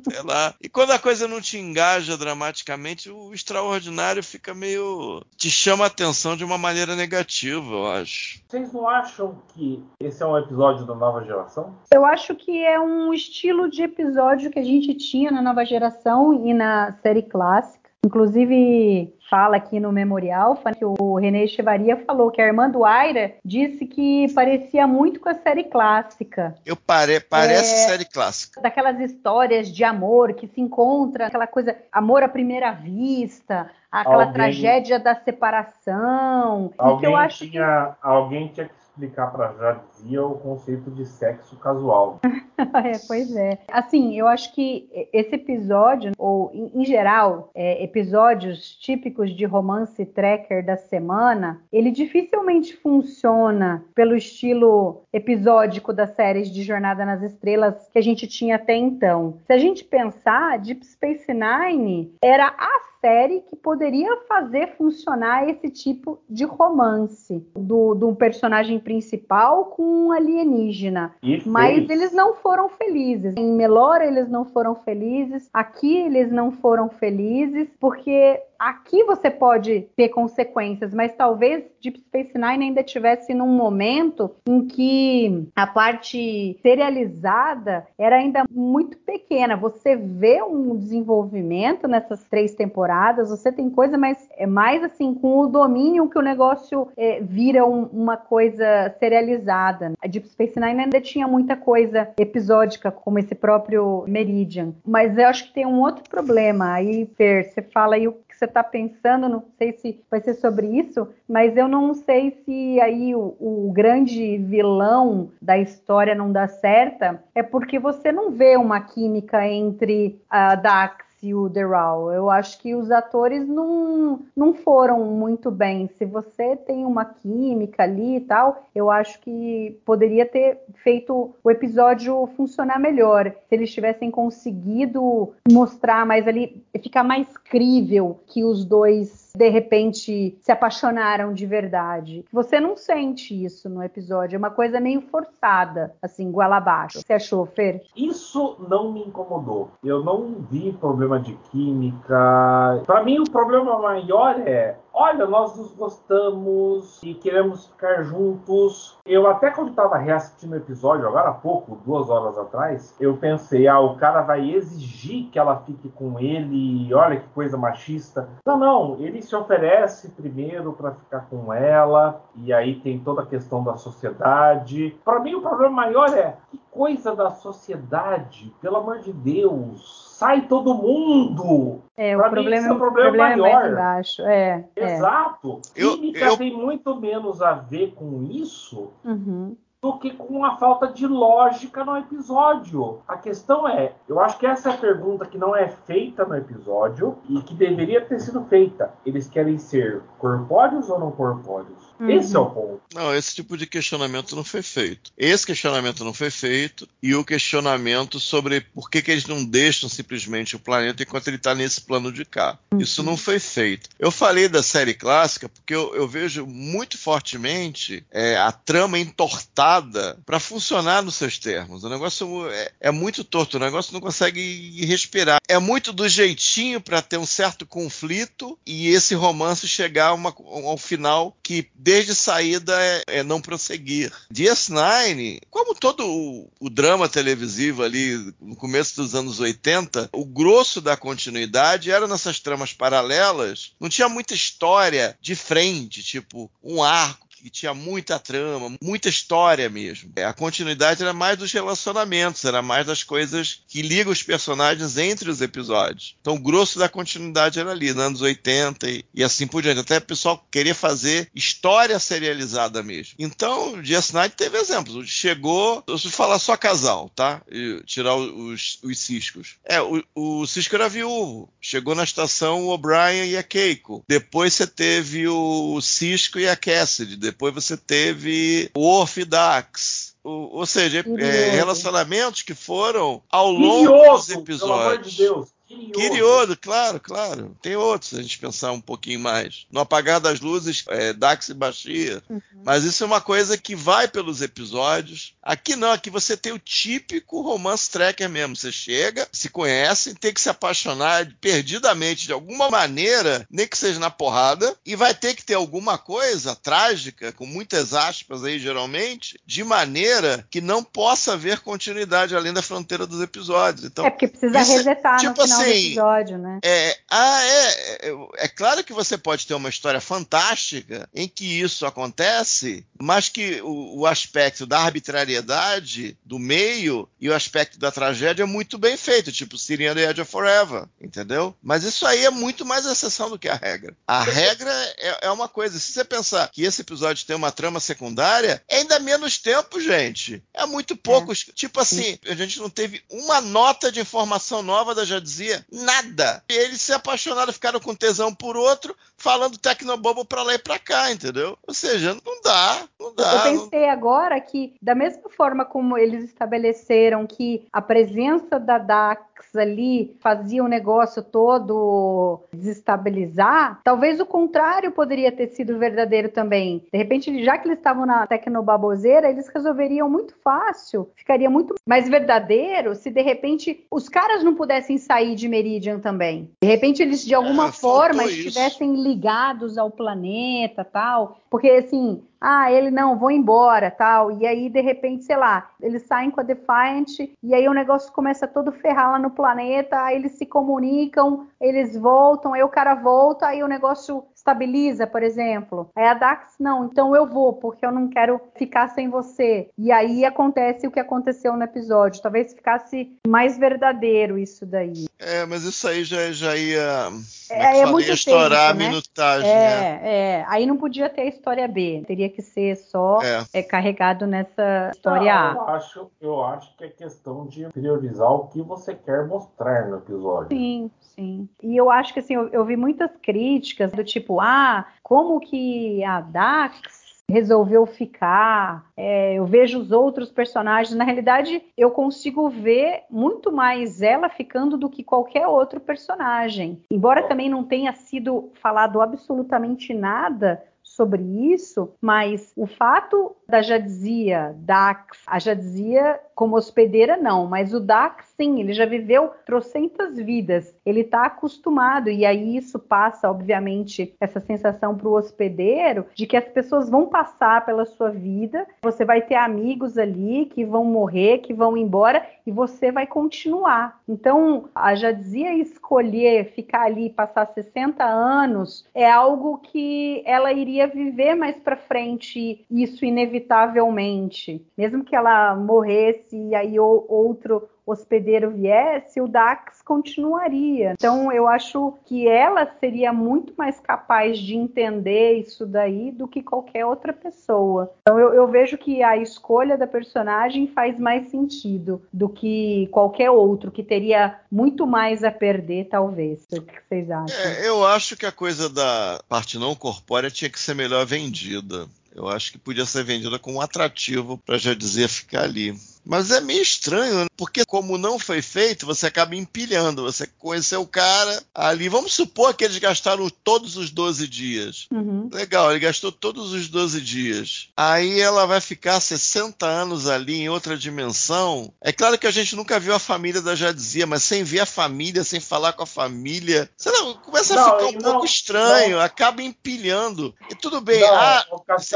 Sei 0.09 0.21
lá. 0.23 0.53
E 0.61 0.69
quando 0.69 0.91
a 0.91 0.99
coisa 0.99 1.27
não 1.27 1.41
te 1.41 1.57
engaja 1.57 2.17
dramaticamente, 2.17 3.09
o 3.09 3.33
extraordinário 3.33 4.23
fica 4.23 4.53
meio. 4.53 5.23
te 5.35 5.49
chama 5.57 5.85
a 5.85 5.87
atenção 5.87 6.37
de 6.37 6.43
uma 6.43 6.57
maneira 6.57 6.95
negativa, 6.95 7.73
eu 7.73 7.87
acho. 7.87 8.39
Vocês 8.47 8.71
não 8.71 8.87
acham 8.87 9.41
que 9.49 9.83
esse 9.99 10.21
é 10.21 10.25
um 10.25 10.37
episódio 10.37 10.85
da 10.85 10.93
nova 10.93 11.23
geração? 11.23 11.75
Eu 11.91 12.05
acho 12.05 12.35
que 12.35 12.63
é 12.63 12.79
um 12.79 13.11
estilo 13.11 13.69
de 13.69 13.81
episódio 13.81 14.51
que 14.51 14.59
a 14.59 14.63
gente 14.63 14.93
tinha 14.93 15.31
na 15.31 15.41
nova 15.41 15.65
geração 15.65 16.45
e 16.45 16.53
na 16.53 16.93
série 17.01 17.23
clássica. 17.23 17.89
Inclusive, 18.07 19.13
fala 19.29 19.57
aqui 19.57 19.81
no 19.81 19.91
memorial 19.91 20.57
que 20.77 20.85
o 20.85 21.15
René 21.15 21.43
Echevaria 21.43 21.97
falou 22.05 22.31
que 22.31 22.41
a 22.41 22.45
irmã 22.45 22.69
do 22.69 22.85
Aira 22.85 23.35
disse 23.43 23.85
que 23.85 24.33
parecia 24.33 24.87
muito 24.87 25.19
com 25.19 25.27
a 25.27 25.33
série 25.33 25.65
clássica. 25.65 26.55
Eu 26.65 26.77
pare, 26.77 27.19
parece 27.19 27.73
é, 27.73 27.87
série 27.89 28.05
clássica. 28.05 28.61
Daquelas 28.61 28.97
histórias 29.01 29.69
de 29.69 29.83
amor 29.83 30.33
que 30.33 30.47
se 30.47 30.61
encontra, 30.61 31.27
aquela 31.27 31.47
coisa, 31.47 31.75
amor 31.91 32.23
à 32.23 32.29
primeira 32.29 32.71
vista, 32.71 33.69
aquela 33.91 34.23
alguém, 34.23 34.33
tragédia 34.33 34.97
da 34.97 35.13
separação. 35.13 36.71
Alguém, 36.77 36.99
que 37.01 37.05
eu 37.07 37.15
acho 37.17 37.45
tinha, 37.45 37.95
que... 38.01 38.07
alguém 38.07 38.47
tinha 38.47 38.69
que 38.69 38.86
explicar 38.97 39.31
para 39.31 39.53
Jadzia 39.53 40.25
o 40.25 40.39
conceito 40.39 40.89
de 40.89 41.05
sexo 41.05 41.55
casual. 41.57 42.19
é, 42.57 42.97
pois 43.07 43.35
é. 43.35 43.59
Assim, 43.71 44.17
eu 44.17 44.27
acho 44.27 44.53
que 44.53 44.89
esse 45.13 45.35
episódio, 45.35 46.11
ou 46.17 46.51
em, 46.53 46.83
geral, 46.83 47.51
é, 47.53 47.83
episódios 47.83 48.75
típicos 48.75 49.35
de 49.35 49.45
romance 49.45 50.03
tracker 50.03 50.65
da 50.65 50.75
semana, 50.75 51.61
ele 51.71 51.91
dificilmente 51.91 52.75
funciona 52.75 53.85
pelo 53.93 54.15
estilo 54.15 55.03
episódico 55.13 55.93
das 55.93 56.15
séries 56.15 56.49
de 56.49 56.63
Jornada 56.63 57.05
nas 57.05 57.21
Estrelas 57.21 57.87
que 57.91 57.99
a 57.99 58.03
gente 58.03 58.27
tinha 58.27 58.55
até 58.55 58.75
então. 58.75 59.37
Se 59.45 59.53
a 59.53 59.57
gente 59.57 59.83
pensar, 59.83 60.57
Deep 60.59 60.83
Space 60.85 61.31
Nine 61.31 62.15
era 62.21 62.47
a 62.47 62.96
série 63.01 63.41
que 63.41 63.55
poderia 63.55 64.17
fazer 64.27 64.75
funcionar 64.77 65.49
esse 65.49 65.69
tipo 65.69 66.19
de 66.29 66.45
romance 66.45 67.45
do, 67.55 67.93
do 67.93 68.15
personagem 68.15 68.79
principal 68.79 69.65
com 69.65 70.07
um 70.07 70.11
alienígena. 70.11 71.15
Mas 71.45 71.89
eles 71.89 72.11
não 72.13 72.35
foram 72.35 72.69
felizes. 72.69 73.35
Em 73.37 73.51
Melora 73.51 74.05
eles 74.05 74.29
não 74.29 74.45
foram 74.45 74.75
felizes. 74.75 75.49
Aqui 75.53 75.97
eles 75.97 76.31
não 76.31 76.51
foram 76.51 76.89
felizes 76.89 77.67
porque 77.79 78.41
aqui 78.59 79.03
você 79.03 79.29
pode 79.29 79.87
ter 79.95 80.09
consequências, 80.09 80.93
mas 80.93 81.13
talvez 81.13 81.63
Deep 81.81 81.99
Space 81.99 82.33
Nine 82.37 82.65
ainda 82.65 82.83
tivesse 82.83 83.33
num 83.33 83.47
momento 83.47 84.31
em 84.47 84.65
que 84.67 85.47
a 85.55 85.67
parte 85.67 86.57
serializada 86.61 87.87
era 87.97 88.17
ainda 88.17 88.43
muito 88.51 88.97
pequena. 88.97 89.55
Você 89.55 89.95
vê 89.95 90.41
um 90.41 90.75
desenvolvimento 90.75 91.87
nessas 91.87 92.23
três 92.25 92.53
temporadas, 92.53 93.29
você 93.29 93.51
tem 93.51 93.69
coisa, 93.69 93.97
mas 93.97 94.27
é 94.37 94.45
mais 94.45 94.83
assim 94.83 95.13
com 95.13 95.39
o 95.39 95.47
domínio 95.47 96.09
que 96.09 96.17
o 96.17 96.21
negócio 96.21 96.87
é, 96.97 97.21
vira 97.21 97.65
um, 97.65 97.83
uma 97.85 98.17
coisa 98.17 98.93
serializada. 98.99 99.93
A 100.01 100.07
Deep 100.07 100.27
Space 100.29 100.59
Nine 100.59 100.83
ainda 100.83 101.01
tinha 101.01 101.27
muita 101.27 101.55
coisa 101.55 102.09
episódica, 102.17 102.91
como 102.91 103.19
esse 103.19 103.35
próprio 103.35 104.03
Meridian. 104.07 104.73
Mas 104.85 105.17
eu 105.17 105.27
acho 105.27 105.47
que 105.47 105.53
tem 105.53 105.65
um 105.65 105.79
outro 105.79 106.03
problema 106.09 106.73
aí, 106.73 107.05
Fer, 107.15 107.45
você 107.45 107.61
fala 107.61 107.95
aí 107.95 108.07
o 108.07 108.13
que 108.37 108.39
você 108.39 108.45
está 108.45 108.63
pensando, 108.63 109.27
não 109.27 109.43
sei 109.57 109.73
se 109.73 109.99
vai 110.11 110.21
ser 110.21 110.35
sobre 110.35 110.67
isso, 110.67 111.07
mas 111.27 111.57
eu 111.57 111.67
não 111.67 111.95
sei 111.95 112.31
se 112.45 112.79
aí 112.79 113.15
o, 113.15 113.35
o 113.39 113.71
grande 113.73 114.37
vilão 114.37 115.31
da 115.41 115.57
história 115.57 116.13
não 116.13 116.31
dá 116.31 116.47
certa, 116.47 117.23
é 117.33 117.41
porque 117.41 117.79
você 117.79 118.11
não 118.11 118.31
vê 118.31 118.55
uma 118.55 118.79
química 118.79 119.47
entre 119.47 120.21
a 120.29 120.53
Dax 120.53 121.06
e 121.21 121.33
o 121.33 121.49
The 121.49 121.65
Raw. 121.65 122.11
Eu 122.11 122.29
acho 122.29 122.59
que 122.59 122.75
os 122.75 122.91
atores 122.91 123.47
não, 123.47 124.19
não 124.35 124.53
foram 124.53 125.03
muito 125.05 125.49
bem. 125.49 125.89
Se 125.97 126.05
você 126.05 126.55
tem 126.55 126.85
uma 126.85 127.05
química 127.05 127.83
ali 127.83 128.17
e 128.17 128.21
tal, 128.21 128.63
eu 128.73 128.89
acho 128.89 129.19
que 129.21 129.79
poderia 129.85 130.25
ter 130.25 130.59
feito 130.83 131.33
o 131.43 131.51
episódio 131.51 132.27
funcionar 132.35 132.79
melhor. 132.79 133.33
Se 133.47 133.55
eles 133.55 133.71
tivessem 133.71 134.11
conseguido 134.11 135.33
mostrar 135.51 136.05
mais 136.05 136.27
ali, 136.27 136.63
ficar 136.81 137.03
mais 137.03 137.27
crível 137.37 138.19
que 138.27 138.43
os 138.43 138.63
dois 138.63 139.26
de 139.37 139.49
repente 139.49 140.37
se 140.41 140.51
apaixonaram 140.51 141.31
de 141.31 141.45
verdade. 141.45 142.25
Você 142.33 142.59
não 142.59 142.75
sente 142.75 143.45
isso 143.45 143.69
no 143.69 143.83
episódio, 143.83 144.35
é 144.35 144.39
uma 144.39 144.49
coisa 144.49 144.79
meio 144.79 145.01
forçada, 145.01 145.95
assim, 146.01 146.31
goela 146.31 146.57
abaixo. 146.57 146.99
Você 146.99 147.13
achou, 147.13 147.45
Fer? 147.45 147.83
Isso 147.95 148.57
não 148.67 148.91
me 148.91 149.01
incomodou. 149.01 149.69
Eu 149.83 150.03
não 150.03 150.35
vi 150.49 150.73
problema 150.73 151.19
de 151.19 151.35
química. 151.51 152.81
Para 152.85 153.03
mim, 153.03 153.19
o 153.19 153.29
problema 153.29 153.77
maior 153.79 154.39
é 154.39 154.75
olha, 154.99 155.27
nós 155.27 155.55
nos 155.55 155.71
gostamos 155.73 156.99
e 157.03 157.13
queremos 157.13 157.67
ficar 157.67 158.01
juntos. 158.01 158.97
Eu 159.05 159.27
até 159.27 159.51
quando 159.51 159.69
estava 159.69 159.95
reassistindo 159.95 160.55
o 160.55 160.57
episódio, 160.57 161.07
agora 161.07 161.29
há 161.29 161.33
pouco, 161.33 161.77
duas 161.85 162.09
horas 162.09 162.35
atrás, 162.35 162.95
eu 162.99 163.15
pensei, 163.15 163.67
ah, 163.67 163.79
o 163.79 163.95
cara 163.97 164.23
vai 164.23 164.49
exigir 164.49 165.29
que 165.29 165.37
ela 165.37 165.57
fique 165.57 165.89
com 165.89 166.19
ele, 166.19 166.91
olha 166.95 167.19
que 167.19 167.27
coisa 167.29 167.55
machista. 167.55 168.27
Não, 168.43 168.57
não, 168.57 168.97
ele 168.99 169.21
se 169.21 169.35
oferece 169.35 170.09
primeiro 170.09 170.73
para 170.73 170.91
ficar 170.91 171.27
com 171.29 171.53
ela, 171.53 172.19
e 172.35 172.51
aí 172.51 172.79
tem 172.79 172.99
toda 172.99 173.21
a 173.21 173.25
questão 173.25 173.63
da 173.63 173.77
sociedade. 173.77 174.97
Para 175.05 175.19
mim, 175.19 175.35
o 175.35 175.41
problema 175.41 175.75
maior 175.75 176.09
é 176.09 176.37
que 176.49 176.59
coisa 176.71 177.15
da 177.15 177.29
sociedade, 177.29 178.51
pelo 178.59 178.77
amor 178.77 178.99
de 178.99 179.13
Deus 179.13 180.06
sai 180.17 180.47
todo 180.47 180.73
mundo. 180.73 181.83
É, 181.95 182.17
o 182.17 182.19
problema, 182.19 182.49
mim, 182.49 182.55
é 182.55 182.71
o 182.71 182.77
problema, 182.77 183.09
problema 183.09 183.37
maior. 183.37 183.63
É 183.65 183.71
embaixo. 183.71 184.21
É, 184.23 184.65
é. 184.75 184.93
Exato. 184.95 185.61
Eu, 185.75 185.91
Química 185.91 186.25
eu... 186.25 186.37
tem 186.37 186.57
muito 186.57 186.99
menos 186.99 187.39
a 187.41 187.53
ver 187.53 187.93
com 187.93 188.23
isso 188.23 188.91
uhum 189.05 189.55
do 189.79 189.99
que 189.99 190.11
com 190.11 190.43
a 190.43 190.57
falta 190.57 190.87
de 190.87 191.05
lógica 191.05 191.85
no 191.85 191.95
episódio. 191.95 192.99
A 193.07 193.15
questão 193.15 193.67
é, 193.67 193.93
eu 194.09 194.19
acho 194.19 194.37
que 194.39 194.45
essa 194.45 194.71
é 194.71 194.73
a 194.73 194.77
pergunta 194.77 195.25
que 195.25 195.37
não 195.37 195.55
é 195.55 195.67
feita 195.67 196.25
no 196.25 196.35
episódio 196.35 197.17
e 197.29 197.39
que 197.41 197.53
deveria 197.53 198.03
ter 198.03 198.19
sido 198.19 198.43
feita. 198.45 198.91
Eles 199.05 199.29
querem 199.29 199.57
ser 199.57 200.01
corpóreos 200.17 200.89
ou 200.89 200.99
não 200.99 201.11
corpóreos? 201.11 201.86
Uhum. 201.99 202.09
Esse 202.09 202.35
é 202.35 202.39
o 202.39 202.45
ponto. 202.45 202.81
Não, 202.93 203.15
esse 203.15 203.35
tipo 203.35 203.57
de 203.57 203.67
questionamento 203.67 204.35
não 204.35 204.43
foi 204.43 204.61
feito. 204.61 205.11
Esse 205.17 205.45
questionamento 205.45 206.03
não 206.03 206.13
foi 206.13 206.29
feito 206.29 206.87
e 207.01 207.13
o 207.15 207.23
questionamento 207.23 208.19
sobre 208.19 208.61
por 208.61 208.89
que, 208.89 209.01
que 209.01 209.11
eles 209.11 209.25
não 209.25 209.43
deixam 209.43 209.89
simplesmente 209.89 210.55
o 210.55 210.59
planeta 210.59 211.03
enquanto 211.03 211.27
ele 211.27 211.37
está 211.37 211.53
nesse 211.53 211.81
plano 211.81 212.11
de 212.11 212.23
cá. 212.25 212.57
Uhum. 212.71 212.79
Isso 212.79 213.03
não 213.03 213.17
foi 213.17 213.39
feito. 213.39 213.89
Eu 213.99 214.11
falei 214.11 214.47
da 214.47 214.63
série 214.63 214.93
clássica 214.93 215.49
porque 215.49 215.73
eu, 215.73 215.95
eu 215.95 216.07
vejo 216.07 216.45
muito 216.45 216.97
fortemente 216.97 218.05
é, 218.11 218.37
a 218.37 218.51
trama 218.51 218.99
entortada 218.99 220.17
para 220.25 220.39
funcionar 220.39 221.01
nos 221.01 221.15
seus 221.15 221.37
termos. 221.37 221.83
O 221.83 221.89
negócio 221.89 222.49
é, 222.49 222.71
é, 222.79 222.91
muito 222.91 223.23
torto, 223.23 223.57
o 223.57 223.59
negócio 223.59 223.93
não 223.93 223.99
consegue 223.99 224.85
respirar. 224.85 225.39
É 225.47 225.59
muito 225.59 225.91
do 225.91 226.07
jeitinho 226.07 226.79
para 226.79 227.01
ter 227.01 227.17
um 227.17 227.25
certo 227.25 227.65
conflito 227.65 228.57
e 228.65 228.89
esse 228.89 229.15
romance 229.15 229.67
chegar 229.67 230.13
uma, 230.13 230.29
ao 230.29 230.77
final 230.77 231.35
que 231.41 231.69
desde 231.87 232.13
saída 232.13 232.77
é, 232.81 233.03
é 233.07 233.23
não 233.23 233.39
prosseguir. 233.39 234.11
DS9, 234.29 235.39
como 235.49 235.73
todo 235.73 236.05
o, 236.05 236.51
o, 236.59 236.69
drama 236.69 237.07
televisivo 237.07 237.81
ali 237.81 238.33
no 238.41 238.57
começo 238.57 238.97
dos 238.97 239.15
anos 239.15 239.39
80, 239.39 240.09
o 240.11 240.25
grosso 240.25 240.81
da 240.81 240.97
continuidade 240.97 241.89
era 241.89 242.05
nessas 242.05 242.41
tramas 242.41 242.73
paralelas, 242.73 243.71
não 243.79 243.87
tinha 243.87 244.09
muita 244.09 244.33
história 244.33 245.17
de 245.21 245.33
frente, 245.33 246.03
tipo 246.03 246.51
um 246.61 246.83
arco 246.83 247.26
que 247.43 247.49
tinha 247.49 247.73
muita 247.73 248.19
trama, 248.19 248.75
muita 248.81 249.09
história 249.09 249.69
mesmo. 249.69 250.11
É, 250.15 250.25
a 250.25 250.33
continuidade 250.33 251.01
era 251.01 251.13
mais 251.13 251.37
dos 251.37 251.51
relacionamentos, 251.51 252.43
era 252.45 252.61
mais 252.61 252.85
das 252.85 253.03
coisas 253.03 253.61
que 253.67 253.81
ligam 253.81 254.11
os 254.11 254.23
personagens 254.23 254.97
entre 254.97 255.29
os 255.29 255.41
episódios. 255.41 256.15
Então 256.21 256.35
o 256.35 256.39
grosso 256.39 256.79
da 256.79 256.89
continuidade 256.89 257.59
era 257.59 257.71
ali, 257.71 257.93
nos 257.93 258.03
anos 258.03 258.21
80 258.21 258.89
e, 258.89 259.05
e 259.13 259.23
assim 259.23 259.47
por 259.47 259.61
diante. 259.61 259.79
Até 259.79 259.97
o 259.97 260.01
pessoal 260.01 260.45
queria 260.51 260.75
fazer 260.75 261.29
história 261.33 261.99
serializada 261.99 262.81
mesmo. 262.83 263.15
Então, 263.19 263.73
o 263.75 263.81
DS 263.81 264.11
Night 264.11 264.35
teve 264.35 264.57
exemplos. 264.57 265.07
Chegou, 265.09 265.83
eu 265.87 265.97
falar 265.97 266.39
só 266.39 266.55
casal, 266.57 267.09
tá? 267.15 267.41
E 267.51 267.81
tirar 267.85 268.15
os, 268.15 268.79
os 268.83 268.99
ciscos. 268.99 269.55
É, 269.63 269.81
o, 269.81 270.03
o 270.15 270.47
Cisco 270.47 270.75
era 270.75 270.89
viúvo. 270.89 271.51
Chegou 271.61 271.95
na 271.95 272.03
estação 272.03 272.65
o 272.65 272.69
O'Brien 272.69 273.29
e 273.29 273.37
a 273.37 273.43
Keiko. 273.43 274.03
Depois 274.07 274.53
você 274.53 274.65
teve 274.65 275.27
o 275.27 275.79
Cisco 275.81 276.39
e 276.39 276.47
a 276.47 276.55
Cassidy 276.55 277.15
depois 277.27 277.53
você 277.53 277.75
teve 277.75 278.71
o 278.73 278.87
Orfidax. 278.87 280.15
Ou, 280.23 280.55
ou 280.55 280.65
seja, 280.65 281.05
é, 281.19 281.49
relacionamentos 281.51 282.41
que 282.41 282.53
foram 282.53 283.21
ao 283.29 283.51
longo 283.51 284.15
dos 284.15 284.29
episódios. 284.29 284.59
Pelo 284.59 284.73
amor 284.73 284.97
de 284.99 285.17
Deus. 285.17 285.49
Kiriodo, 285.67 286.55
claro, 286.57 286.99
claro. 286.99 287.57
Tem 287.61 287.75
outros, 287.75 288.11
se 288.11 288.17
a 288.17 288.21
gente 288.21 288.39
pensar 288.39 288.71
um 288.71 288.79
pouquinho 288.79 289.19
mais. 289.19 289.65
No 289.69 289.81
apagar 289.81 290.19
das 290.19 290.39
luzes, 290.39 290.85
é, 290.87 291.11
Dax 291.13 291.49
e 291.49 291.53
Bashir. 291.53 292.21
Uhum. 292.29 292.41
Mas 292.63 292.83
isso 292.83 293.03
é 293.03 293.07
uma 293.07 293.19
coisa 293.19 293.57
que 293.57 293.75
vai 293.75 294.07
pelos 294.07 294.41
episódios. 294.41 295.33
Aqui 295.43 295.75
não, 295.75 295.91
aqui 295.91 296.09
você 296.09 296.37
tem 296.37 296.53
o 296.53 296.59
típico 296.59 297.41
romance 297.41 297.89
tracker 297.89 298.29
mesmo. 298.29 298.55
Você 298.55 298.71
chega, 298.71 299.27
se 299.31 299.49
conhece, 299.49 300.15
tem 300.15 300.33
que 300.33 300.41
se 300.41 300.49
apaixonar 300.49 301.27
perdidamente 301.41 302.25
de 302.25 302.33
alguma 302.33 302.69
maneira, 302.69 303.45
nem 303.49 303.67
que 303.67 303.77
seja 303.77 303.99
na 303.99 304.09
porrada, 304.09 304.75
e 304.85 304.95
vai 304.95 305.13
ter 305.13 305.35
que 305.35 305.43
ter 305.43 305.55
alguma 305.55 305.97
coisa 305.97 306.55
trágica, 306.55 307.31
com 307.33 307.45
muitas 307.45 307.93
aspas 307.93 308.43
aí, 308.43 308.57
geralmente, 308.57 309.39
de 309.45 309.63
maneira 309.63 310.45
que 310.49 310.61
não 310.61 310.83
possa 310.83 311.33
haver 311.33 311.59
continuidade 311.59 312.35
além 312.35 312.53
da 312.53 312.61
fronteira 312.61 313.05
dos 313.05 313.21
episódios. 313.21 313.85
Então, 313.85 314.05
é 314.05 314.09
porque 314.09 314.27
precisa 314.27 314.61
isso, 314.61 314.71
resetar 314.71 315.19
tipo 315.19 315.41
no 315.41 315.56
final 315.56 315.56
assim, 315.61 315.87
episódio, 315.87 316.37
né? 316.37 316.59
É, 316.63 316.97
ah, 317.09 317.43
é, 317.43 318.09
é, 318.09 318.27
é. 318.37 318.47
claro 318.47 318.83
que 318.83 318.93
você 318.93 319.17
pode 319.17 319.45
ter 319.45 319.53
uma 319.53 319.69
história 319.69 320.01
fantástica 320.01 321.09
em 321.13 321.27
que 321.27 321.59
isso 321.59 321.85
acontece, 321.85 322.85
mas 322.99 323.29
que 323.29 323.61
o, 323.61 323.99
o 323.99 324.05
aspecto 324.05 324.65
da 324.65 324.79
arbitrariedade 324.79 326.17
do 326.23 326.39
meio 326.39 327.07
e 327.19 327.29
o 327.29 327.35
aspecto 327.35 327.77
da 327.79 327.91
tragédia 327.91 328.43
é 328.43 328.45
muito 328.45 328.77
bem 328.77 328.97
feito, 328.97 329.31
tipo 329.31 329.57
Syrian 329.57 329.95
the 329.95 330.09
Edge 330.09 330.21
of 330.21 330.31
Forever, 330.31 330.85
entendeu? 331.01 331.55
Mas 331.61 331.83
isso 331.83 332.05
aí 332.05 332.25
é 332.25 332.29
muito 332.29 332.65
mais 332.65 332.85
exceção 332.85 333.29
do 333.29 333.39
que 333.39 333.49
a 333.49 333.55
regra. 333.55 333.95
A 334.07 334.23
regra 334.23 334.71
é, 334.97 335.27
é 335.27 335.31
uma 335.31 335.47
coisa. 335.47 335.79
Se 335.79 335.91
você 335.91 336.03
pensar 336.03 336.49
que 336.51 336.63
esse 336.63 336.81
episódio 336.81 337.25
tem 337.25 337.35
uma 337.35 337.51
trama 337.51 337.79
secundária, 337.79 338.61
é 338.67 338.77
ainda 338.77 338.99
menos 338.99 339.37
tempo, 339.37 339.79
gente. 339.79 340.43
É 340.53 340.65
muito 340.65 340.95
pouco. 340.95 341.31
É. 341.31 341.35
Tipo 341.53 341.79
assim, 341.79 342.17
a 342.27 342.35
gente 342.35 342.59
não 342.59 342.69
teve 342.69 343.03
uma 343.09 343.41
nota 343.41 343.91
de 343.91 343.99
informação 343.99 344.61
nova 344.61 344.93
da 344.95 345.05
Jadzia 345.05 345.46
nada. 345.71 346.43
E 346.49 346.53
eles 346.53 346.81
se 346.81 346.93
apaixonaram, 346.93 347.53
ficaram 347.53 347.79
com 347.79 347.95
tesão 347.95 348.33
por 348.33 348.55
outro, 348.55 348.95
falando 349.17 349.57
tecnobobo 349.57 350.25
pra 350.25 350.43
lá 350.43 350.53
e 350.53 350.59
pra 350.59 350.79
cá, 350.79 351.11
entendeu? 351.11 351.57
Ou 351.67 351.73
seja, 351.73 352.13
não 352.13 352.41
dá, 352.43 352.87
não 352.99 353.13
dá. 353.13 353.33
Eu 353.33 353.63
pensei 353.63 353.81
não... 353.81 353.89
agora 353.89 354.39
que, 354.39 354.73
da 354.81 354.95
mesma 354.95 355.29
forma 355.29 355.65
como 355.65 355.97
eles 355.97 356.23
estabeleceram 356.23 357.25
que 357.25 357.67
a 357.71 357.81
presença 357.81 358.59
da 358.59 358.77
DAC 358.77 359.26
ali 359.55 360.15
fazia 360.19 360.63
o 360.63 360.67
negócio 360.67 361.23
todo 361.23 362.41
desestabilizar, 362.53 363.79
talvez 363.83 364.19
o 364.19 364.25
contrário 364.25 364.91
poderia 364.91 365.31
ter 365.31 365.47
sido 365.47 365.77
verdadeiro 365.77 366.29
também. 366.29 366.83
De 366.91 366.97
repente, 366.97 367.43
já 367.43 367.57
que 367.57 367.67
eles 367.67 367.77
estavam 367.77 368.05
na 368.05 368.25
tecnobaboseira, 368.27 369.29
eles 369.29 369.47
resolveriam 369.47 370.09
muito 370.09 370.33
fácil, 370.43 371.09
ficaria 371.15 371.49
muito 371.49 371.75
mais 371.85 372.07
verdadeiro 372.09 372.95
se 372.95 373.09
de 373.09 373.21
repente 373.21 373.85
os 373.91 374.09
caras 374.09 374.43
não 374.43 374.55
pudessem 374.55 374.97
sair 374.97 375.35
de 375.35 375.47
Meridian 375.47 375.99
também. 375.99 376.49
De 376.61 376.67
repente, 376.67 377.01
eles 377.01 377.25
de 377.25 377.33
alguma 377.33 377.67
é, 377.67 377.71
forma 377.71 378.25
estivessem 378.25 378.93
isso. 378.93 379.03
ligados 379.03 379.77
ao 379.77 379.91
planeta 379.91 380.83
tal, 380.83 381.39
porque 381.49 381.69
assim, 381.69 382.21
ah, 382.39 382.71
ele 382.71 382.91
não, 382.91 383.17
vou 383.17 383.31
embora, 383.31 383.89
tal. 383.89 384.31
E 384.31 384.45
aí, 384.45 384.69
de 384.69 384.81
repente, 384.81 385.23
sei 385.23 385.35
lá, 385.35 385.69
eles 385.81 386.03
saem 386.03 386.29
com 386.29 386.39
a 386.39 386.43
Defiant 386.43 387.19
e 387.41 387.53
aí 387.53 387.67
o 387.67 387.73
negócio 387.73 388.11
começa 388.11 388.47
todo 388.47 388.71
ferrar 388.71 389.11
lá 389.11 389.19
no 389.19 389.31
planeta, 389.31 390.01
aí 390.03 390.15
eles 390.17 390.33
se 390.33 390.45
comunicam, 390.45 391.47
eles 391.59 391.97
voltam, 391.97 392.53
aí 392.53 392.63
o 392.63 392.69
cara 392.69 392.95
volta, 392.95 393.47
aí 393.47 393.63
o 393.63 393.67
negócio 393.67 394.23
estabiliza, 394.47 395.05
por 395.05 395.21
exemplo. 395.21 395.89
Aí 395.95 396.05
a 396.05 396.13
Dax, 396.13 396.53
não, 396.59 396.85
então 396.85 397.15
eu 397.15 397.27
vou, 397.27 397.53
porque 397.53 397.85
eu 397.85 397.91
não 397.91 398.07
quero 398.07 398.39
ficar 398.55 398.87
sem 398.89 399.09
você. 399.09 399.69
E 399.77 399.91
aí 399.91 400.23
acontece 400.23 400.87
o 400.87 400.91
que 400.91 400.99
aconteceu 400.99 401.55
no 401.57 401.63
episódio. 401.63 402.21
Talvez 402.21 402.53
ficasse 402.53 403.11
mais 403.27 403.57
verdadeiro 403.57 404.37
isso 404.37 404.65
daí. 404.65 405.07
É, 405.19 405.45
mas 405.45 405.63
isso 405.63 405.87
aí 405.87 406.03
já, 406.03 406.31
já 406.31 406.55
ia. 406.55 407.09
É, 407.49 407.77
é, 407.77 407.79
é 407.79 407.85
muito 407.85 408.09
estourar 408.11 408.71
tempo, 408.71 408.71
a 408.71 408.73
né? 408.73 408.89
minutagem. 408.89 409.49
É, 409.49 409.53
né? 409.53 409.99
é. 410.03 410.45
Aí 410.47 410.65
não 410.65 410.77
podia 410.77 411.09
ter 411.09 411.21
a 411.21 411.25
história 411.25 411.67
B. 411.67 412.03
Teria 412.05 412.29
que 412.29 412.41
ser 412.41 412.75
só 412.77 413.19
é. 413.21 413.59
é 413.59 413.63
carregado 413.63 414.27
nessa 414.27 414.91
história 414.93 415.33
não, 415.33 415.41
A. 415.41 415.53
Eu 415.53 415.75
acho, 415.75 416.11
eu 416.21 416.43
acho 416.43 416.77
que 416.77 416.83
é 416.83 416.89
questão 416.89 417.47
de 417.47 417.67
priorizar 417.69 418.31
o 418.31 418.47
que 418.47 418.61
você 418.61 418.93
quer 418.93 419.25
mostrar 419.27 419.87
no 419.87 419.97
episódio. 419.97 420.55
Sim, 420.55 420.91
sim. 420.99 421.49
E 421.63 421.75
eu 421.75 421.89
acho 421.89 422.13
que 422.13 422.19
assim, 422.19 422.35
eu, 422.35 422.47
eu 422.49 422.63
vi 422.63 422.77
muitas 422.77 423.09
críticas 423.21 423.91
do 423.91 424.03
tipo, 424.03 424.36
ah, 424.39 424.85
como 425.03 425.39
que 425.39 426.03
a 426.03 426.21
Dax 426.21 427.07
resolveu 427.29 427.85
ficar. 427.85 428.85
É, 428.95 429.35
eu 429.35 429.45
vejo 429.45 429.79
os 429.79 429.91
outros 429.91 430.31
personagens. 430.31 430.95
Na 430.95 431.03
realidade, 431.03 431.61
eu 431.77 431.91
consigo 431.91 432.49
ver 432.49 433.03
muito 433.09 433.51
mais 433.51 434.01
ela 434.01 434.29
ficando 434.29 434.77
do 434.77 434.89
que 434.89 435.03
qualquer 435.03 435.45
outro 435.47 435.79
personagem. 435.79 436.81
Embora 436.89 437.27
também 437.27 437.49
não 437.49 437.63
tenha 437.63 437.93
sido 437.93 438.51
falado 438.61 439.01
absolutamente 439.01 439.93
nada 439.93 440.63
sobre 440.81 441.21
isso, 441.53 441.93
mas 442.01 442.53
o 442.55 442.65
fato 442.65 443.35
da 443.47 443.61
Jadzia, 443.61 444.55
Dax, 444.59 445.21
a 445.27 445.37
Jadzia 445.37 446.19
como 446.33 446.55
hospedeira 446.55 447.17
não, 447.17 447.45
mas 447.45 447.73
o 447.73 447.79
Dax 447.79 448.26
sim, 448.37 448.59
ele 448.59 448.71
já 448.71 448.85
viveu 448.85 449.31
trocentas 449.45 450.15
vidas, 450.15 450.73
ele 450.85 451.01
está 451.01 451.25
acostumado, 451.25 452.09
e 452.09 452.25
aí 452.25 452.55
isso 452.55 452.77
passa, 452.79 453.29
obviamente, 453.29 454.15
essa 454.21 454.39
sensação 454.39 454.95
para 454.95 455.07
o 455.07 455.13
hospedeiro 455.13 456.05
de 456.13 456.27
que 456.27 456.37
as 456.37 456.47
pessoas 456.47 456.89
vão 456.89 457.07
passar 457.07 457.65
pela 457.65 457.85
sua 457.85 458.11
vida, 458.11 458.65
você 458.81 459.03
vai 459.03 459.21
ter 459.21 459.35
amigos 459.35 459.97
ali 459.97 460.45
que 460.45 460.63
vão 460.63 460.85
morrer, 460.85 461.39
que 461.39 461.53
vão 461.53 461.75
embora, 461.75 462.25
e 462.45 462.51
você 462.51 462.91
vai 462.91 463.07
continuar. 463.07 463.99
Então, 464.07 464.69
a 464.73 464.95
Jadzia 464.95 465.53
escolher 465.55 466.51
ficar 466.53 466.83
ali, 466.83 467.09
passar 467.09 467.47
60 467.47 468.03
anos, 468.03 468.87
é 468.93 469.09
algo 469.09 469.57
que 469.57 470.21
ela 470.25 470.53
iria 470.53 470.87
viver 470.87 471.35
mais 471.35 471.57
para 471.57 471.75
frente, 471.75 472.65
isso 472.69 473.03
inevitavelmente. 473.03 474.65
Mesmo 474.77 475.03
que 475.03 475.15
ela 475.15 475.55
morresse 475.55 476.37
e 476.37 476.55
aí 476.55 476.79
outro 476.79 477.67
hospedeiro 477.87 478.51
viesse, 478.51 479.21
o 479.21 479.27
Dax 479.27 479.81
continuaria. 479.81 480.91
Então, 480.93 481.31
eu 481.31 481.47
acho 481.47 481.93
que 482.05 482.27
ela 482.27 482.69
seria 482.79 483.13
muito 483.13 483.53
mais 483.57 483.79
capaz 483.79 484.37
de 484.37 484.55
entender 484.55 485.39
isso 485.39 485.65
daí 485.65 486.11
do 486.11 486.27
que 486.27 486.43
qualquer 486.43 486.85
outra 486.85 487.13
pessoa. 487.13 487.91
Então, 488.01 488.19
eu, 488.19 488.33
eu 488.33 488.47
vejo 488.47 488.77
que 488.77 489.01
a 489.01 489.17
escolha 489.17 489.77
da 489.77 489.87
personagem 489.87 490.67
faz 490.67 490.99
mais 490.99 491.29
sentido 491.29 492.01
do 492.11 492.27
que 492.27 492.87
qualquer 492.91 493.31
outro, 493.31 493.71
que 493.71 493.83
teria 493.83 494.39
muito 494.51 494.85
mais 494.85 495.23
a 495.23 495.31
perder, 495.31 495.85
talvez. 495.85 496.45
O 496.51 496.61
que 496.61 496.73
vocês 496.87 497.09
acham? 497.09 497.37
É, 497.39 497.67
eu 497.67 497.85
acho 497.85 498.17
que 498.17 498.25
a 498.25 498.31
coisa 498.31 498.69
da 498.69 499.21
parte 499.29 499.57
não 499.57 499.75
corpórea 499.75 500.29
tinha 500.29 500.49
que 500.49 500.59
ser 500.59 500.73
melhor 500.73 501.05
vendida. 501.05 501.87
Eu 502.17 502.27
acho 502.27 502.51
que 502.51 502.57
podia 502.57 502.85
ser 502.85 503.03
vendida 503.03 503.37
como 503.37 503.57
um 503.57 503.61
atrativo 503.61 504.39
para 504.39 504.57
já 504.57 504.73
dizer 504.73 505.07
ficar 505.07 505.43
ali. 505.43 505.77
Mas 506.07 506.31
é 506.31 506.41
meio 506.41 506.61
estranho, 506.61 507.15
né? 507.19 507.27
porque 507.37 507.63
como 507.63 507.97
não 507.97 508.17
foi 508.17 508.41
feito, 508.41 508.85
você 508.85 509.05
acaba 509.05 509.35
empilhando. 509.35 510.03
Você 510.03 510.25
conheceu 510.39 510.81
o 510.81 510.87
cara 510.87 511.43
ali. 511.53 511.87
Vamos 511.87 512.13
supor 512.13 512.55
que 512.55 512.65
eles 512.65 512.79
gastaram 512.79 513.29
todos 513.29 513.77
os 513.77 513.91
12 513.91 514.27
dias. 514.27 514.87
Uhum. 514.91 515.29
Legal, 515.31 515.69
ele 515.69 515.79
gastou 515.79 516.11
todos 516.11 516.51
os 516.51 516.67
12 516.67 516.99
dias. 516.99 517.69
Aí 517.77 518.19
ela 518.19 518.47
vai 518.47 518.59
ficar 518.59 518.99
60 518.99 519.65
anos 519.65 520.09
ali 520.09 520.41
em 520.41 520.49
outra 520.49 520.75
dimensão. 520.75 521.71
É 521.79 521.91
claro 521.91 522.17
que 522.17 522.25
a 522.25 522.31
gente 522.31 522.55
nunca 522.55 522.79
viu 522.79 522.95
a 522.95 522.99
família 522.99 523.41
da 523.41 523.55
Jadzia, 523.55 524.07
mas 524.07 524.23
sem 524.23 524.43
ver 524.43 524.61
a 524.61 524.65
família, 524.65 525.23
sem 525.23 525.39
falar 525.39 525.73
com 525.73 525.83
a 525.83 525.87
família, 525.87 526.69
sei 526.75 526.91
lá, 526.91 527.13
começa 527.15 527.53
a 527.53 527.57
não, 527.57 527.65
ficar 527.65 527.85
um 527.85 527.91
não, 527.91 528.11
pouco 528.11 528.25
estranho, 528.25 528.97
não. 528.97 529.01
acaba 529.03 529.43
empilhando. 529.43 530.33
E 530.49 530.55
tudo 530.55 530.81
bem, 530.81 531.03
ah, 531.03 531.45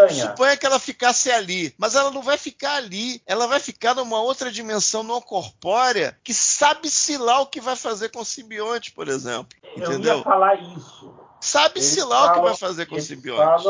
suponha 0.10 0.58
que 0.58 0.66
ela 0.66 0.80
ficasse 0.80 1.32
ali, 1.32 1.74
mas 1.78 1.96
ela 1.96 2.12
não 2.12 2.22
vai 2.22 2.38
ficar 2.38 2.76
ali, 2.76 3.22
ela 3.26 3.48
vai 3.48 3.60
ficar 3.60 3.94
numa 4.04 4.22
outra 4.22 4.52
dimensão 4.52 5.04
não 5.04 5.22
corpórea 5.22 6.18
que 6.24 6.34
sabe-se 6.34 7.18
lá 7.18 7.40
o 7.40 7.48
que 7.48 7.62
vai 7.62 7.76
fazer 7.76 8.10
com 8.10 8.22
o 8.22 8.26
simbionte, 8.26 8.92
por 8.92 9.08
exemplo. 9.08 9.58
Entendeu? 9.76 10.14
Eu 10.14 10.18
ia 10.18 10.24
falar 10.24 10.56
isso. 10.62 11.14
Sabe-se 11.40 12.04
lá 12.04 12.20
falam, 12.20 12.32
o 12.32 12.36
que 12.36 12.42
vai 12.42 12.58
fazer 12.58 12.86
com 12.86 12.96
o 12.96 13.02
simbionte. 13.02 13.66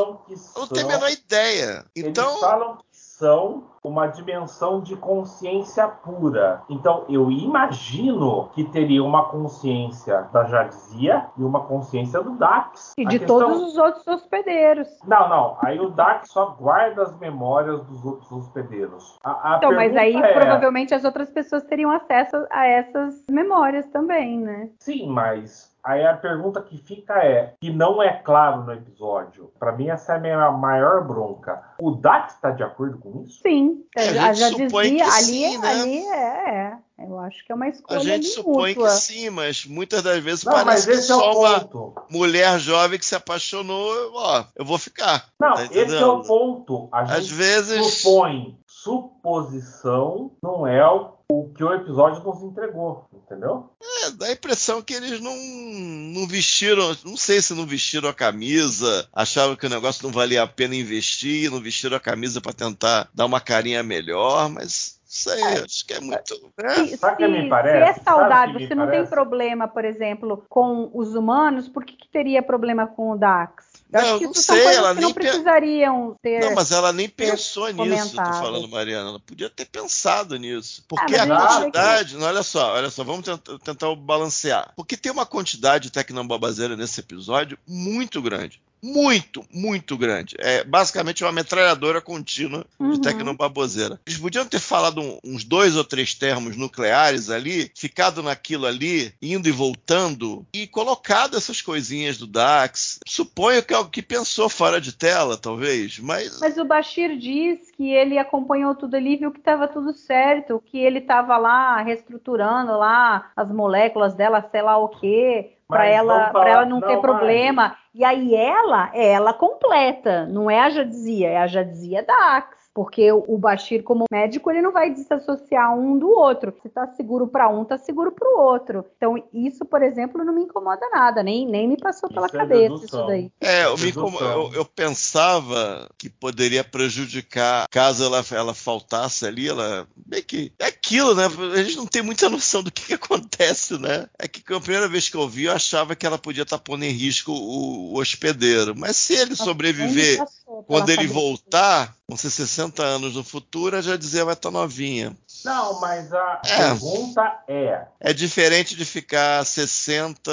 Não 0.56 0.68
tenho 0.68 0.88
a 0.88 0.90
menor 0.90 1.10
ideia. 1.10 1.86
Então, 1.96 2.30
eles 2.30 2.40
falam 2.42 2.78
são 3.22 3.66
uma 3.84 4.08
dimensão 4.08 4.82
de 4.82 4.96
consciência 4.96 5.88
pura. 5.88 6.62
Então, 6.70 7.06
eu 7.10 7.32
imagino 7.32 8.50
que 8.54 8.64
teria 8.64 9.04
uma 9.04 9.26
consciência 9.26 10.28
da 10.32 10.44
Jadzia 10.44 11.26
e 11.38 11.44
uma 11.44 11.66
consciência 11.66 12.22
do 12.22 12.32
Dax. 12.32 12.94
E 12.98 13.06
de 13.06 13.20
questão... 13.20 13.40
todos 13.40 13.62
os 13.62 13.78
outros 13.78 14.06
hospedeiros. 14.08 14.88
Não, 15.06 15.28
não. 15.30 15.58
Aí 15.62 15.80
o 15.80 15.90
Dax 15.90 16.30
só 16.30 16.56
guarda 16.60 17.04
as 17.04 17.18
memórias 17.20 17.84
dos 17.86 18.06
outros 18.06 18.32
hospedeiros. 18.32 19.18
A, 19.24 19.54
a 19.54 19.58
então, 19.58 19.74
mas 19.74 19.96
aí 19.96 20.16
é... 20.16 20.34
provavelmente 20.34 20.94
as 20.94 21.04
outras 21.04 21.32
pessoas 21.32 21.64
teriam 21.64 21.90
acesso 21.90 22.46
a 22.52 22.66
essas 22.68 23.24
memórias 23.30 23.88
também, 23.88 24.40
né? 24.40 24.70
Sim, 24.80 25.08
mas 25.10 25.71
Aí 25.84 26.06
a 26.06 26.16
pergunta 26.16 26.62
que 26.62 26.78
fica 26.78 27.14
é, 27.24 27.54
que 27.60 27.72
não 27.72 28.02
é 28.02 28.14
claro 28.14 28.64
no 28.64 28.74
episódio, 28.74 29.52
para 29.60 29.72
mim 29.72 29.90
essa 29.90 30.14
é 30.14 30.16
a 30.18 30.20
minha 30.20 30.52
maior 30.52 31.08
bronca. 31.08 31.62
O 31.80 31.92
Dax 31.92 32.36
está 32.36 32.52
de 32.52 32.64
acordo 32.64 33.00
com 33.00 33.24
isso? 33.24 33.42
Sim, 33.42 33.84
a 33.96 34.34
já 34.34 34.50
dizia, 34.50 35.06
ali, 35.06 35.24
sim, 35.24 35.58
né? 35.58 35.68
ali 35.68 35.98
é, 36.06 36.50
é, 36.50 36.78
eu 37.00 37.18
acho 37.20 37.44
que 37.44 37.52
é 37.52 37.56
uma 37.56 37.68
escolha 37.68 38.00
A 38.00 38.04
gente 38.04 38.28
supõe 38.28 38.76
mútua. 38.76 38.90
que 38.90 38.96
sim, 38.96 39.30
mas 39.32 39.66
muitas 39.66 40.04
das 40.04 40.20
vezes 40.20 40.44
não, 40.44 40.54
parece 40.54 40.88
que 40.88 40.94
é 40.94 41.02
só 41.02 41.40
uma 41.40 41.68
mulher 42.10 42.60
jovem 42.60 43.00
que 43.00 43.06
se 43.06 43.16
apaixonou, 43.16 44.12
ó, 44.14 44.44
eu 44.56 44.64
vou 44.64 44.78
ficar. 44.78 45.26
Não, 45.40 45.54
tá 45.54 45.66
esse 45.66 45.96
é 45.96 46.06
o 46.06 46.22
ponto. 46.22 46.90
A 46.92 47.06
gente 47.06 47.18
Às 47.18 47.28
vezes 47.30 48.02
supõe 48.02 48.58
suposição, 48.68 50.32
não 50.44 50.68
é 50.68 50.88
o 50.88 51.22
o 51.32 51.50
que 51.54 51.64
o 51.64 51.74
episódio 51.74 52.22
nos 52.24 52.44
entregou, 52.44 53.06
entendeu? 53.32 53.70
É, 54.04 54.12
dá 54.12 54.26
a 54.28 54.32
impressão 54.32 54.82
que 54.82 54.94
eles 54.94 55.20
não, 55.22 55.36
não 55.36 56.28
vestiram, 56.28 56.96
não 57.06 57.16
sei 57.16 57.42
se 57.42 57.54
não 57.54 57.66
vestiram 57.66 58.10
a 58.10 58.14
camisa, 58.14 59.08
achavam 59.14 59.56
que 59.56 59.66
o 59.66 59.70
negócio 59.70 60.04
não 60.04 60.12
valia 60.12 60.44
a 60.44 60.48
pena 60.48 60.76
investir, 60.76 61.50
não 61.50 61.62
vestiram 61.62 61.96
a 61.96 62.00
camisa 62.00 62.42
para 62.42 62.54
tentar 62.54 63.10
dar 63.14 63.26
uma 63.26 63.40
carinha 63.40 63.82
melhor, 63.82 64.50
mas 64.50 65.00
sei, 65.06 65.42
é, 65.42 65.64
acho 65.64 65.86
que 65.86 65.94
é 65.94 66.00
muito. 66.00 66.52
Né? 66.62 66.70
Se, 66.70 66.88
se, 66.88 66.98
parece, 66.98 67.94
se, 67.94 68.00
é 68.00 68.04
saudável, 68.04 68.60
se 68.60 68.76
não 68.76 68.86
parece? 68.86 69.04
tem 69.04 69.10
problema, 69.10 69.68
por 69.68 69.86
exemplo, 69.86 70.46
com 70.50 70.90
os 70.94 71.16
humanos, 71.16 71.68
por 71.68 71.86
que, 71.86 71.96
que 71.96 72.08
teria 72.08 72.44
problema 72.44 72.88
com 72.88 73.12
o 73.12 73.18
Dax? 73.18 73.81
Eu 73.92 74.02
não, 74.02 74.20
não 74.20 74.34
sei, 74.34 74.66
ela 74.66 74.94
nem 74.94 75.04
não 75.04 75.14
precisariam 75.14 76.16
ter. 76.22 76.40
Não, 76.40 76.56
mas 76.56 76.72
ela 76.72 76.94
nem 76.94 77.10
pensou 77.10 77.70
nisso, 77.72 78.16
tô 78.16 78.24
falando, 78.24 78.68
Mariana. 78.68 79.10
Ela 79.10 79.20
podia 79.20 79.50
ter 79.50 79.66
pensado 79.66 80.38
nisso. 80.38 80.84
Porque 80.88 81.16
ah, 81.16 81.24
a 81.24 81.58
quantidade. 81.58 82.16
Que... 82.16 82.24
olha 82.24 82.44
só, 82.44 82.74
olha 82.74 82.90
só, 82.90 83.04
vamos 83.04 83.26
tentar, 83.26 83.60
tentar 83.60 83.96
balancear. 83.96 84.72
Porque 84.76 84.96
tem 84.96 85.12
uma 85.12 85.26
quantidade 85.26 85.86
de 85.86 85.92
tecnobabazeira 85.92 86.78
nesse 86.78 87.00
episódio 87.00 87.58
muito 87.68 88.22
grande 88.22 88.62
muito, 88.82 89.46
muito 89.54 89.98
grande. 89.98 90.36
É 90.40 90.64
basicamente 90.64 91.24
uma 91.24 91.32
metralhadora 91.32 92.02
contínua 92.02 92.66
uhum. 92.80 92.94
de 92.94 93.02
tecnobaboseira. 93.02 94.00
Eles 94.06 94.20
podiam 94.20 94.46
ter 94.46 94.60
falado 94.60 95.20
uns 95.24 95.44
dois 95.44 95.76
ou 95.76 95.84
três 95.84 96.16
termos 96.16 96.58
nucleares 96.58 97.30
ali, 97.30 97.72
ficado 97.76 98.24
naquilo 98.24 98.66
ali, 98.66 99.14
indo 99.22 99.48
e 99.48 99.52
voltando, 99.52 100.46
e 100.52 100.66
colocado 100.66 101.38
essas 101.38 101.62
coisinhas 101.62 102.18
do 102.18 102.26
Dax. 102.26 103.00
Suponho 103.08 103.62
que 103.64 103.74
é 103.82 103.86
o 103.86 103.90
que 103.90 104.02
pensou 104.02 104.48
fora 104.48 104.80
de 104.80 104.96
tela, 104.96 105.38
talvez, 105.38 106.00
mas. 106.00 106.40
Mas 106.40 106.58
o 106.58 106.66
Bashir 106.66 107.18
diz 107.18 107.72
que 107.72 107.92
ele 107.92 108.18
acompanhou 108.18 108.76
tudo 108.76 108.96
ali, 108.96 109.18
viu 109.18 109.32
que 109.32 109.40
estava 109.40 109.68
tudo 109.68 109.94
certo, 109.94 110.62
que 110.66 110.80
ele 110.80 111.00
estava 111.00 111.38
lá 111.38 111.82
reestruturando 111.82 112.78
lá 112.78 113.32
as 113.36 113.52
moléculas 113.52 114.14
dela, 114.14 114.48
sei 114.52 114.62
lá 114.62 114.78
o 114.78 114.90
quê 114.90 115.54
para 115.68 115.86
ela, 115.86 116.30
para 116.32 116.50
ela 116.50 116.66
não, 116.66 116.80
não 116.80 116.88
ter 116.88 117.00
problema. 117.00 117.76
E 117.94 118.04
aí 118.04 118.36
ela, 118.36 118.92
é 118.94 119.12
ela 119.14 119.34
completa, 119.34 120.26
não 120.26 120.50
é 120.50 120.60
a 120.60 120.70
Jadzia, 120.70 121.30
é 121.30 121.38
a 121.38 121.48
Jadzia 121.48 122.04
Dax. 122.04 122.61
Porque 122.74 123.12
o 123.12 123.38
Bashir, 123.38 123.84
como 123.84 124.06
médico, 124.10 124.50
ele 124.50 124.62
não 124.62 124.72
vai 124.72 124.94
desassociar 124.94 125.78
um 125.78 126.00
do 126.00 126.10
outro. 126.10 126.54
Se 126.62 126.70
tá 126.70 126.88
seguro 126.88 127.28
para 127.28 127.50
um, 127.50 127.66
tá 127.66 127.78
seguro 127.78 128.12
para 128.12 128.28
o 128.28 128.40
outro. 128.40 128.86
Então, 128.96 129.22
isso, 129.34 129.66
por 129.66 129.84
exemplo, 129.84 130.24
não 130.24 130.34
me 130.34 130.44
incomoda 130.44 130.90
nada, 130.90 131.22
nem, 131.22 131.46
nem 131.46 131.68
me 131.68 131.78
passou 131.78 132.10
pela 132.10 132.28
isso 132.28 132.36
é 132.36 132.40
cabeça 132.40 132.74
é 132.74 132.86
isso 132.86 133.08
daí. 133.08 133.32
É, 133.42 133.66
eu, 133.66 133.78
me 133.78 133.92
eu, 133.94 134.52
eu, 134.54 134.66
pensava 134.66 135.90
que 135.98 136.10
poderia 136.10 136.64
prejudicar 136.64 137.68
caso 137.70 138.06
ela, 138.06 138.24
ela 138.32 138.54
faltasse 138.54 139.26
ali, 139.26 139.50
ela. 139.50 139.86
Bem 139.96 140.24
que. 140.24 140.54
É 140.58 140.68
aquilo, 140.68 141.14
né? 141.14 141.26
A 141.26 141.64
gente 141.64 141.76
não 141.76 141.86
tem 141.86 142.02
muita 142.02 142.30
noção 142.30 142.64
do 142.64 142.72
que, 142.72 142.86
que 142.86 142.94
acontece, 142.94 143.78
né? 143.78 144.08
É 144.18 144.28
que 144.28 144.42
a 144.54 144.60
primeira 144.62 144.88
vez 144.88 145.10
que 145.10 145.18
eu 145.18 145.28
vi, 145.28 145.46
eu 145.46 145.54
achava 145.54 145.96
que 145.96 146.06
ela 146.06 146.18
podia 146.18 146.44
estar 146.44 146.58
tá 146.58 146.64
pondo 146.64 146.86
em 146.86 146.92
risco 146.92 147.34
o, 147.34 147.94
o 147.94 148.00
hospedeiro. 148.00 148.74
Mas 148.78 148.96
se 148.96 149.14
ele 149.14 149.36
sobreviver 149.36 150.24
quando 150.68 150.90
ele 150.90 151.08
voltar, 151.08 151.96
com 152.08 152.16
60 152.16 152.61
anos 152.84 153.16
no 153.16 153.24
futuro, 153.24 153.82
já 153.82 153.96
dizia 153.96 154.26
vai 154.26 154.34
estar 154.34 154.52
novinha. 154.52 155.18
Não, 155.46 155.80
mas 155.80 156.14
a 156.14 156.42
é. 156.46 156.58
pergunta 156.58 157.40
é. 157.48 157.86
É 158.00 158.14
diferente 158.14 158.76
de 158.76 158.86
ficar 158.86 159.46
60 159.46 160.32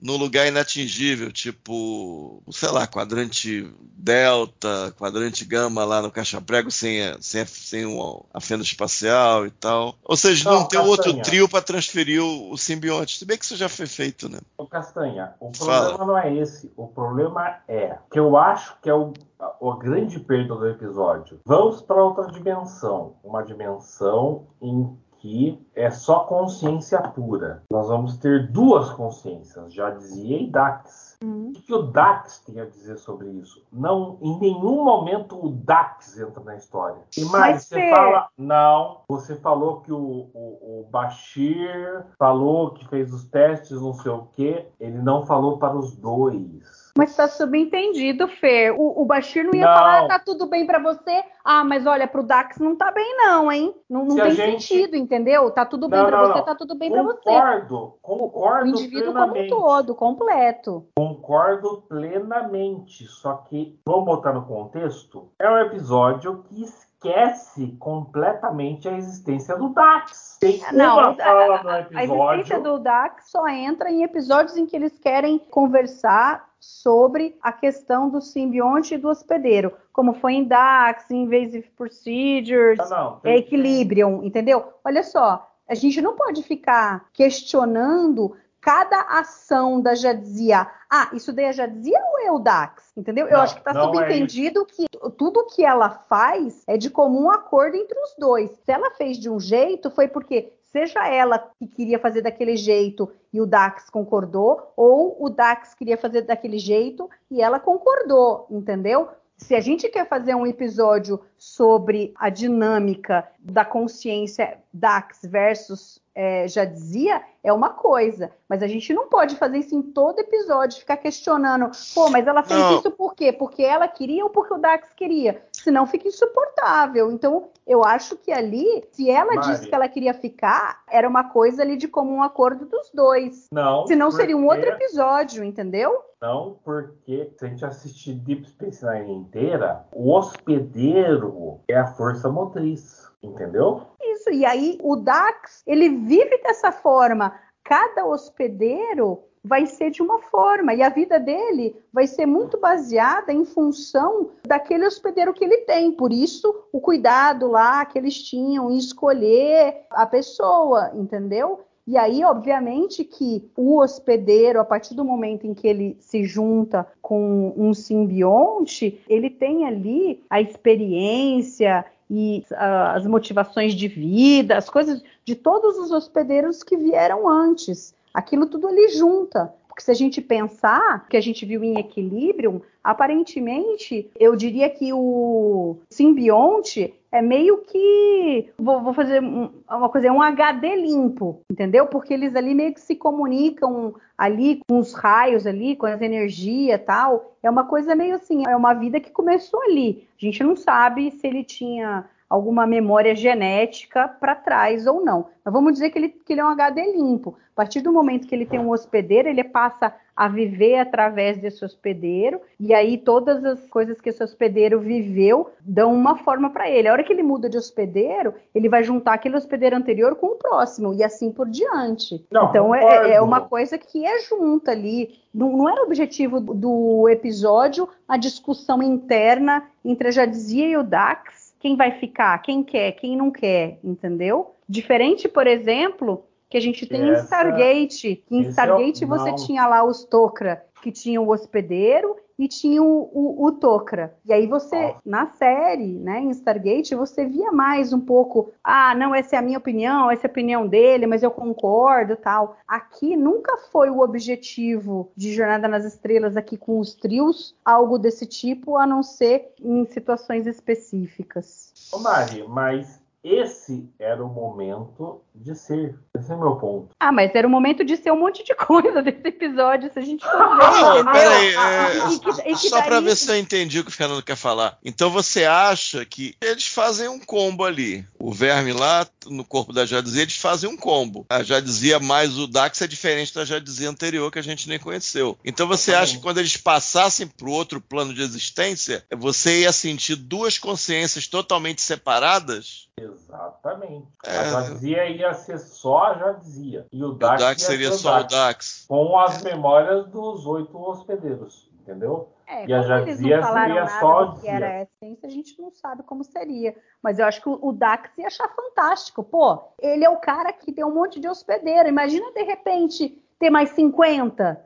no 0.00 0.16
lugar 0.16 0.46
inatingível, 0.46 1.32
tipo, 1.32 2.42
sei 2.50 2.70
lá, 2.70 2.86
quadrante 2.86 3.72
delta, 3.80 4.94
quadrante 4.98 5.44
gama 5.44 5.84
lá 5.84 6.02
no 6.02 6.10
caixa-prego 6.10 6.70
sem, 6.70 7.06
a, 7.06 7.16
sem, 7.20 7.42
a, 7.42 7.46
sem 7.46 7.84
a 8.32 8.40
fenda 8.40 8.62
espacial 8.62 9.46
e 9.46 9.50
tal. 9.50 9.94
Ou 10.04 10.16
seja, 10.16 10.48
não, 10.50 10.60
não 10.60 10.68
tem 10.68 10.80
outro 10.80 11.20
trio 11.22 11.48
para 11.48 11.62
transferir 11.62 12.22
o, 12.22 12.52
o, 12.52 12.58
simbionte. 12.58 13.18
Se 13.18 13.24
bem 13.24 13.38
que 13.38 13.44
isso 13.44 13.56
já 13.56 13.68
foi 13.68 13.86
feito, 13.86 14.28
né? 14.28 14.38
Ô 14.56 14.66
Castanha, 14.66 15.34
o 15.40 15.50
problema 15.50 15.90
Fala. 15.90 16.06
não 16.06 16.18
é 16.18 16.34
esse. 16.34 16.72
O 16.76 16.86
problema 16.86 17.58
é 17.68 17.98
que 18.10 18.18
eu 18.18 18.36
acho 18.36 18.76
que 18.82 18.88
é 18.88 18.94
o, 18.94 19.12
a 19.40 19.76
grande 19.78 20.18
perda 20.20 20.54
do 20.54 20.68
episódio. 20.68 21.40
Vamos 21.44 21.82
para 21.82 22.02
outra 22.02 22.30
dimensão. 22.30 23.14
Uma 23.22 23.42
dimensão 23.42 24.39
em 24.60 24.98
aqui 25.20 25.60
é 25.74 25.90
só 25.90 26.20
consciência 26.20 26.98
pura. 27.00 27.62
Nós 27.70 27.88
vamos 27.88 28.16
ter 28.16 28.50
duas 28.50 28.90
consciências, 28.90 29.72
já 29.72 29.90
dizia 29.90 30.40
e 30.40 30.50
Dax. 30.50 31.16
Uhum. 31.22 31.50
O 31.50 31.52
que 31.52 31.74
o 31.74 31.82
Dax 31.82 32.38
tem 32.40 32.58
a 32.60 32.64
dizer 32.64 32.96
sobre 32.96 33.28
isso? 33.28 33.62
Não, 33.70 34.18
em 34.22 34.38
nenhum 34.40 34.82
momento 34.82 35.38
o 35.38 35.50
Dax 35.50 36.18
entra 36.18 36.42
na 36.42 36.56
história. 36.56 37.02
E 37.16 37.24
mais, 37.26 37.64
você 37.64 37.90
fala. 37.90 38.28
Não, 38.36 39.02
você 39.08 39.36
falou 39.36 39.80
que 39.82 39.92
o, 39.92 40.30
o, 40.32 40.80
o, 40.80 40.88
Bashir 40.90 42.06
falou 42.18 42.72
que 42.72 42.88
fez 42.88 43.12
os 43.12 43.24
testes, 43.24 43.80
não 43.80 43.92
sei 43.92 44.10
o 44.10 44.26
quê. 44.32 44.66
Ele 44.80 44.98
não 44.98 45.26
falou 45.26 45.58
para 45.58 45.76
os 45.76 45.94
dois. 45.94 46.79
Mas 47.00 47.16
tá 47.16 47.26
subentendido, 47.26 48.28
Fer. 48.28 48.72
O, 48.72 49.00
o 49.00 49.06
Bashir 49.06 49.42
não 49.42 49.54
ia 49.54 49.64
não. 49.64 49.74
falar, 49.74 50.06
tá 50.06 50.18
tudo 50.18 50.46
bem 50.46 50.66
para 50.66 50.78
você. 50.78 51.24
Ah, 51.42 51.64
mas 51.64 51.86
olha, 51.86 52.06
pro 52.06 52.22
Dax 52.22 52.58
não 52.58 52.76
tá 52.76 52.92
bem, 52.92 53.16
não, 53.16 53.50
hein? 53.50 53.74
Não, 53.88 54.04
não 54.04 54.16
tem 54.16 54.32
gente... 54.32 54.64
sentido, 54.64 54.96
entendeu? 54.96 55.50
Tá 55.50 55.64
tudo 55.64 55.88
bem 55.88 56.04
para 56.04 56.26
você, 56.26 56.42
tá 56.42 56.54
tudo 56.54 56.74
bem 56.74 56.90
para 56.90 57.02
você. 57.02 57.22
Concordo, 57.24 57.94
concordo. 58.02 58.64
O 58.66 58.68
indivíduo 58.68 59.12
plenamente. 59.12 59.48
como 59.48 59.62
um 59.62 59.66
todo, 59.66 59.94
completo. 59.94 60.86
Concordo 60.94 61.84
plenamente. 61.88 63.06
Só 63.06 63.32
que, 63.48 63.80
vamos 63.86 64.04
botar 64.04 64.34
no 64.34 64.44
contexto, 64.44 65.30
é 65.38 65.48
um 65.48 65.56
episódio 65.56 66.44
que 66.50 66.62
esquece 66.62 67.74
completamente 67.78 68.86
a 68.86 68.92
existência 68.92 69.56
do 69.56 69.70
Dax. 69.70 70.36
Tem 70.38 70.60
não, 70.74 70.98
uma 70.98 71.14
fala 71.14 71.62
no 71.62 71.70
episódio. 71.70 71.96
A 71.96 72.34
existência 72.34 72.60
do 72.60 72.78
Dax 72.78 73.30
só 73.30 73.48
entra 73.48 73.90
em 73.90 74.02
episódios 74.02 74.58
em 74.58 74.66
que 74.66 74.76
eles 74.76 74.98
querem 74.98 75.38
conversar 75.38 76.49
sobre 76.60 77.36
a 77.40 77.50
questão 77.50 78.10
do 78.10 78.20
simbionte 78.20 78.94
e 78.94 78.98
do 78.98 79.08
hospedeiro, 79.08 79.72
como 79.92 80.12
foi 80.12 80.34
em 80.34 80.44
DAX, 80.44 81.10
Invasive 81.10 81.70
Procedures, 81.76 82.78
não, 82.78 82.88
não, 82.88 83.20
tem, 83.20 83.38
Equilibrium, 83.38 84.22
entendeu? 84.22 84.74
Olha 84.84 85.02
só, 85.02 85.50
a 85.66 85.74
gente 85.74 86.02
não 86.02 86.14
pode 86.14 86.42
ficar 86.42 87.08
questionando 87.12 88.36
cada 88.60 89.00
ação 89.00 89.80
da 89.80 89.94
Jadzia. 89.94 90.66
Ah, 90.90 91.08
isso 91.14 91.32
daí 91.32 91.46
é 91.46 91.52
Jadzia 91.52 91.98
ou 92.12 92.18
é 92.20 92.30
o 92.30 92.38
Dax? 92.38 92.92
Entendeu? 92.96 93.24
Não, 93.24 93.32
Eu 93.32 93.40
acho 93.40 93.54
que 93.54 93.60
está 93.60 93.70
é 93.70 93.82
subentendido 93.82 94.60
é 94.60 94.64
que 94.72 94.86
tudo 95.16 95.46
que 95.46 95.64
ela 95.64 95.88
faz 95.88 96.62
é 96.66 96.76
de 96.76 96.90
comum 96.90 97.30
acordo 97.30 97.76
entre 97.76 97.98
os 97.98 98.14
dois. 98.18 98.50
Se 98.64 98.70
ela 98.70 98.90
fez 98.90 99.16
de 99.16 99.30
um 99.30 99.40
jeito, 99.40 99.90
foi 99.90 100.08
porque 100.08 100.52
seja 100.72 101.06
ela 101.08 101.38
que 101.58 101.66
queria 101.66 101.98
fazer 101.98 102.22
daquele 102.22 102.56
jeito 102.56 103.10
e 103.32 103.40
o 103.40 103.46
Dax 103.46 103.90
concordou, 103.90 104.72
ou 104.76 105.16
o 105.18 105.28
Dax 105.28 105.74
queria 105.74 105.96
fazer 105.96 106.22
daquele 106.22 106.58
jeito 106.58 107.08
e 107.30 107.42
ela 107.42 107.60
concordou, 107.60 108.46
entendeu? 108.50 109.08
Se 109.36 109.54
a 109.54 109.60
gente 109.60 109.88
quer 109.88 110.06
fazer 110.06 110.34
um 110.34 110.46
episódio 110.46 111.18
sobre 111.38 112.12
a 112.16 112.28
dinâmica 112.28 113.26
da 113.38 113.64
consciência 113.64 114.58
Dax 114.72 115.20
versus 115.24 116.00
é, 116.14 116.46
já 116.46 116.66
dizia, 116.66 117.22
é 117.42 117.50
uma 117.50 117.70
coisa. 117.70 118.30
Mas 118.46 118.62
a 118.62 118.66
gente 118.66 118.92
não 118.92 119.08
pode 119.08 119.36
fazer 119.36 119.58
isso 119.58 119.74
em 119.74 119.80
todo 119.80 120.18
episódio, 120.18 120.80
ficar 120.80 120.98
questionando, 120.98 121.70
pô, 121.94 122.10
mas 122.10 122.26
ela 122.26 122.42
fez 122.42 122.60
não. 122.60 122.78
isso 122.78 122.90
por 122.90 123.14
quê? 123.14 123.32
Porque 123.32 123.62
ela 123.62 123.88
queria 123.88 124.24
ou 124.24 124.30
porque 124.30 124.52
o 124.52 124.58
Dax 124.58 124.92
queria? 124.94 125.42
Senão 125.62 125.86
fica 125.86 126.08
insuportável. 126.08 127.10
Então, 127.10 127.50
eu 127.66 127.84
acho 127.84 128.16
que 128.16 128.32
ali, 128.32 128.84
se 128.92 129.10
ela 129.10 129.34
Mari. 129.34 129.48
disse 129.48 129.68
que 129.68 129.74
ela 129.74 129.88
queria 129.88 130.14
ficar, 130.14 130.82
era 130.88 131.08
uma 131.08 131.24
coisa 131.24 131.62
ali 131.62 131.76
de 131.76 131.88
comum 131.88 132.22
acordo 132.22 132.66
dos 132.66 132.90
dois. 132.92 133.48
Não. 133.52 133.86
Senão 133.86 134.08
porque... 134.08 134.22
seria 134.22 134.36
um 134.36 134.46
outro 134.46 134.68
episódio, 134.68 135.44
entendeu? 135.44 136.02
Não, 136.20 136.58
porque 136.64 137.32
se 137.36 137.44
a 137.44 137.48
gente 137.48 137.64
assistir 137.64 138.14
Deep 138.14 138.48
Space 138.48 138.84
Nine 138.84 139.12
inteira, 139.12 139.86
o 139.92 140.12
hospedeiro 140.12 141.60
é 141.68 141.76
a 141.78 141.86
força 141.86 142.28
motriz. 142.28 143.08
Entendeu? 143.22 143.82
Isso, 144.00 144.30
e 144.30 144.46
aí 144.46 144.78
o 144.82 144.96
Dax, 144.96 145.62
ele 145.66 145.90
vive 145.90 146.38
dessa 146.42 146.72
forma. 146.72 147.38
Cada 147.62 148.06
hospedeiro 148.06 149.22
vai 149.42 149.66
ser 149.66 149.90
de 149.90 150.02
uma 150.02 150.18
forma 150.18 150.74
e 150.74 150.82
a 150.82 150.88
vida 150.88 151.18
dele 151.18 151.74
vai 151.92 152.06
ser 152.06 152.26
muito 152.26 152.58
baseada 152.58 153.32
em 153.32 153.44
função 153.44 154.30
daquele 154.46 154.86
hospedeiro 154.86 155.32
que 155.32 155.44
ele 155.44 155.58
tem. 155.58 155.92
Por 155.92 156.12
isso, 156.12 156.54
o 156.72 156.80
cuidado 156.80 157.48
lá 157.48 157.84
que 157.84 157.98
eles 157.98 158.22
tinham 158.22 158.70
em 158.70 158.76
escolher 158.76 159.86
a 159.90 160.04
pessoa, 160.06 160.90
entendeu? 160.94 161.60
E 161.86 161.96
aí, 161.96 162.22
obviamente, 162.22 163.02
que 163.02 163.50
o 163.56 163.80
hospedeiro, 163.80 164.60
a 164.60 164.64
partir 164.64 164.94
do 164.94 165.04
momento 165.04 165.46
em 165.46 165.54
que 165.54 165.66
ele 165.66 165.96
se 165.98 166.22
junta 166.24 166.86
com 167.00 167.52
um 167.56 167.74
simbionte, 167.74 169.02
ele 169.08 169.30
tem 169.30 169.66
ali 169.66 170.22
a 170.30 170.40
experiência 170.40 171.84
e 172.08 172.44
uh, 172.50 172.94
as 172.94 173.06
motivações 173.06 173.74
de 173.74 173.88
vida, 173.88 174.56
as 174.56 174.68
coisas 174.68 175.02
de 175.24 175.34
todos 175.34 175.78
os 175.78 175.90
hospedeiros 175.90 176.62
que 176.62 176.76
vieram 176.76 177.28
antes. 177.28 177.94
Aquilo 178.12 178.46
tudo 178.46 178.68
ali 178.68 178.88
junta. 178.88 179.52
Porque 179.68 179.82
se 179.82 179.90
a 179.90 179.94
gente 179.94 180.20
pensar 180.20 181.06
que 181.08 181.16
a 181.16 181.20
gente 181.20 181.46
viu 181.46 181.62
em 181.62 181.78
equilíbrio, 181.78 182.60
aparentemente 182.82 184.10
eu 184.18 184.34
diria 184.34 184.68
que 184.68 184.92
o 184.92 185.76
simbionte 185.88 186.92
é 187.12 187.22
meio 187.22 187.58
que 187.58 188.50
vou, 188.58 188.82
vou 188.82 188.92
fazer 188.92 189.20
uma 189.22 189.88
coisa, 189.88 190.08
é 190.08 190.12
um 190.12 190.22
HD 190.22 190.76
limpo, 190.76 191.40
entendeu? 191.50 191.86
Porque 191.86 192.12
eles 192.12 192.36
ali 192.36 192.54
meio 192.54 192.74
que 192.74 192.80
se 192.80 192.94
comunicam 192.94 193.94
ali 194.18 194.60
com 194.68 194.78
os 194.78 194.92
raios 194.92 195.46
ali, 195.46 195.76
com 195.76 195.86
as 195.86 196.00
energias 196.00 196.80
tal. 196.84 197.36
É 197.42 197.48
uma 197.48 197.64
coisa 197.64 197.94
meio 197.94 198.16
assim, 198.16 198.42
é 198.46 198.56
uma 198.56 198.74
vida 198.74 199.00
que 199.00 199.10
começou 199.10 199.62
ali. 199.62 200.06
A 200.20 200.24
gente 200.24 200.42
não 200.42 200.56
sabe 200.56 201.10
se 201.12 201.26
ele 201.26 201.42
tinha 201.42 202.04
alguma 202.30 202.64
memória 202.64 203.12
genética 203.12 204.06
para 204.06 204.36
trás 204.36 204.86
ou 204.86 205.04
não. 205.04 205.26
Mas 205.44 205.52
vamos 205.52 205.72
dizer 205.72 205.90
que 205.90 205.98
ele, 205.98 206.08
que 206.10 206.32
ele 206.32 206.40
é 206.40 206.44
um 206.44 206.50
HD 206.50 206.92
limpo. 206.92 207.36
A 207.52 207.56
partir 207.56 207.80
do 207.80 207.92
momento 207.92 208.28
que 208.28 208.34
ele 208.34 208.46
tem 208.46 208.60
um 208.60 208.70
hospedeiro, 208.70 209.28
ele 209.28 209.42
passa 209.42 209.92
a 210.14 210.28
viver 210.28 210.78
através 210.78 211.38
desse 211.38 211.64
hospedeiro, 211.64 212.40
e 212.58 212.72
aí 212.72 212.98
todas 212.98 213.44
as 213.44 213.66
coisas 213.68 214.00
que 214.00 214.10
esse 214.10 214.22
hospedeiro 214.22 214.78
viveu 214.78 215.50
dão 215.60 215.92
uma 215.92 216.18
forma 216.18 216.50
para 216.50 216.70
ele. 216.70 216.88
A 216.88 216.92
hora 216.92 217.02
que 217.02 217.12
ele 217.12 217.22
muda 217.22 217.48
de 217.48 217.56
hospedeiro, 217.56 218.34
ele 218.54 218.68
vai 218.68 218.84
juntar 218.84 219.14
aquele 219.14 219.36
hospedeiro 219.36 219.76
anterior 219.76 220.14
com 220.14 220.28
o 220.28 220.36
próximo, 220.36 220.94
e 220.94 221.02
assim 221.02 221.32
por 221.32 221.48
diante. 221.48 222.24
Não, 222.30 222.50
então 222.50 222.74
é, 222.74 223.14
é, 223.14 223.20
uma 223.20 223.40
coisa 223.40 223.76
que 223.76 224.06
é 224.06 224.20
junta 224.20 224.70
ali. 224.70 225.18
Não, 225.34 225.56
não 225.56 225.68
era 225.68 225.82
o 225.82 225.86
objetivo 225.86 226.38
do 226.38 227.08
episódio 227.08 227.88
a 228.06 228.16
discussão 228.16 228.82
interna 228.82 229.64
entre 229.84 230.08
a 230.08 230.10
Jadzia 230.10 230.68
e 230.68 230.76
o 230.76 230.82
Dax 230.82 231.39
quem 231.60 231.76
vai 231.76 231.92
ficar, 231.92 232.36
quem 232.38 232.64
quer, 232.64 232.92
quem 232.92 233.16
não 233.16 233.30
quer, 233.30 233.78
entendeu? 233.84 234.56
Diferente, 234.66 235.28
por 235.28 235.46
exemplo, 235.46 236.24
que 236.48 236.56
a 236.56 236.60
gente 236.60 236.86
tem 236.86 237.10
Essa, 237.10 237.20
em 237.20 237.24
Stargate. 237.24 238.24
Em 238.30 238.40
Stargate 238.48 239.04
é 239.04 239.06
o... 239.06 239.08
você 239.08 239.34
tinha 239.34 239.66
lá 239.66 239.84
os 239.84 240.04
Tok'ra, 240.04 240.64
que 240.82 240.90
tinham 240.90 241.24
o 241.24 241.30
hospedeiro 241.30 242.16
e 242.40 242.48
tinha 242.48 242.82
o, 242.82 243.10
o, 243.12 243.46
o 243.46 243.52
Tok'ra. 243.52 244.14
E 244.24 244.32
aí 244.32 244.46
você, 244.46 244.94
oh. 244.96 245.00
na 245.04 245.26
série, 245.26 245.98
né, 245.98 246.20
em 246.20 246.30
Stargate, 246.30 246.94
você 246.94 247.26
via 247.26 247.52
mais 247.52 247.92
um 247.92 248.00
pouco, 248.00 248.52
ah, 248.64 248.94
não, 248.94 249.14
essa 249.14 249.36
é 249.36 249.38
a 249.38 249.42
minha 249.42 249.58
opinião, 249.58 250.10
essa 250.10 250.26
é 250.26 250.28
a 250.28 250.30
opinião 250.30 250.66
dele, 250.66 251.06
mas 251.06 251.22
eu 251.22 251.30
concordo 251.30 252.16
tal. 252.16 252.56
Aqui 252.66 253.16
nunca 253.16 253.56
foi 253.70 253.90
o 253.90 254.00
objetivo 254.00 255.12
de 255.14 255.34
Jornada 255.34 255.68
nas 255.68 255.84
Estrelas 255.84 256.36
aqui 256.36 256.56
com 256.56 256.78
os 256.78 256.94
trios, 256.94 257.54
algo 257.64 257.98
desse 257.98 258.26
tipo, 258.26 258.76
a 258.76 258.86
não 258.86 259.02
ser 259.02 259.52
em 259.62 259.84
situações 259.86 260.46
específicas. 260.46 261.72
Ô 261.92 261.98
Mari, 261.98 262.44
mas 262.48 262.99
esse 263.22 263.88
era 263.98 264.24
o 264.24 264.28
momento 264.28 265.22
de 265.34 265.54
ser. 265.54 265.98
Esse 266.16 266.32
é 266.32 266.34
o 266.34 266.40
meu 266.40 266.56
ponto. 266.56 266.88
Ah, 266.98 267.12
mas 267.12 267.34
era 267.34 267.46
o 267.46 267.50
momento 267.50 267.84
de 267.84 267.96
ser 267.96 268.10
um 268.10 268.18
monte 268.18 268.42
de 268.42 268.54
coisa 268.54 269.02
desse 269.02 269.26
episódio, 269.26 269.92
se 269.92 269.98
a 269.98 270.02
gente 270.02 270.24
for 270.24 270.56
ver, 270.56 270.80
entendeu? 270.80 271.12
Peraí, 271.12 271.54
é, 271.54 272.56
só 272.56 272.82
para 272.82 273.00
ver 273.00 273.16
se 273.16 273.30
eu 273.30 273.36
entendi 273.36 273.78
o 273.80 273.84
que 273.84 273.90
o 273.90 273.94
Fernando 273.94 274.22
quer 274.22 274.36
falar. 274.36 274.78
Então 274.84 275.10
você 275.10 275.44
acha 275.44 276.04
que 276.04 276.34
eles 276.40 276.66
fazem 276.66 277.08
um 277.08 277.18
combo 277.18 277.64
ali. 277.64 278.06
O 278.18 278.32
verme 278.32 278.72
lá 278.72 279.06
no 279.26 279.44
corpo 279.44 279.72
da 279.72 279.84
Jadzia, 279.84 280.22
eles 280.22 280.36
fazem 280.36 280.68
um 280.68 280.76
combo. 280.76 281.26
A 281.28 281.42
Jadzia 281.42 281.98
mais 281.98 282.38
o 282.38 282.46
Dax 282.46 282.80
é 282.82 282.86
diferente 282.86 283.34
da 283.34 283.44
Jadzia 283.44 283.88
anterior 283.88 284.30
que 284.30 284.38
a 284.38 284.42
gente 284.42 284.68
nem 284.68 284.78
conheceu. 284.78 285.38
Então 285.44 285.66
você 285.66 285.94
acha 285.94 286.16
que 286.16 286.22
quando 286.22 286.38
eles 286.38 286.56
passassem 286.56 287.26
para 287.26 287.48
o 287.48 287.52
outro 287.52 287.80
plano 287.80 288.14
de 288.14 288.22
existência, 288.22 289.04
você 289.14 289.60
ia 289.62 289.72
sentir 289.72 290.16
duas 290.16 290.58
consciências 290.58 291.26
totalmente 291.26 291.82
separadas? 291.82 292.88
Exatamente. 293.12 294.08
É... 294.24 294.38
A 294.38 294.44
Jadzia 294.44 295.08
ia 295.08 295.34
ser 295.34 295.58
só 295.58 296.04
a 296.04 296.14
Jadzia. 296.14 296.86
E 296.92 297.02
o 297.04 297.12
Dax, 297.12 297.42
o 297.42 297.44
Dax 297.46 297.62
seria 297.62 297.92
só 297.92 298.20
o 298.20 298.24
Dax. 298.24 298.84
Com 298.88 299.18
as 299.18 299.42
memórias 299.42 300.06
dos 300.08 300.46
oito 300.46 300.78
hospedeiros, 300.78 301.70
entendeu? 301.80 302.28
É, 302.46 302.66
e 302.66 302.72
a 302.72 302.82
Jadzia 302.82 303.42
seria 303.42 303.86
só 304.00 304.18
a 304.18 304.40
que 304.40 304.48
era 304.48 304.66
a 304.66 304.82
essência, 304.82 305.28
a 305.28 305.30
gente 305.30 305.60
não 305.60 305.70
sabe 305.70 306.02
como 306.02 306.24
seria. 306.24 306.74
Mas 307.00 307.18
eu 307.18 307.24
acho 307.24 307.40
que 307.40 307.48
o, 307.48 307.72
Dax 307.72 308.10
ia 308.18 308.26
achar 308.26 308.48
fantástico. 308.48 309.22
Pô, 309.22 309.62
ele 309.78 310.04
é 310.04 310.10
o 310.10 310.16
cara 310.16 310.52
que 310.52 310.72
tem 310.72 310.84
um 310.84 310.92
monte 310.92 311.20
de 311.20 311.28
hospedeiro. 311.28 311.88
Imagina, 311.88 312.32
de 312.32 312.42
repente, 312.42 313.22
ter 313.38 313.50
mais 313.50 313.70
50 313.70 314.64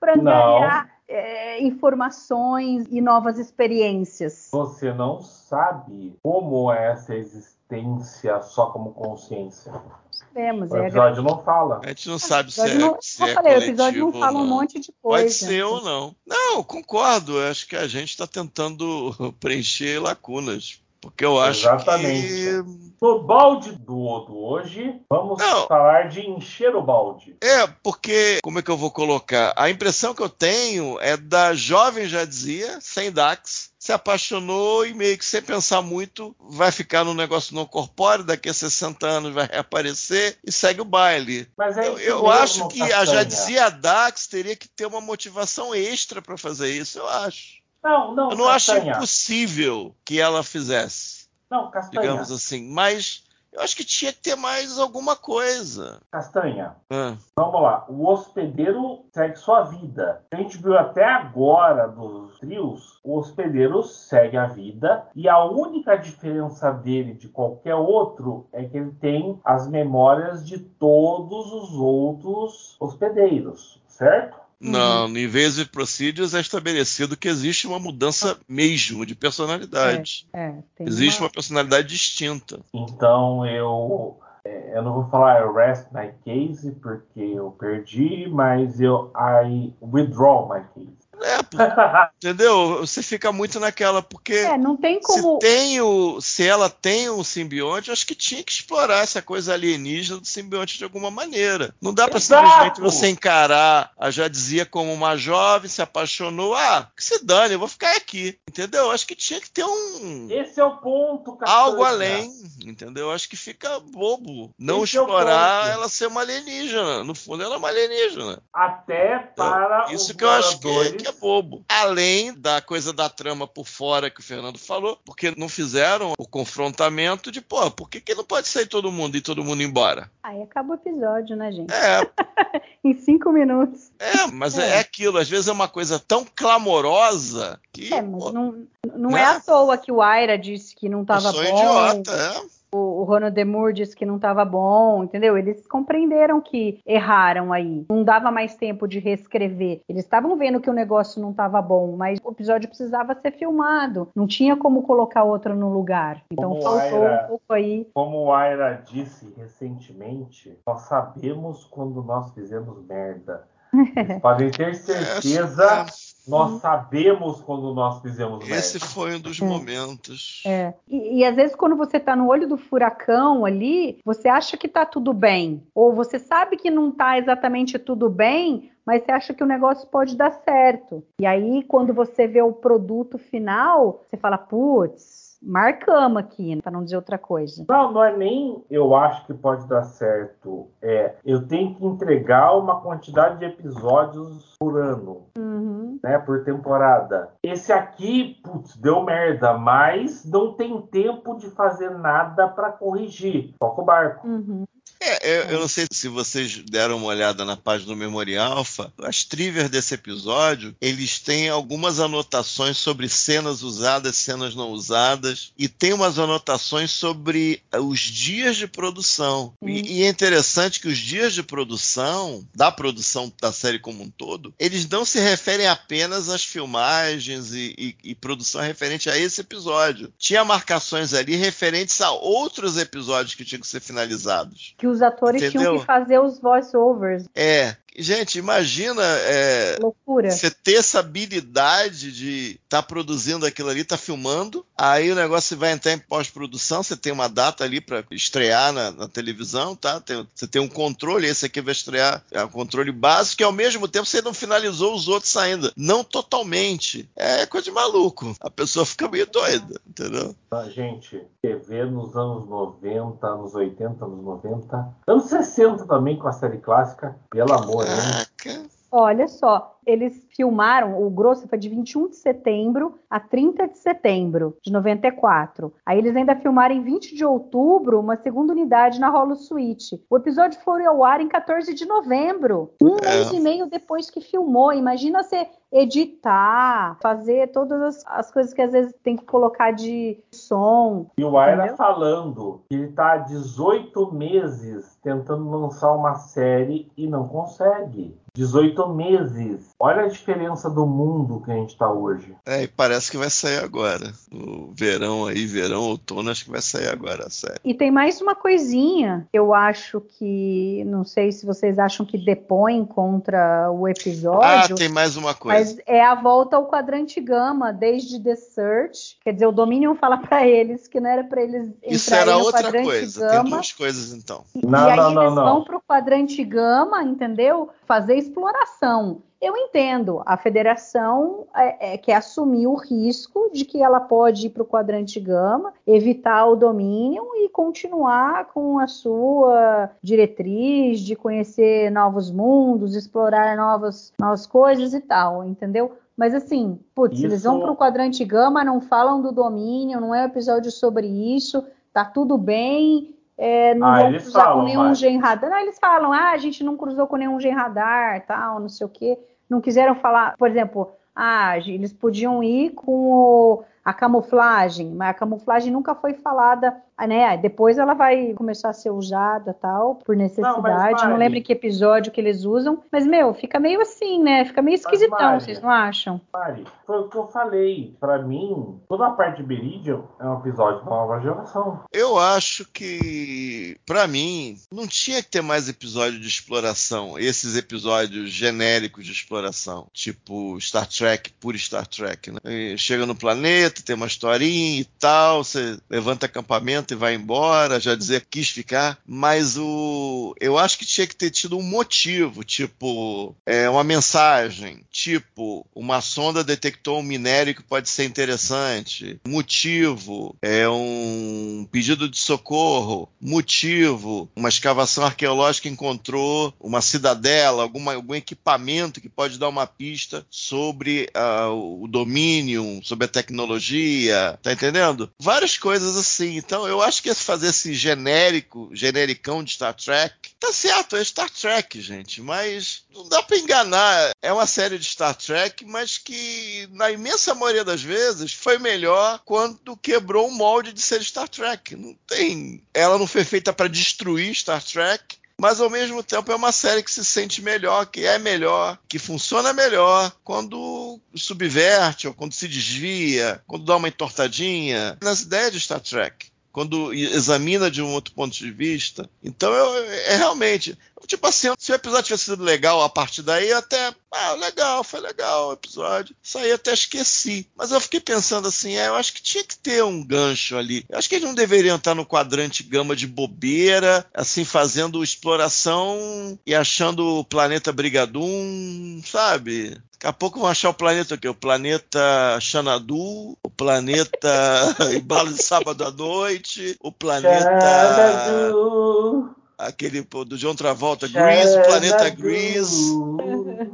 para 0.00 0.16
ganhar 0.16 0.91
é, 1.08 1.62
informações 1.62 2.86
e 2.90 3.00
novas 3.00 3.38
experiências. 3.38 4.48
Você 4.52 4.92
não 4.92 5.20
sabe 5.20 6.16
como 6.22 6.72
é 6.72 6.92
essa 6.92 7.14
existência 7.14 8.40
só 8.42 8.66
como 8.66 8.92
consciência? 8.92 9.72
Sabemos. 10.10 10.70
O 10.70 10.76
episódio 10.76 11.20
é... 11.20 11.22
não 11.22 11.42
fala. 11.42 11.80
A 11.82 11.88
gente 11.88 12.08
não 12.08 12.18
sabe 12.18 12.52
se 12.52 12.60
é, 12.60 12.74
não, 12.74 12.96
se 13.00 13.22
é 13.22 13.34
falei, 13.34 13.54
O 13.54 13.62
episódio 13.62 14.00
não 14.00 14.12
fala 14.12 14.38
um 14.38 14.46
monte 14.46 14.78
de 14.78 14.92
coisa. 15.02 15.24
Pode 15.24 15.34
ser 15.34 15.64
ou 15.64 15.82
não. 15.82 16.14
Não, 16.26 16.62
concordo. 16.62 17.38
Acho 17.40 17.66
que 17.66 17.76
a 17.76 17.86
gente 17.86 18.10
está 18.10 18.26
tentando 18.26 19.14
preencher 19.40 20.00
lacunas. 20.00 20.82
Porque 21.02 21.24
eu 21.24 21.38
acho 21.40 21.66
Exatamente. 21.66 22.28
que. 22.28 22.92
No 23.02 23.24
balde 23.24 23.72
do 23.72 23.98
Odo 24.06 24.38
hoje, 24.38 25.00
vamos 25.10 25.36
Não. 25.36 25.66
falar 25.66 26.08
de 26.08 26.20
encher 26.20 26.76
o 26.76 26.80
balde. 26.80 27.36
É, 27.40 27.66
porque, 27.82 28.38
como 28.40 28.60
é 28.60 28.62
que 28.62 28.70
eu 28.70 28.76
vou 28.76 28.92
colocar? 28.92 29.52
A 29.56 29.68
impressão 29.68 30.14
que 30.14 30.22
eu 30.22 30.28
tenho 30.28 31.00
é 31.00 31.16
da 31.16 31.52
jovem 31.52 32.06
já 32.06 32.24
dizia, 32.24 32.78
sem 32.80 33.10
Dax, 33.10 33.72
se 33.76 33.92
apaixonou 33.92 34.86
e 34.86 34.94
meio 34.94 35.18
que 35.18 35.24
sem 35.24 35.42
pensar 35.42 35.82
muito 35.82 36.36
vai 36.38 36.70
ficar 36.70 37.02
no 37.02 37.12
negócio 37.12 37.56
não 37.56 37.66
corpóreo, 37.66 38.24
daqui 38.24 38.48
a 38.48 38.54
60 38.54 39.04
anos 39.04 39.34
vai 39.34 39.48
reaparecer 39.50 40.38
e 40.46 40.52
segue 40.52 40.80
o 40.80 40.84
baile. 40.84 41.48
Mas 41.58 41.76
é 41.76 41.88
eu, 41.88 41.98
eu 41.98 42.30
acho 42.30 42.68
que 42.68 42.80
a 42.80 43.04
já 43.04 43.24
dizia 43.24 43.68
Dax 43.68 44.28
teria 44.28 44.54
que 44.54 44.68
ter 44.68 44.86
uma 44.86 45.00
motivação 45.00 45.74
extra 45.74 46.22
para 46.22 46.38
fazer 46.38 46.70
isso, 46.70 47.00
eu 47.00 47.08
acho. 47.08 47.61
Não, 47.82 48.14
não. 48.14 48.30
Eu 48.30 48.36
não 48.36 48.46
Castanha. 48.46 48.80
acho 48.80 48.98
impossível 48.98 49.94
que 50.04 50.20
ela 50.20 50.42
fizesse. 50.42 51.28
Não, 51.50 51.70
Castanha. 51.70 52.00
Digamos 52.00 52.30
assim. 52.30 52.68
Mas 52.68 53.24
eu 53.52 53.60
acho 53.60 53.76
que 53.76 53.84
tinha 53.84 54.10
que 54.10 54.20
ter 54.20 54.34
mais 54.34 54.78
alguma 54.78 55.14
coisa. 55.14 56.00
Castanha. 56.10 56.74
Ah. 56.90 57.16
Vamos 57.36 57.60
lá. 57.60 57.84
O 57.86 58.08
hospedeiro 58.08 59.04
segue 59.12 59.36
sua 59.36 59.64
vida. 59.64 60.24
A 60.32 60.36
gente 60.36 60.56
viu 60.56 60.78
até 60.78 61.04
agora 61.04 61.86
dos 61.86 62.38
trios, 62.38 62.98
o 63.04 63.18
hospedeiro 63.18 63.82
segue 63.82 64.38
a 64.38 64.46
vida 64.46 65.06
e 65.14 65.28
a 65.28 65.44
única 65.44 65.96
diferença 65.96 66.72
dele 66.72 67.12
de 67.12 67.28
qualquer 67.28 67.74
outro 67.74 68.48
é 68.52 68.64
que 68.64 68.78
ele 68.78 68.92
tem 68.92 69.38
as 69.44 69.68
memórias 69.68 70.46
de 70.46 70.58
todos 70.58 71.52
os 71.52 71.74
outros 71.74 72.74
hospedeiros, 72.80 73.82
certo? 73.86 74.40
Não, 74.62 75.08
no 75.08 75.18
Invasive 75.18 75.68
Procedures 75.68 76.34
é 76.34 76.40
estabelecido 76.40 77.16
que 77.16 77.28
existe 77.28 77.66
uma 77.66 77.80
mudança 77.80 78.38
mesmo 78.48 79.04
de 79.04 79.14
personalidade. 79.14 80.28
É, 80.32 80.46
é, 80.46 80.62
existe 80.80 81.18
uma... 81.18 81.26
uma... 81.26 81.32
personalidade 81.32 81.88
distinta. 81.88 82.60
Então 82.72 83.44
eu. 83.46 84.18
É, 84.44 84.76
eu 84.76 84.82
não 84.82 84.94
vou 84.94 85.08
falar 85.08 85.52
rest 85.52 85.86
my 85.92 86.10
case 86.24 86.72
porque 86.82 87.20
eu 87.20 87.50
perdi, 87.52 88.28
mas 88.28 88.80
eu 88.80 89.12
I 89.16 89.72
withdraw 89.80 90.48
my 90.48 90.64
case. 90.74 91.01
É, 91.24 91.38
entendeu? 92.16 92.80
Você 92.80 93.02
fica 93.02 93.32
muito 93.32 93.58
naquela, 93.60 94.02
porque 94.02 94.34
é, 94.34 94.58
não 94.58 94.76
tem 94.76 95.00
como... 95.00 95.34
se, 95.34 95.38
tem 95.40 95.80
o, 95.80 96.20
se 96.20 96.46
ela 96.46 96.68
tem 96.68 97.10
um 97.10 97.24
simbionte, 97.24 97.90
acho 97.90 98.06
que 98.06 98.14
tinha 98.14 98.42
que 98.42 98.52
explorar 98.52 99.02
essa 99.02 99.22
coisa 99.22 99.54
alienígena 99.54 100.20
do 100.20 100.26
simbionte 100.26 100.78
de 100.78 100.84
alguma 100.84 101.10
maneira. 101.10 101.74
Não 101.80 101.92
dá 101.92 102.08
para 102.08 102.20
simplesmente 102.20 102.80
você 102.80 103.08
encarar, 103.08 103.90
a 103.98 104.10
já 104.10 104.28
dizia 104.28 104.66
como 104.66 104.92
uma 104.92 105.16
jovem, 105.16 105.68
se 105.68 105.82
apaixonou, 105.82 106.54
ah, 106.54 106.88
que 106.96 107.04
se 107.04 107.24
dane, 107.24 107.54
eu 107.54 107.58
vou 107.58 107.68
ficar 107.68 107.96
aqui. 107.96 108.38
Entendeu? 108.48 108.90
Acho 108.90 109.06
que 109.06 109.14
tinha 109.14 109.40
que 109.40 109.50
ter 109.50 109.64
um. 109.64 110.28
Esse 110.30 110.60
é 110.60 110.64
o 110.64 110.76
ponto, 110.76 111.38
Algo 111.42 111.84
além, 111.84 112.30
entendeu? 112.64 113.10
Acho 113.10 113.28
que 113.28 113.36
fica 113.36 113.80
bobo 113.80 114.52
não 114.58 114.84
Esse 114.84 114.96
explorar 114.96 115.68
é 115.68 115.72
ela 115.72 115.88
ser 115.88 116.06
uma 116.06 116.20
alienígena. 116.20 117.02
No 117.04 117.14
fundo, 117.14 117.42
ela 117.42 117.54
é 117.54 117.58
uma 117.58 117.68
alienígena. 117.68 118.42
Até 118.52 119.18
para. 119.36 119.84
Então, 119.84 119.94
isso 119.94 120.16
que 120.16 120.24
eu 120.24 120.30
acho 120.30 120.58
que 120.58 120.68
é, 120.68 120.92
que 120.92 121.08
é 121.08 121.11
bobo. 121.12 121.64
Além 121.68 122.34
da 122.34 122.60
coisa 122.60 122.92
da 122.92 123.08
trama 123.08 123.46
por 123.46 123.66
fora 123.66 124.10
que 124.10 124.20
o 124.20 124.22
Fernando 124.22 124.58
falou, 124.58 124.98
porque 125.04 125.32
não 125.36 125.48
fizeram 125.48 126.12
o 126.18 126.26
confrontamento 126.26 127.30
de, 127.30 127.40
pô, 127.40 127.70
por 127.70 127.88
que, 127.88 128.00
que 128.00 128.14
não 128.14 128.24
pode 128.24 128.48
sair 128.48 128.66
todo 128.66 128.92
mundo 128.92 129.16
e 129.16 129.20
todo 129.20 129.44
mundo 129.44 129.62
embora? 129.62 130.10
Aí 130.22 130.42
acaba 130.42 130.72
o 130.72 130.74
episódio, 130.74 131.36
né, 131.36 131.52
gente? 131.52 131.72
É. 131.72 132.10
em 132.84 132.94
cinco 132.98 133.30
minutos. 133.30 133.90
É, 133.98 134.26
mas 134.32 134.58
é. 134.58 134.76
é. 134.76 134.78
aquilo. 134.78 135.18
Às 135.18 135.28
vezes 135.28 135.48
é 135.48 135.52
uma 135.52 135.68
coisa 135.68 135.98
tão 135.98 136.24
clamorosa 136.24 137.60
que. 137.72 137.92
É, 137.92 138.02
mas 138.02 138.24
pô, 138.24 138.32
não, 138.32 138.66
não 138.96 139.10
né? 139.10 139.20
é 139.20 139.24
à 139.24 139.40
toa 139.40 139.78
que 139.78 139.92
o 139.92 140.02
Aira 140.02 140.38
disse 140.38 140.74
que 140.74 140.88
não 140.88 141.02
estava 141.02 141.32
bom. 141.32 141.42
idiota, 141.42 142.12
é 142.12 142.61
o, 142.74 143.04
Ronald 143.04 143.34
Demur 143.34 143.72
disse 143.72 143.94
que 143.94 144.06
não 144.06 144.16
estava 144.16 144.44
bom, 144.44 145.04
entendeu? 145.04 145.36
Eles 145.36 145.66
compreenderam 145.66 146.40
que 146.40 146.80
erraram 146.86 147.52
aí. 147.52 147.84
Não 147.90 148.02
dava 148.02 148.30
mais 148.30 148.54
tempo 148.56 148.86
de 148.88 148.98
reescrever. 148.98 149.80
Eles 149.88 150.04
estavam 150.04 150.36
vendo 150.36 150.60
que 150.60 150.70
o 150.70 150.74
negócio 150.74 151.20
não 151.20 151.30
estava 151.30 151.60
bom, 151.60 151.96
mas 151.96 152.18
o 152.22 152.30
episódio 152.30 152.68
precisava 152.68 153.14
ser 153.14 153.32
filmado. 153.32 154.08
Não 154.14 154.26
tinha 154.26 154.56
como 154.56 154.82
colocar 154.82 155.24
outro 155.24 155.54
no 155.54 155.72
lugar. 155.72 156.22
Então 156.32 156.50
como 156.50 156.62
faltou 156.62 157.02
Aira, 157.02 157.24
um 157.24 157.28
pouco 157.28 157.52
aí. 157.52 157.88
Como 157.94 158.24
o 158.24 158.32
Aira 158.32 158.82
disse 158.84 159.32
recentemente, 159.36 160.58
nós 160.66 160.82
sabemos 160.82 161.64
quando 161.64 162.02
nós 162.02 162.32
fizemos 162.32 162.84
merda. 162.86 163.46
Vocês 163.72 164.18
podem 164.20 164.50
ter 164.50 164.74
certeza 164.74 165.86
nós 166.26 166.60
sabemos 166.60 167.40
quando 167.40 167.74
nós 167.74 168.00
fizemos 168.00 168.48
Esse 168.48 168.78
foi 168.78 169.16
um 169.16 169.20
dos 169.20 169.40
é. 169.40 169.44
momentos. 169.44 170.42
É. 170.46 170.74
E, 170.88 171.18
e, 171.18 171.24
às 171.24 171.34
vezes, 171.34 171.56
quando 171.56 171.76
você 171.76 171.96
está 171.96 172.14
no 172.14 172.28
olho 172.28 172.48
do 172.48 172.56
furacão 172.56 173.44
ali, 173.44 173.98
você 174.04 174.28
acha 174.28 174.56
que 174.56 174.66
está 174.66 174.86
tudo 174.86 175.12
bem. 175.12 175.62
Ou 175.74 175.94
você 175.94 176.18
sabe 176.18 176.56
que 176.56 176.70
não 176.70 176.90
está 176.90 177.18
exatamente 177.18 177.78
tudo 177.78 178.08
bem, 178.08 178.70
mas 178.86 179.02
você 179.02 179.12
acha 179.12 179.34
que 179.34 179.42
o 179.42 179.46
negócio 179.46 179.88
pode 179.88 180.16
dar 180.16 180.30
certo. 180.30 181.02
E 181.20 181.26
aí, 181.26 181.62
quando 181.64 181.92
você 181.92 182.26
vê 182.26 182.42
o 182.42 182.52
produto 182.52 183.18
final, 183.18 184.04
você 184.08 184.16
fala, 184.16 184.38
putz 184.38 185.21
marcamos 185.42 186.18
aqui, 186.18 186.60
para 186.62 186.72
não 186.72 186.84
dizer 186.84 186.96
outra 186.96 187.18
coisa. 187.18 187.64
Não, 187.68 187.92
não 187.92 188.04
é 188.04 188.16
nem 188.16 188.64
eu 188.70 188.94
acho 188.94 189.26
que 189.26 189.34
pode 189.34 189.66
dar 189.66 189.82
certo. 189.82 190.68
É, 190.80 191.16
eu 191.24 191.46
tenho 191.46 191.74
que 191.74 191.84
entregar 191.84 192.56
uma 192.56 192.80
quantidade 192.80 193.38
de 193.38 193.46
episódios 193.46 194.56
por 194.58 194.80
ano, 194.80 195.26
uhum. 195.36 195.98
né, 196.02 196.18
por 196.18 196.44
temporada. 196.44 197.30
Esse 197.42 197.72
aqui, 197.72 198.40
putz, 198.42 198.76
deu 198.76 199.02
merda, 199.02 199.58
mas 199.58 200.24
não 200.24 200.54
tem 200.54 200.80
tempo 200.82 201.36
de 201.36 201.50
fazer 201.50 201.90
nada 201.90 202.48
para 202.48 202.70
corrigir. 202.70 203.54
Toca 203.58 203.82
o 203.82 203.84
barco. 203.84 204.26
Uhum. 204.26 204.64
É, 205.04 205.36
eu, 205.36 205.42
eu, 205.50 205.60
não 205.60 205.66
sei 205.66 205.86
se 205.90 206.06
vocês 206.06 206.58
deram 206.58 206.98
uma 206.98 207.08
olhada 207.08 207.44
na 207.44 207.56
página 207.56 207.88
do 207.88 207.96
Memorial 207.96 208.58
Alpha. 208.58 208.92
As 209.02 209.24
trivias 209.24 209.68
desse 209.68 209.94
episódio, 209.94 210.76
eles 210.80 211.18
têm 211.18 211.48
algumas 211.48 211.98
anotações 211.98 212.76
sobre 212.76 213.08
cenas 213.08 213.62
usadas, 213.62 214.16
cenas 214.16 214.54
não 214.54 214.70
usadas, 214.70 215.52
e 215.58 215.68
tem 215.68 215.92
umas 215.92 216.20
anotações 216.20 216.92
sobre 216.92 217.60
os 217.80 217.98
dias 217.98 218.56
de 218.56 218.68
produção. 218.68 219.52
E, 219.60 219.98
e, 219.98 220.02
é 220.04 220.08
interessante 220.08 220.78
que 220.78 220.88
os 220.88 220.98
dias 220.98 221.34
de 221.34 221.42
produção, 221.42 222.46
da 222.54 222.70
produção 222.70 223.32
da 223.40 223.52
série 223.52 223.80
como 223.80 224.04
um 224.04 224.10
todo, 224.10 224.54
eles 224.56 224.88
não 224.88 225.04
se 225.04 225.18
referem 225.18 225.66
apenas 225.66 226.28
às 226.28 226.44
filmagens 226.44 227.52
e, 227.52 227.74
e, 227.76 228.10
e 228.10 228.14
produção 228.14 228.60
referente 228.60 229.10
a 229.10 229.18
esse 229.18 229.40
episódio. 229.40 230.12
Tinha 230.16 230.44
marcações 230.44 231.12
ali 231.12 231.34
referentes 231.34 232.00
a 232.00 232.12
outros 232.12 232.76
episódios 232.76 233.34
que 233.34 233.44
tinham 233.44 233.60
que 233.60 233.66
ser 233.66 233.80
finalizados. 233.80 234.71
Que 234.76 234.86
os 234.86 235.02
atores 235.02 235.42
Entendeu? 235.42 235.60
tinham 235.60 235.78
que 235.78 235.86
fazer 235.86 236.18
os 236.18 236.40
voice-overs. 236.40 237.28
É, 237.34 237.76
Gente, 237.96 238.38
imagina 238.38 239.02
é, 239.02 239.76
Loucura. 239.80 240.30
você 240.30 240.50
ter 240.50 240.74
essa 240.74 241.00
habilidade 241.00 242.12
de 242.12 242.58
estar 242.64 242.80
tá 242.80 242.82
produzindo 242.82 243.44
aquilo 243.44 243.68
ali, 243.68 243.84
tá 243.84 243.98
filmando, 243.98 244.64
aí 244.76 245.10
o 245.10 245.14
negócio 245.14 245.56
vai 245.56 245.72
entrar 245.72 245.92
em 245.92 245.98
pós-produção, 245.98 246.82
você 246.82 246.96
tem 246.96 247.12
uma 247.12 247.28
data 247.28 247.64
ali 247.64 247.80
para 247.80 248.02
estrear 248.10 248.72
na, 248.72 248.90
na, 248.90 249.08
televisão, 249.08 249.76
tá? 249.76 250.00
Tem, 250.00 250.26
você 250.34 250.46
tem 250.46 250.62
um 250.62 250.68
controle, 250.68 251.26
esse 251.26 251.44
aqui 251.46 251.60
vai 251.60 251.72
estrear, 251.72 252.22
é 252.30 252.42
um 252.42 252.48
controle 252.48 252.90
básico, 252.90 253.42
e 253.42 253.44
ao 253.44 253.52
mesmo 253.52 253.86
tempo 253.86 254.06
você 254.06 254.22
não 254.22 254.32
finalizou 254.32 254.94
os 254.94 255.08
outros 255.08 255.36
ainda. 255.36 255.72
Não 255.76 256.02
totalmente. 256.02 257.08
É 257.14 257.44
coisa 257.46 257.64
de 257.64 257.70
maluco. 257.70 258.34
A 258.40 258.50
pessoa 258.50 258.86
fica 258.86 259.08
meio 259.08 259.26
doida, 259.26 259.80
entendeu? 259.86 260.34
A 260.50 260.68
gente, 260.68 261.22
TV 261.40 261.84
nos 261.84 262.16
anos 262.16 262.48
90, 262.48 263.26
anos 263.26 263.54
80, 263.54 264.04
anos 264.04 264.24
90, 264.24 264.94
anos 265.06 265.24
60 265.24 265.86
também 265.86 266.18
com 266.18 266.28
a 266.28 266.32
série 266.32 266.58
clássica, 266.58 267.16
pelo 267.30 267.52
amor 267.52 267.81
Caraca. 267.84 268.70
Olha 268.94 269.26
só, 269.26 269.78
eles 269.86 270.26
filmaram, 270.36 271.02
o 271.02 271.08
grosso 271.08 271.48
foi 271.48 271.56
de 271.56 271.68
21 271.70 272.10
de 272.10 272.16
setembro 272.16 272.98
a 273.08 273.18
30 273.18 273.68
de 273.68 273.78
setembro 273.78 274.54
de 274.62 274.70
94. 274.70 275.72
Aí 275.86 275.96
eles 275.96 276.14
ainda 276.14 276.36
filmaram 276.36 276.74
em 276.74 276.82
20 276.82 277.16
de 277.16 277.24
outubro 277.24 277.98
uma 277.98 278.16
segunda 278.16 278.52
unidade 278.52 279.00
na 279.00 279.10
Holo 279.10 279.34
Suite. 279.34 279.98
O 280.10 280.16
episódio 280.18 280.60
foi 280.60 280.84
ao 280.84 281.02
ar 281.02 281.22
em 281.22 281.28
14 281.28 281.72
de 281.72 281.86
novembro, 281.86 282.70
um 282.82 282.96
é. 282.96 283.16
mês 283.16 283.32
e 283.32 283.40
meio 283.40 283.66
depois 283.66 284.10
que 284.10 284.20
filmou. 284.20 284.74
Imagina 284.74 285.22
você 285.22 285.48
editar, 285.72 286.98
fazer 287.00 287.50
todas 287.50 287.80
as, 287.80 288.06
as, 288.06 288.30
coisas 288.30 288.52
que 288.52 288.60
às 288.60 288.72
vezes 288.72 288.94
tem 289.02 289.16
que 289.16 289.24
colocar 289.24 289.70
de 289.70 290.22
som. 290.30 291.06
E 291.16 291.24
o 291.24 291.38
Aira 291.38 291.74
falando 291.76 292.60
que 292.68 292.76
ele 292.76 292.90
está 292.90 293.12
há 293.12 293.16
18 293.16 294.12
meses 294.12 294.98
tentando 295.02 295.48
lançar 295.48 295.92
uma 295.92 296.14
série 296.14 296.92
e 296.94 297.06
não 297.06 297.26
consegue. 297.26 298.14
18 298.34 298.88
meses. 298.94 299.70
Olha 299.78 300.04
a 300.04 300.08
diferença 300.08 300.70
do 300.70 300.86
mundo 300.86 301.42
que 301.44 301.50
a 301.50 301.54
gente 301.54 301.70
está 301.70 301.92
hoje. 301.92 302.34
É, 302.46 302.62
e 302.62 302.68
parece 302.68 303.10
que 303.10 303.18
vai 303.18 303.28
sair 303.28 303.58
agora. 303.58 304.12
O 304.32 304.72
verão 304.74 305.26
aí, 305.26 305.44
verão, 305.44 305.82
outono, 305.82 306.30
acho 306.30 306.44
que 306.46 306.50
vai 306.50 306.62
sair 306.62 306.88
agora 306.88 307.26
a 307.26 307.30
série. 307.30 307.58
E 307.62 307.74
tem 307.74 307.90
mais 307.90 308.20
uma 308.22 308.34
coisinha 308.34 309.26
que 309.30 309.38
eu 309.38 309.52
acho 309.52 310.00
que. 310.00 310.82
Não 310.86 311.04
sei 311.04 311.30
se 311.30 311.44
vocês 311.44 311.78
acham 311.78 312.06
que 312.06 312.16
depõe 312.16 312.84
contra 312.86 313.70
o 313.70 313.86
episódio. 313.86 314.74
Ah, 314.74 314.76
tem 314.76 314.88
mais 314.88 315.16
uma 315.16 315.34
coisa. 315.34 315.58
Mas 315.58 315.78
é 315.86 316.02
a 316.02 316.14
volta 316.14 316.56
ao 316.56 316.66
quadrante 316.66 317.20
gama, 317.20 317.70
desde 317.72 318.18
The 318.18 318.36
Search. 318.36 319.18
Quer 319.22 319.34
dizer, 319.34 319.46
o 319.46 319.52
Dominion 319.52 319.94
fala 320.00 320.16
para 320.16 320.46
eles 320.46 320.88
que 320.88 321.00
não 321.00 321.10
era 321.10 321.24
para 321.24 321.42
eles 321.42 321.66
entrarem 321.66 321.94
Isso 321.96 322.14
era 322.14 322.32
no 322.32 322.38
outra 322.38 322.62
quadrante 322.62 322.86
coisa. 322.86 323.20
gama. 323.28 323.42
Tem 323.42 323.50
duas 323.50 323.72
coisas 323.72 324.12
então. 324.14 324.44
E, 324.54 324.66
Não, 324.66 324.88
e 324.88 324.90
aí 324.90 324.96
não, 324.96 325.10
não, 325.12 325.22
eles 325.22 325.34
não. 325.34 325.44
vão 325.44 325.64
para 325.64 325.76
o 325.76 325.82
quadrante 325.82 326.42
gama, 326.44 327.02
entendeu? 327.02 327.68
Fazer 327.86 328.21
exploração. 328.22 329.22
Eu 329.40 329.56
entendo, 329.56 330.22
a 330.24 330.36
federação 330.36 331.46
é, 331.54 331.94
é, 331.94 331.98
quer 331.98 332.14
assumir 332.14 332.68
o 332.68 332.76
risco 332.76 333.50
de 333.52 333.64
que 333.64 333.82
ela 333.82 333.98
pode 333.98 334.46
ir 334.46 334.50
para 334.50 334.62
o 334.62 334.66
quadrante 334.66 335.18
gama, 335.18 335.72
evitar 335.84 336.46
o 336.46 336.54
domínio 336.54 337.24
e 337.34 337.48
continuar 337.48 338.46
com 338.54 338.78
a 338.78 338.86
sua 338.86 339.90
diretriz 340.00 341.00
de 341.00 341.16
conhecer 341.16 341.90
novos 341.90 342.30
mundos, 342.30 342.94
explorar 342.94 343.56
novas, 343.56 344.12
novas 344.18 344.46
coisas 344.46 344.94
e 344.94 345.00
tal, 345.00 345.44
entendeu? 345.44 345.92
Mas 346.16 346.34
assim, 346.34 346.78
putz, 346.94 347.16
Isso- 347.16 347.26
eles 347.26 347.42
vão 347.42 347.58
para 347.58 347.72
o 347.72 347.76
quadrante 347.76 348.24
gama, 348.24 348.62
não 348.62 348.80
falam 348.80 349.20
do 349.20 349.32
domínio, 349.32 350.00
não 350.00 350.14
é 350.14 350.22
um 350.22 350.26
episódio 350.26 350.70
sobre 350.70 351.06
isso, 351.06 351.64
tá 351.92 352.04
tudo 352.04 352.38
bem, 352.38 353.12
é, 353.38 353.74
não 353.74 353.86
Ah, 353.88 353.98
vão 353.98 354.08
eles 354.08 354.22
cruzar 354.22 354.44
falam, 354.44 354.58
com 354.60 354.64
nenhum 354.66 354.82
mas- 354.84 354.98
gen 354.98 355.18
radar. 355.18 355.50
Não, 355.50 355.58
eles 355.58 355.78
falam, 355.78 356.12
ah, 356.12 356.30
a 356.30 356.36
gente 356.36 356.62
não 356.62 356.76
cruzou 356.76 357.06
com 357.06 357.16
nenhum 357.16 357.40
gen 357.40 357.52
radar, 357.52 358.24
tal, 358.26 358.60
não 358.60 358.68
sei 358.68 358.86
o 358.86 358.90
quê. 358.90 359.18
Não 359.48 359.60
quiseram 359.60 359.94
falar, 359.94 360.36
por 360.36 360.48
exemplo, 360.48 360.92
ah, 361.14 361.58
eles 361.58 361.92
podiam 361.92 362.42
ir 362.42 362.70
com 362.70 362.92
o- 362.92 363.64
a 363.84 363.92
camuflagem, 363.92 364.90
mas 364.92 365.10
a 365.10 365.14
camuflagem 365.14 365.72
nunca 365.72 365.94
foi 365.94 366.14
falada, 366.14 366.76
né? 367.06 367.36
Depois 367.36 367.78
ela 367.78 367.94
vai 367.94 368.32
começar 368.34 368.70
a 368.70 368.72
ser 368.72 368.90
usada, 368.90 369.52
tal, 369.54 369.96
por 369.96 370.16
necessidade. 370.16 370.54
Não, 371.02 371.10
Mari- 371.10 371.18
lembro 371.18 371.38
em 371.38 371.42
que 371.42 371.52
episódio 371.52 372.12
que 372.12 372.20
eles 372.20 372.44
usam, 372.44 372.82
mas 372.90 373.06
meu, 373.06 373.32
fica 373.34 373.58
meio 373.60 373.80
assim, 373.80 374.22
né? 374.22 374.44
Fica 374.44 374.62
meio 374.62 374.74
esquisitão, 374.76 375.18
Mari- 375.18 375.40
vocês 375.44 375.60
não 375.60 375.70
acham? 375.70 376.20
Mari, 376.32 376.64
foi 376.86 376.98
o 377.00 377.08
que 377.08 377.16
eu 377.16 377.26
falei. 377.28 377.94
Pra 378.00 378.18
mim, 378.22 378.80
toda 378.88 379.06
a 379.06 379.10
parte 379.10 379.42
de 379.42 379.48
Meridian 379.48 380.02
é 380.20 380.24
um 380.26 380.38
episódio 380.38 380.84
da 380.84 380.90
nova 380.90 381.20
geração. 381.20 381.80
Eu 381.92 382.18
acho 382.18 382.64
que, 382.72 383.76
pra 383.86 384.06
mim, 384.06 384.56
não 384.70 384.86
tinha 384.86 385.22
que 385.22 385.30
ter 385.30 385.42
mais 385.42 385.68
episódio 385.68 386.18
de 386.18 386.28
exploração. 386.28 387.18
Esses 387.18 387.56
episódios 387.56 388.30
genéricos 388.30 389.04
de 389.04 389.12
exploração. 389.12 389.86
Tipo 389.92 390.58
Star 390.60 390.86
Trek, 390.86 391.30
puro 391.40 391.58
Star 391.58 391.86
Trek, 391.86 392.30
né? 392.30 392.76
Chega 392.76 393.06
no 393.06 393.14
planeta, 393.14 393.82
tem 393.84 393.94
uma 393.96 394.06
historinha 394.06 394.80
e 394.80 394.84
tal, 394.84 395.44
você 395.44 395.78
levanta 395.88 396.26
acampamento 396.26 396.91
e 396.92 396.96
vai 396.96 397.14
embora, 397.14 397.80
já 397.80 397.94
dizer 397.94 398.26
quis 398.30 398.48
ficar. 398.48 398.98
Mas 399.06 399.56
o. 399.56 400.34
Eu 400.40 400.58
acho 400.58 400.78
que 400.78 400.86
tinha 400.86 401.06
que 401.06 401.16
ter 401.16 401.30
tido 401.30 401.58
um 401.58 401.62
motivo, 401.62 402.44
tipo, 402.44 403.34
é, 403.46 403.68
uma 403.68 403.84
mensagem, 403.84 404.82
tipo, 404.90 405.66
uma 405.74 406.00
sonda 406.00 406.44
detectou 406.44 406.98
um 406.98 407.02
minério 407.02 407.54
que 407.54 407.62
pode 407.62 407.88
ser 407.88 408.04
interessante. 408.04 409.20
Motivo, 409.26 410.36
é 410.42 410.68
um 410.68 411.66
pedido 411.70 412.08
de 412.08 412.18
socorro. 412.18 413.08
Motivo, 413.20 414.28
uma 414.36 414.48
escavação 414.48 415.04
arqueológica 415.04 415.68
encontrou 415.68 416.52
uma 416.60 416.80
cidadela, 416.80 417.62
alguma, 417.62 417.94
algum 417.94 418.14
equipamento 418.14 419.00
que 419.00 419.08
pode 419.08 419.38
dar 419.38 419.48
uma 419.48 419.66
pista 419.66 420.26
sobre 420.30 421.08
ah, 421.14 421.50
o 421.50 421.86
domínio, 421.88 422.80
sobre 422.82 423.06
a 423.06 423.08
tecnologia, 423.08 424.38
tá 424.42 424.52
entendendo? 424.52 425.10
Várias 425.18 425.56
coisas 425.56 425.96
assim. 425.96 426.36
Então, 426.36 426.66
eu 426.66 426.81
acho 426.82 427.02
que 427.02 427.14
fazer 427.14 427.48
esse 427.48 427.74
genérico, 427.74 428.70
genericão 428.72 429.42
de 429.42 429.52
Star 429.52 429.74
Trek, 429.74 430.14
tá 430.38 430.52
certo, 430.52 430.96
é 430.96 431.04
Star 431.04 431.30
Trek, 431.30 431.80
gente, 431.80 432.20
mas 432.20 432.84
não 432.92 433.08
dá 433.08 433.22
pra 433.22 433.38
enganar. 433.38 434.10
É 434.20 434.32
uma 434.32 434.46
série 434.46 434.78
de 434.78 434.84
Star 434.84 435.14
Trek, 435.14 435.64
mas 435.64 435.98
que 435.98 436.68
na 436.72 436.90
imensa 436.90 437.34
maioria 437.34 437.64
das 437.64 437.82
vezes 437.82 438.32
foi 438.32 438.58
melhor 438.58 439.20
quando 439.24 439.76
quebrou 439.76 440.28
o 440.28 440.32
molde 440.32 440.72
de 440.72 440.80
ser 440.80 441.02
Star 441.02 441.28
Trek. 441.28 441.76
Não 441.76 441.94
tem, 442.06 442.62
ela 442.74 442.98
não 442.98 443.06
foi 443.06 443.24
feita 443.24 443.52
pra 443.52 443.68
destruir 443.68 444.34
Star 444.34 444.62
Trek. 444.62 445.22
Mas 445.38 445.60
ao 445.60 445.68
mesmo 445.68 446.04
tempo 446.04 446.30
é 446.30 446.36
uma 446.36 446.52
série 446.52 446.84
que 446.84 446.90
se 446.92 447.04
sente 447.04 447.42
melhor, 447.42 447.86
que 447.86 448.06
é 448.06 448.16
melhor, 448.16 448.78
que 448.86 448.96
funciona 448.96 449.52
melhor 449.52 450.12
quando 450.22 451.00
subverte 451.16 452.06
ou 452.06 452.14
quando 452.14 452.32
se 452.32 452.46
desvia, 452.46 453.42
quando 453.44 453.64
dá 453.64 453.76
uma 453.76 453.88
entortadinha 453.88 454.96
nas 455.02 455.22
ideias 455.22 455.52
de 455.52 455.58
Star 455.58 455.80
Trek 455.80 456.31
quando 456.52 456.92
examina 456.92 457.70
de 457.70 457.80
um 457.80 457.92
outro 457.92 458.14
ponto 458.14 458.36
de 458.36 458.50
vista. 458.50 459.08
Então, 459.24 459.52
eu, 459.52 459.84
é 459.84 460.16
realmente. 460.16 460.76
Tipo 461.06 461.26
assim, 461.26 461.48
se 461.58 461.72
o 461.72 461.74
episódio 461.74 462.04
tivesse 462.04 462.24
sido 462.24 462.42
legal 462.42 462.82
a 462.82 462.88
partir 462.88 463.22
daí, 463.22 463.52
até. 463.52 463.94
Ah, 464.10 464.32
legal, 464.34 464.84
foi 464.84 465.00
legal 465.00 465.48
o 465.48 465.52
episódio. 465.54 466.14
Isso 466.22 466.38
aí 466.38 466.52
até 466.52 466.72
esqueci. 466.72 467.46
Mas 467.56 467.70
eu 467.70 467.80
fiquei 467.80 468.00
pensando 468.00 468.48
assim, 468.48 468.76
é, 468.76 468.88
eu 468.88 468.94
acho 468.94 469.12
que 469.12 469.22
tinha 469.22 469.42
que 469.42 469.56
ter 469.56 469.82
um 469.82 470.04
gancho 470.04 470.56
ali. 470.56 470.84
Eu 470.88 470.98
acho 470.98 471.08
que 471.08 471.14
eles 471.14 471.26
não 471.26 471.34
deveriam 471.34 471.76
estar 471.76 471.94
no 471.94 472.04
quadrante 472.04 472.62
gama 472.62 472.94
de 472.94 473.06
bobeira, 473.06 474.06
assim, 474.12 474.44
fazendo 474.44 475.02
exploração 475.02 476.38
e 476.46 476.54
achando 476.54 477.20
o 477.20 477.24
planeta 477.24 477.72
Brigadum, 477.72 479.02
sabe? 479.04 479.80
Daqui 479.92 480.06
a 480.06 480.12
pouco 480.12 480.40
vão 480.40 480.48
achar 480.48 480.68
o 480.68 480.74
planeta 480.74 481.14
o 481.14 481.18
quê? 481.18 481.28
O 481.28 481.34
planeta 481.34 482.36
Xanadu, 482.40 483.38
o 483.40 483.50
planeta 483.56 484.76
Embalo 484.98 485.32
de 485.32 485.40
Sábado 485.40 485.84
à 485.84 485.92
Noite, 485.92 486.76
o 486.80 486.90
planeta. 486.90 487.44
Xanadu, 487.60 489.32
Aquele 489.66 490.02
do 490.02 490.36
John 490.38 490.54
Travolta, 490.54 491.06
Grease, 491.08 491.62
planeta. 491.64 492.10
Grease. 492.10 492.92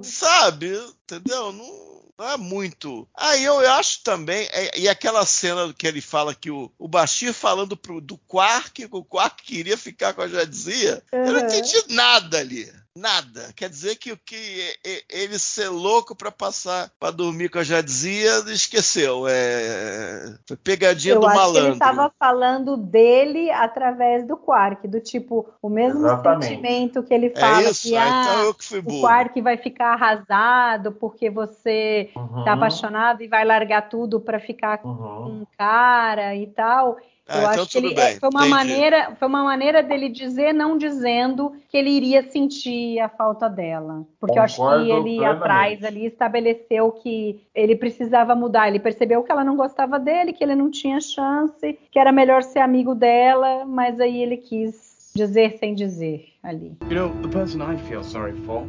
Sabe? 0.02 0.72
Entendeu? 1.04 1.52
Não. 1.52 1.88
Não 2.18 2.30
é 2.32 2.36
muito. 2.36 3.06
Aí 3.16 3.44
eu 3.44 3.60
acho 3.74 4.02
também, 4.02 4.48
é- 4.50 4.76
e 4.76 4.88
aquela 4.88 5.24
cena 5.24 5.72
que 5.72 5.86
ele 5.86 6.00
fala 6.00 6.34
que 6.34 6.50
o, 6.50 6.68
o 6.76 6.88
Bashir 6.88 7.32
falando 7.32 7.76
pro, 7.76 8.00
do 8.00 8.18
Quark, 8.18 8.72
que 8.72 8.88
o 8.90 9.04
Quark 9.04 9.40
queria 9.44 9.78
ficar 9.78 10.12
com 10.14 10.22
a 10.22 10.26
Jadzia, 10.26 11.00
eu 11.12 11.32
não 11.32 11.34
Uhum. 11.42 11.46
entendi 11.46 11.76
nada 11.90 12.38
ali. 12.38 12.68
Nada. 12.98 13.52
Quer 13.54 13.68
dizer 13.70 13.96
que 13.96 14.10
o 14.12 14.16
que 14.16 14.74
ele 15.08 15.38
ser 15.38 15.68
louco 15.68 16.16
pra 16.16 16.32
passar 16.32 16.90
pra 16.98 17.10
dormir 17.12 17.48
com 17.48 17.58
a 17.58 17.62
Jadzia, 17.62 18.38
esqueceu. 18.48 19.26
É, 19.28 20.34
foi 20.46 20.56
pegadinha 20.56 21.14
Eu 21.14 21.20
do 21.20 21.26
acho 21.26 21.34
que 21.34 21.38
malandro. 21.40 21.62
ele 21.66 21.72
estava 21.74 22.12
falando 22.18 22.76
dele 22.76 23.50
através 23.52 24.26
do 24.26 24.36
Quark, 24.36 24.88
do 24.88 25.00
tipo, 25.00 25.48
o 25.62 25.68
mesmo 25.68 26.00
Exatamente. 26.06 26.46
sentimento 26.48 27.02
que 27.04 27.14
ele 27.14 27.32
É 27.36 27.40
fala 27.40 27.70
isso? 27.70 27.82
que 27.88 27.96
Ah, 27.96 28.02
ah, 28.04 28.20
então 28.20 28.44
eu 28.46 28.54
que 28.54 28.64
fui 28.64 28.78
o. 28.80 29.00
Quark 29.00 29.40
vai 29.42 29.56
ficar 29.56 29.92
arrasado 29.94 30.92
porque 30.92 31.30
você 31.30 32.10
Uhum, 32.16 32.44
tá 32.44 32.54
apaixonado 32.54 33.22
e 33.22 33.28
vai 33.28 33.44
largar 33.44 33.88
tudo 33.88 34.20
para 34.20 34.40
ficar 34.40 34.78
com 34.78 34.88
uhum. 34.88 35.42
um 35.42 35.46
cara 35.56 36.34
e 36.34 36.46
tal. 36.48 36.98
Ah, 37.30 37.36
eu 37.36 37.50
então 37.50 37.62
acho 37.62 37.70
que 37.72 37.78
ele 37.78 37.94
bem, 37.94 38.04
é, 38.04 38.18
foi 38.18 38.30
uma 38.30 38.46
entendi. 38.46 38.50
maneira, 38.50 39.16
foi 39.16 39.28
uma 39.28 39.44
maneira 39.44 39.82
dele 39.82 40.08
dizer, 40.08 40.54
não 40.54 40.78
dizendo 40.78 41.52
que 41.68 41.76
ele 41.76 41.90
iria 41.90 42.22
sentir 42.22 42.98
a 43.00 43.08
falta 43.10 43.50
dela, 43.50 44.06
porque 44.18 44.38
eu 44.38 44.42
acho 44.42 44.54
que 44.54 44.62
Concordo 44.62 44.84
ele 44.84 45.16
plenamente. 45.16 45.24
atrás 45.42 45.84
ali 45.84 46.06
estabeleceu 46.06 46.90
que 46.90 47.42
ele 47.54 47.76
precisava 47.76 48.34
mudar. 48.34 48.68
Ele 48.68 48.80
percebeu 48.80 49.22
que 49.22 49.30
ela 49.30 49.44
não 49.44 49.56
gostava 49.56 49.98
dele, 49.98 50.32
que 50.32 50.42
ele 50.42 50.54
não 50.54 50.70
tinha 50.70 50.98
chance, 51.02 51.78
que 51.90 51.98
era 51.98 52.10
melhor 52.10 52.42
ser 52.42 52.60
amigo 52.60 52.94
dela, 52.94 53.66
mas 53.66 54.00
aí 54.00 54.22
ele 54.22 54.38
quis 54.38 55.12
dizer 55.14 55.58
sem 55.58 55.74
dizer 55.74 56.28
ali. 56.42 56.78
You 56.88 56.94
know, 56.94 57.10
the 57.20 57.28
person 57.28 57.60
I 57.60 57.76
feel 57.88 58.02
sorry 58.02 58.32
for 58.46 58.64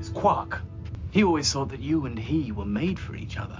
is 0.00 0.08
Quark. 0.08 0.62
He 1.12 1.22
always 1.24 1.52
thought 1.52 1.70
that 1.72 1.82
you 1.82 2.06
and 2.06 2.18
he 2.18 2.52
were 2.52 2.68
made 2.68 2.98
for 2.98 3.14
each 3.14 3.38
other. 3.38 3.58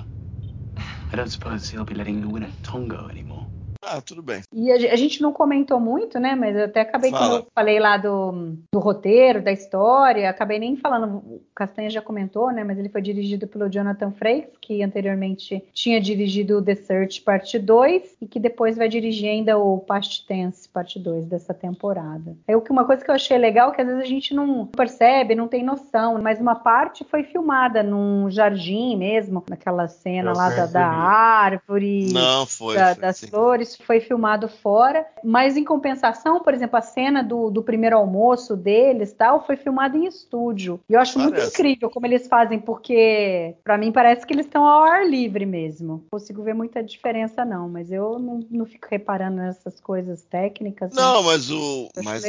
I 1.13 1.17
don't 1.17 1.31
suppose 1.31 1.69
he'll 1.71 1.85
be 1.85 1.95
letting 1.95 2.21
you 2.23 2.29
win 2.31 2.45
at 2.45 2.53
Tongo 2.63 3.09
anymore. 3.11 3.47
Ah, 3.83 4.01
tudo 4.01 4.23
bem. 4.23 4.43
E 4.53 4.71
a, 4.73 4.75
a 4.75 4.97
gente 4.97 5.23
não 5.23 5.33
comentou 5.33 5.79
muito, 5.79 6.19
né? 6.19 6.35
Mas 6.35 6.57
eu 6.57 6.65
até 6.65 6.81
acabei, 6.81 7.11
Fala. 7.11 7.27
quando 7.29 7.41
eu 7.43 7.47
falei 7.55 7.79
lá 7.79 7.97
do, 7.97 8.57
do 8.73 8.79
roteiro, 8.81 9.41
da 9.41 9.53
história, 9.53 10.29
acabei 10.29 10.59
nem 10.59 10.77
falando. 10.77 11.19
O 11.19 11.41
Castanha 11.55 11.89
já 11.89 12.03
comentou, 12.03 12.51
né? 12.51 12.65
Mas 12.65 12.79
ele 12.79 12.89
foi 12.89 13.01
dirigido 13.01 13.47
pelo 13.47 13.69
Jonathan 13.71 14.11
Frakes, 14.13 14.51
que 14.61 14.83
anteriormente 14.83 15.65
tinha 15.73 16.01
dirigido 16.01 16.59
o 16.59 16.63
The 16.63 16.75
Search 16.75 17.23
Parte 17.23 17.59
2 17.59 18.17
e 18.21 18.27
que 18.27 18.41
depois 18.41 18.77
vai 18.77 18.89
dirigir 18.89 19.29
ainda 19.31 19.57
o 19.59 19.79
Past 19.79 20.27
Tense 20.27 20.69
Parte 20.69 20.99
2 20.99 21.27
dessa 21.27 21.55
temporada. 21.55 22.37
É 22.47 22.59
que 22.61 22.73
uma 22.73 22.85
coisa 22.85 23.05
que 23.05 23.11
eu 23.11 23.15
achei 23.15 23.39
legal 23.39 23.73
que 23.73 23.81
às 23.81 23.87
vezes 23.87 24.03
a 24.03 24.07
gente 24.07 24.35
não 24.35 24.67
percebe, 24.67 25.35
não 25.37 25.47
tem 25.47 25.63
noção, 25.63 26.21
mas 26.21 26.41
uma 26.41 26.57
parte 26.57 27.05
foi 27.05 27.23
filmada 27.23 27.83
num 27.83 28.29
jardim 28.29 28.97
mesmo, 28.97 29.45
naquela 29.49 29.87
cena 29.87 30.33
Eu 30.33 30.37
lá 30.37 30.51
da, 30.51 30.67
da 30.67 30.87
árvore 30.87 32.13
Não, 32.13 32.45
foi. 32.47 32.75
da- 32.75 32.95
foi 32.95 33.03
das 33.03 33.17
sim. 33.19 33.29
flores, 33.29 33.68
isso 33.69 33.83
foi 33.85 34.01
filmado 34.01 34.49
fora, 34.49 35.07
mas 35.23 35.57
em 35.57 35.65
compensação, 35.65 36.41
por 36.41 36.55
exemplo, 36.55 36.79
a 36.79 36.83
cena 36.83 37.23
do, 37.23 37.51
do 37.51 37.63
primeiro 37.63 37.97
almoço 37.97 38.57
deles 38.57 39.13
tal 39.13 39.45
foi 39.45 39.57
filmada 39.57 39.97
em 39.97 40.07
estúdio. 40.07 40.81
E 40.89 40.95
eu 40.95 41.01
acho 41.01 41.15
parece. 41.15 41.33
muito 41.33 41.49
incrível 41.49 41.91
como 41.91 42.07
eles 42.07 42.27
fazem, 42.27 42.59
porque 42.59 43.55
para 43.63 43.79
mim 43.79 43.93
parece 43.93 44.27
que 44.27 44.33
eles 44.33 44.47
estão 44.47 44.67
ao 44.67 44.83
ar 44.83 45.09
livre 45.09 45.47
mesmo. 45.47 45.89
Não 45.89 46.19
consigo 46.19 46.43
ver 46.43 46.55
muita 46.55 46.83
diferença, 46.83 47.45
não, 47.45 47.69
mas 47.69 47.91
eu 47.91 48.19
não, 48.19 48.41
não 48.51 48.67
fico 48.67 48.87
reparando 48.91 49.37
nessas 49.37 49.81
coisas 49.81 50.23
técnicas. 50.23 50.93
Não, 50.93 51.23
né? 51.23 51.29
mas 51.29 51.51
o, 51.51 51.89
mas 52.03 52.25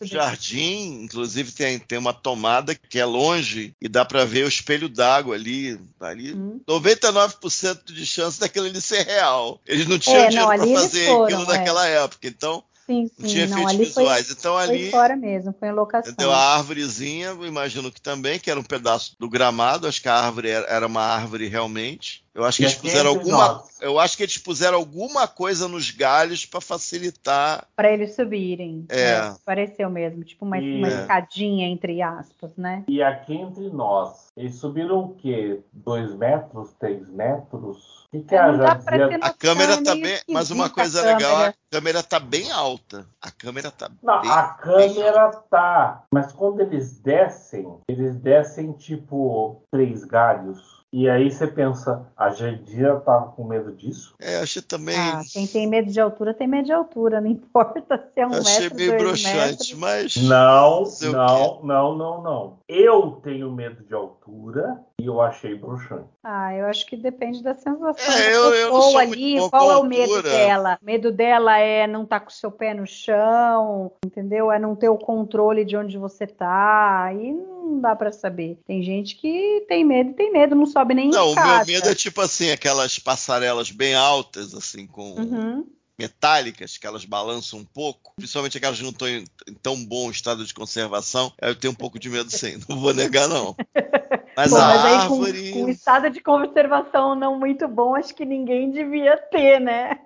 o 0.00 0.04
jardim, 0.04 1.02
inclusive, 1.04 1.52
tem, 1.52 1.78
tem 1.78 1.98
uma 1.98 2.12
tomada 2.12 2.74
que 2.74 2.98
é 2.98 3.04
longe 3.04 3.74
e 3.80 3.88
dá 3.88 4.04
para 4.04 4.24
ver 4.24 4.44
o 4.44 4.48
espelho 4.48 4.88
d'água 4.88 5.34
ali. 5.34 5.78
ali 6.00 6.34
hum. 6.34 6.60
99% 6.68 7.92
de 7.92 8.06
chance 8.06 8.38
daquilo 8.38 8.66
ali 8.66 8.80
ser 8.80 9.04
real. 9.04 9.60
Eles 9.66 9.86
não 9.86 9.98
tinham 9.98 10.24
é, 10.24 10.28
dinheiro 10.28 10.48
para 10.48 10.58
fazer 10.58 10.83
foram, 10.90 11.24
aquilo 11.24 11.42
é. 11.42 11.58
naquela 11.58 11.86
época. 11.86 12.26
Então, 12.26 12.64
Sim, 12.86 13.06
sim. 13.06 13.14
Não 13.18 13.28
tinha 13.28 13.46
não, 13.46 13.58
efeitos 13.62 13.88
visuais. 13.88 14.26
Foi, 14.26 14.36
então 14.38 14.58
ali. 14.58 14.82
Foi 14.82 14.90
fora 14.90 15.16
mesmo, 15.16 15.54
foi 15.58 15.68
em 15.68 15.72
locação. 15.72 16.12
Entendeu? 16.12 16.32
A 16.32 16.56
árvorezinha, 16.56 17.30
imagino 17.42 17.90
que 17.90 18.00
também, 18.00 18.38
que 18.38 18.50
era 18.50 18.60
um 18.60 18.64
pedaço 18.64 19.16
do 19.18 19.28
gramado, 19.28 19.86
acho 19.86 20.02
que 20.02 20.08
a 20.08 20.14
árvore 20.14 20.50
era, 20.50 20.66
era 20.66 20.86
uma 20.86 21.02
árvore 21.02 21.48
realmente. 21.48 22.23
Eu 22.34 22.44
acho 22.44 22.58
que 22.58 22.64
eles 22.64 22.74
puseram 22.74 23.10
alguma, 23.10 23.64
eu 23.80 23.98
acho 24.00 24.16
que 24.16 24.22
eles 24.24 24.38
puseram 24.38 24.76
alguma 24.76 25.28
coisa 25.28 25.68
nos 25.68 25.92
galhos 25.92 26.44
para 26.44 26.60
facilitar 26.60 27.64
para 27.76 27.92
eles 27.92 28.16
subirem. 28.16 28.86
É. 28.88 29.12
é. 29.12 29.34
pareceu 29.44 29.88
mesmo, 29.88 30.24
tipo 30.24 30.44
uma, 30.44 30.58
e... 30.58 30.78
uma 30.78 30.88
escadinha 30.88 31.68
entre 31.68 32.02
aspas, 32.02 32.56
né? 32.56 32.84
E 32.88 33.00
aqui 33.00 33.34
entre 33.34 33.70
nós, 33.70 34.32
eles 34.36 34.56
subiram 34.56 34.98
o 34.98 35.14
quê? 35.14 35.60
Dois 35.72 36.12
metros, 36.16 36.72
três 36.78 37.08
metros? 37.08 38.04
O 38.12 38.18
que, 38.18 38.22
que 38.22 38.34
é, 38.34 38.38
a 38.38 38.50
dizia? 38.50 39.18
A 39.22 39.30
câmera 39.32 39.82
tá 39.82 39.94
bem, 39.94 40.18
mas 40.28 40.50
uma 40.50 40.68
coisa 40.70 41.00
a 41.00 41.14
legal, 41.14 41.36
a 41.36 41.54
câmera 41.70 42.02
tá 42.02 42.18
bem 42.18 42.50
alta. 42.50 43.06
A 43.20 43.30
câmera 43.30 43.70
tá 43.70 43.90
Não, 44.02 44.20
bem, 44.20 44.30
a 44.30 44.42
câmera 44.48 45.30
tá, 45.50 46.04
mas 46.12 46.32
quando 46.32 46.60
eles 46.60 46.98
descem, 47.00 47.78
eles 47.88 48.16
descem 48.16 48.72
tipo 48.72 49.62
três 49.70 50.04
galhos. 50.04 50.83
E 50.96 51.10
aí 51.10 51.28
você 51.28 51.48
pensa, 51.48 52.06
a 52.16 52.30
Jandira 52.30 53.00
tava 53.00 53.32
com 53.32 53.42
medo 53.42 53.72
disso? 53.72 54.14
É, 54.20 54.36
achei 54.36 54.62
também. 54.62 54.96
Ah, 54.96 55.22
quem 55.32 55.44
tem 55.44 55.66
medo 55.66 55.90
de 55.90 56.00
altura 56.00 56.32
tem 56.32 56.46
medo 56.46 56.66
de 56.66 56.72
altura, 56.72 57.20
não 57.20 57.26
importa 57.32 57.96
se 58.14 58.20
é 58.20 58.24
um 58.24 58.30
achei 58.30 58.70
metro, 58.70 58.76
meio 58.76 58.96
broxante, 58.98 59.74
mas. 59.74 60.14
Não, 60.18 60.84
não, 61.02 61.60
não, 61.64 61.96
não, 61.96 62.22
não. 62.22 62.58
Eu 62.68 63.20
tenho 63.24 63.50
medo 63.50 63.82
de 63.82 63.92
altura 63.92 64.80
e 65.00 65.06
eu 65.06 65.20
achei 65.20 65.54
broxante. 65.54 66.08
Ah, 66.22 66.54
eu 66.54 66.66
acho 66.66 66.86
que 66.86 66.96
depende 66.96 67.42
da 67.42 67.54
sensação 67.54 68.14
é, 68.14 68.30
da 68.30 68.30
eu, 68.30 68.54
eu 68.54 68.98
ali. 68.98 69.36
Qual 69.50 69.72
é 69.72 69.76
o 69.76 69.84
medo 69.84 70.22
dela? 70.22 70.78
O 70.80 70.84
medo 70.84 71.10
dela 71.10 71.58
é 71.58 71.86
não 71.86 72.04
estar 72.04 72.20
tá 72.20 72.24
com 72.24 72.30
o 72.30 72.34
seu 72.34 72.50
pé 72.50 72.72
no 72.72 72.86
chão, 72.86 73.92
entendeu? 74.06 74.52
É 74.52 74.58
não 74.58 74.76
ter 74.76 74.88
o 74.88 74.96
controle 74.96 75.64
de 75.64 75.76
onde 75.76 75.98
você 75.98 76.26
tá. 76.26 77.04
Aí 77.04 77.32
não 77.32 77.80
dá 77.80 77.96
para 77.96 78.12
saber. 78.12 78.58
Tem 78.66 78.82
gente 78.82 79.16
que 79.16 79.64
tem 79.68 79.84
medo 79.84 80.10
e 80.10 80.14
tem 80.14 80.32
medo, 80.32 80.54
não 80.54 80.66
sobe 80.66 80.94
nem 80.94 81.10
Não, 81.10 81.32
o 81.32 81.34
meu 81.34 81.66
medo 81.66 81.88
é 81.88 81.94
tipo 81.94 82.20
assim, 82.20 82.52
aquelas 82.52 82.98
passarelas 82.98 83.70
bem 83.70 83.94
altas, 83.94 84.54
assim, 84.54 84.86
com. 84.86 85.14
Uhum 85.14 85.66
metálicas, 85.98 86.76
que 86.76 86.86
elas 86.86 87.04
balançam 87.04 87.60
um 87.60 87.64
pouco, 87.64 88.12
principalmente 88.16 88.56
aquelas 88.56 88.78
que 88.78 88.84
não 88.84 88.90
estão 88.90 89.08
em, 89.08 89.24
em, 89.48 89.54
tão 89.54 89.84
bom 89.84 90.10
estado 90.10 90.44
de 90.44 90.54
conservação, 90.54 91.32
eu 91.40 91.54
tenho 91.54 91.72
um 91.72 91.76
pouco 91.76 91.98
de 91.98 92.10
medo 92.10 92.30
sim, 92.30 92.58
não 92.68 92.80
vou 92.80 92.92
negar 92.92 93.28
não. 93.28 93.54
Mas, 94.36 94.50
Pô, 94.50 94.56
a 94.56 94.66
mas 94.66 94.84
aí 94.84 94.94
árvore... 94.94 95.52
com, 95.52 95.60
com 95.62 95.68
estado 95.68 96.10
de 96.10 96.20
conservação 96.20 97.14
não 97.14 97.38
muito 97.38 97.68
bom, 97.68 97.94
acho 97.94 98.12
que 98.14 98.24
ninguém 98.24 98.70
devia 98.70 99.16
ter, 99.16 99.60
né? 99.60 99.96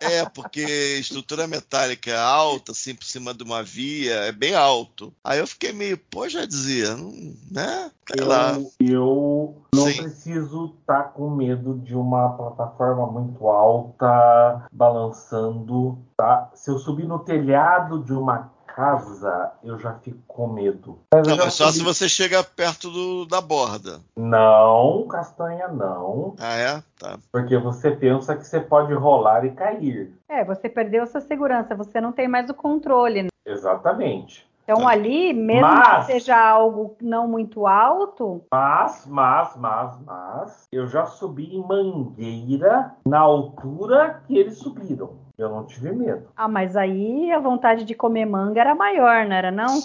é, 0.00 0.28
porque 0.28 0.60
estrutura 1.00 1.46
metálica 1.46 2.10
é 2.10 2.18
alta, 2.18 2.72
assim, 2.72 2.94
por 2.94 3.06
cima 3.06 3.32
de 3.32 3.42
uma 3.42 3.62
via, 3.62 4.14
é 4.26 4.32
bem 4.32 4.54
alto. 4.54 5.12
Aí 5.24 5.38
eu 5.38 5.46
fiquei 5.46 5.72
meio, 5.72 5.96
pô, 5.96 6.28
já 6.28 6.44
dizia, 6.44 6.94
né? 7.50 7.90
Sei 8.08 8.24
eu. 8.24 8.68
Eu 8.80 9.62
não 9.74 9.86
Sim. 9.86 10.02
preciso 10.02 10.74
estar 10.80 11.02
tá 11.02 11.08
com 11.10 11.30
medo 11.30 11.78
de 11.78 11.94
uma 11.94 12.30
plataforma 12.30 13.06
muito 13.06 13.46
alta, 13.46 14.66
balançando, 14.72 15.37
tá? 16.16 16.50
Se 16.54 16.70
eu 16.70 16.78
subir 16.78 17.06
no 17.06 17.18
telhado 17.18 18.02
de 18.02 18.12
uma 18.12 18.50
casa, 18.78 19.52
eu 19.64 19.76
já 19.76 19.94
fico 19.94 20.18
com 20.28 20.46
medo. 20.46 21.00
Mas 21.12 21.26
não, 21.26 21.36
mas 21.36 21.54
só 21.54 21.68
se 21.68 21.82
você 21.82 22.08
chega 22.08 22.44
perto 22.44 22.88
do, 22.88 23.26
da 23.26 23.40
borda. 23.40 24.00
Não, 24.16 25.04
castanha 25.08 25.66
não. 25.66 26.36
Ah, 26.38 26.54
é? 26.54 26.82
Tá. 26.96 27.18
Porque 27.32 27.58
você 27.58 27.90
pensa 27.90 28.36
que 28.36 28.46
você 28.46 28.60
pode 28.60 28.94
rolar 28.94 29.44
e 29.44 29.50
cair. 29.50 30.14
É, 30.28 30.44
você 30.44 30.68
perdeu 30.68 31.02
a 31.02 31.06
sua 31.06 31.20
segurança, 31.20 31.74
você 31.74 32.00
não 32.00 32.12
tem 32.12 32.28
mais 32.28 32.48
o 32.48 32.54
controle. 32.54 33.24
Né? 33.24 33.28
Exatamente. 33.44 34.48
Então 34.62 34.82
tá. 34.82 34.90
ali, 34.90 35.32
mesmo 35.32 35.62
mas, 35.62 36.06
que 36.06 36.12
seja 36.12 36.38
algo 36.38 36.94
não 37.00 37.26
muito 37.26 37.66
alto. 37.66 38.42
Mas, 38.52 39.06
mas, 39.06 39.56
mas, 39.56 39.98
mas, 40.04 40.68
eu 40.70 40.86
já 40.86 41.06
subi 41.06 41.56
em 41.56 41.66
mangueira 41.66 42.92
na 43.04 43.18
altura 43.18 44.22
que 44.26 44.36
eles 44.36 44.58
subiram. 44.58 45.26
Eu 45.38 45.48
não 45.50 45.64
tive 45.64 45.92
medo. 45.92 46.28
Ah, 46.36 46.48
mas 46.48 46.76
aí 46.76 47.30
a 47.30 47.38
vontade 47.38 47.84
de 47.84 47.94
comer 47.94 48.26
manga 48.26 48.60
era 48.60 48.74
maior, 48.74 49.24
não 49.24 49.36
era 49.36 49.52
não? 49.52 49.78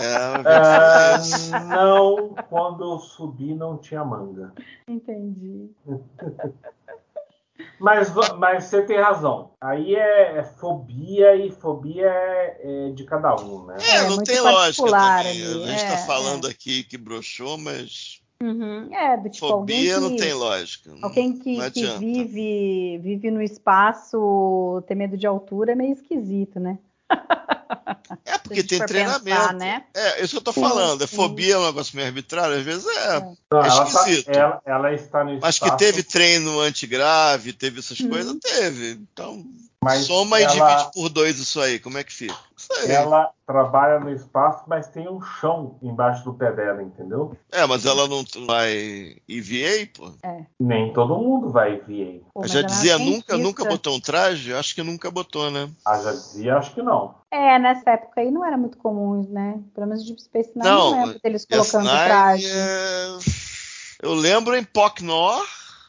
é, 0.46 1.60
não, 1.74 2.36
quando 2.50 2.84
eu 2.84 3.00
subi 3.00 3.56
não 3.56 3.78
tinha 3.78 4.04
manga. 4.04 4.54
Entendi. 4.88 5.72
Mas, 7.80 8.12
mas 8.38 8.66
você 8.66 8.84
tem 8.84 9.00
razão. 9.00 9.52
Aí 9.62 9.96
é, 9.96 10.38
é 10.38 10.44
fobia 10.44 11.36
e 11.36 11.52
fobia 11.52 12.08
é, 12.08 12.60
é, 12.64 12.92
de 12.92 13.04
cada 13.04 13.36
um, 13.36 13.66
né? 13.66 13.78
É, 13.80 14.10
não 14.10 14.22
é 14.22 14.24
tem 14.24 14.40
lógica 14.40 14.90
também. 14.90 15.02
Ali. 15.02 15.64
A 15.64 15.68
gente 15.68 15.84
está 15.84 15.94
é, 15.94 16.06
falando 16.06 16.48
aqui 16.48 16.84
que 16.84 16.98
broxou, 16.98 17.58
mas 17.58 18.22
Uhum. 18.42 18.94
É, 18.94 19.18
do 19.18 19.30
tipo, 19.30 19.48
Fobia 19.48 19.96
que, 19.96 20.00
não 20.00 20.16
tem 20.16 20.34
lógica. 20.34 20.94
Alguém 21.02 21.38
que, 21.38 21.72
que, 21.72 21.88
vive, 21.98 23.00
vive 23.00 23.32
no 23.32 23.42
espaço, 23.42 24.84
ter 24.88 24.96
medo 24.96 25.18
de 25.18 25.26
altura 25.26 25.72
é 25.72 25.76
meio 25.76 25.94
esquisito, 25.94 26.60
né? 26.60 26.78
É 28.26 28.38
porque 28.38 28.64
tem 28.64 28.80
treinamento. 28.86 29.24
Pensar, 29.24 29.54
né? 29.54 29.84
É, 29.94 30.22
isso 30.22 30.32
que 30.32 30.38
eu 30.38 30.42
tô 30.42 30.54
falando. 30.54 31.04
É 31.04 31.08
fobia 31.08 31.56
é 31.56 31.58
um 31.58 31.66
negócio 31.66 31.96
meio 31.96 32.08
arbitrário, 32.08 32.58
às 32.58 32.64
vezes 32.64 32.86
é, 32.86 33.18
é. 33.18 33.20
Não, 33.52 33.62
é 33.62 33.68
esquisito. 33.68 34.30
Ela, 34.30 34.52
tá, 34.52 34.62
ela, 34.66 34.88
ela, 34.88 34.94
está 34.94 35.24
no 35.24 35.40
Mas 35.40 35.60
que 35.60 35.78
teve 35.78 36.04
treino 36.04 36.60
antigrave, 36.60 37.54
teve 37.54 37.80
essas 37.80 38.00
uhum. 38.00 38.10
coisas, 38.10 38.38
teve. 38.40 38.92
Então, 38.92 39.44
Mas 39.84 40.06
Soma 40.06 40.40
ela... 40.40 40.52
e 40.52 40.56
divide 40.56 40.92
por 40.94 41.10
dois 41.10 41.40
isso 41.40 41.60
aí, 41.60 41.80
como 41.80 41.98
é 41.98 42.04
que 42.04 42.14
fica? 42.14 42.38
Ela 42.88 43.32
trabalha 43.46 44.00
no 44.00 44.12
espaço, 44.12 44.64
mas 44.68 44.88
tem 44.88 45.08
um 45.08 45.22
chão 45.22 45.78
embaixo 45.82 46.24
do 46.24 46.34
pé 46.34 46.52
dela, 46.52 46.84
entendeu? 46.84 47.36
É, 47.52 47.66
mas 47.66 47.86
ela 47.86 48.08
não 48.08 48.24
vai 48.46 49.16
EVA, 49.28 49.90
pô? 49.96 50.12
É. 50.24 50.46
Nem 50.60 50.92
todo 50.94 51.18
mundo 51.18 51.50
vai 51.50 51.76
EVA. 51.76 52.26
Pô, 52.34 52.46
já 52.48 52.62
dizia 52.62 52.98
nunca, 52.98 53.38
nunca 53.38 53.66
botou 53.66 53.96
um 53.96 54.00
traje? 54.00 54.54
Acho 54.54 54.76
que 54.76 54.84
nunca 54.84 55.10
botou, 55.10 55.50
né? 55.50 55.70
Ah, 55.86 56.00
já 56.02 56.12
dizia, 56.12 56.58
acho 56.58 56.74
que 56.74 56.82
não. 56.82 57.16
É, 57.32 57.58
nessa 57.60 57.92
época 57.92 58.22
aí 58.22 58.32
não 58.32 58.46
era 58.46 58.58
muito 58.58 58.78
comum, 58.78 59.26
né? 59.30 59.60
Pelo 59.74 59.88
menos 59.88 60.06
Deep 60.06 60.22
Space 60.22 60.52
Nine 60.56 60.68
não, 60.68 60.92
não 60.92 61.06
lembro 61.06 61.20
deles 61.22 61.46
colocando 61.46 61.90
traje. 61.90 62.48
É... 62.50 63.18
Eu 64.02 64.14
lembro 64.14 64.56
em 64.56 64.64
Pocknor 64.64 65.44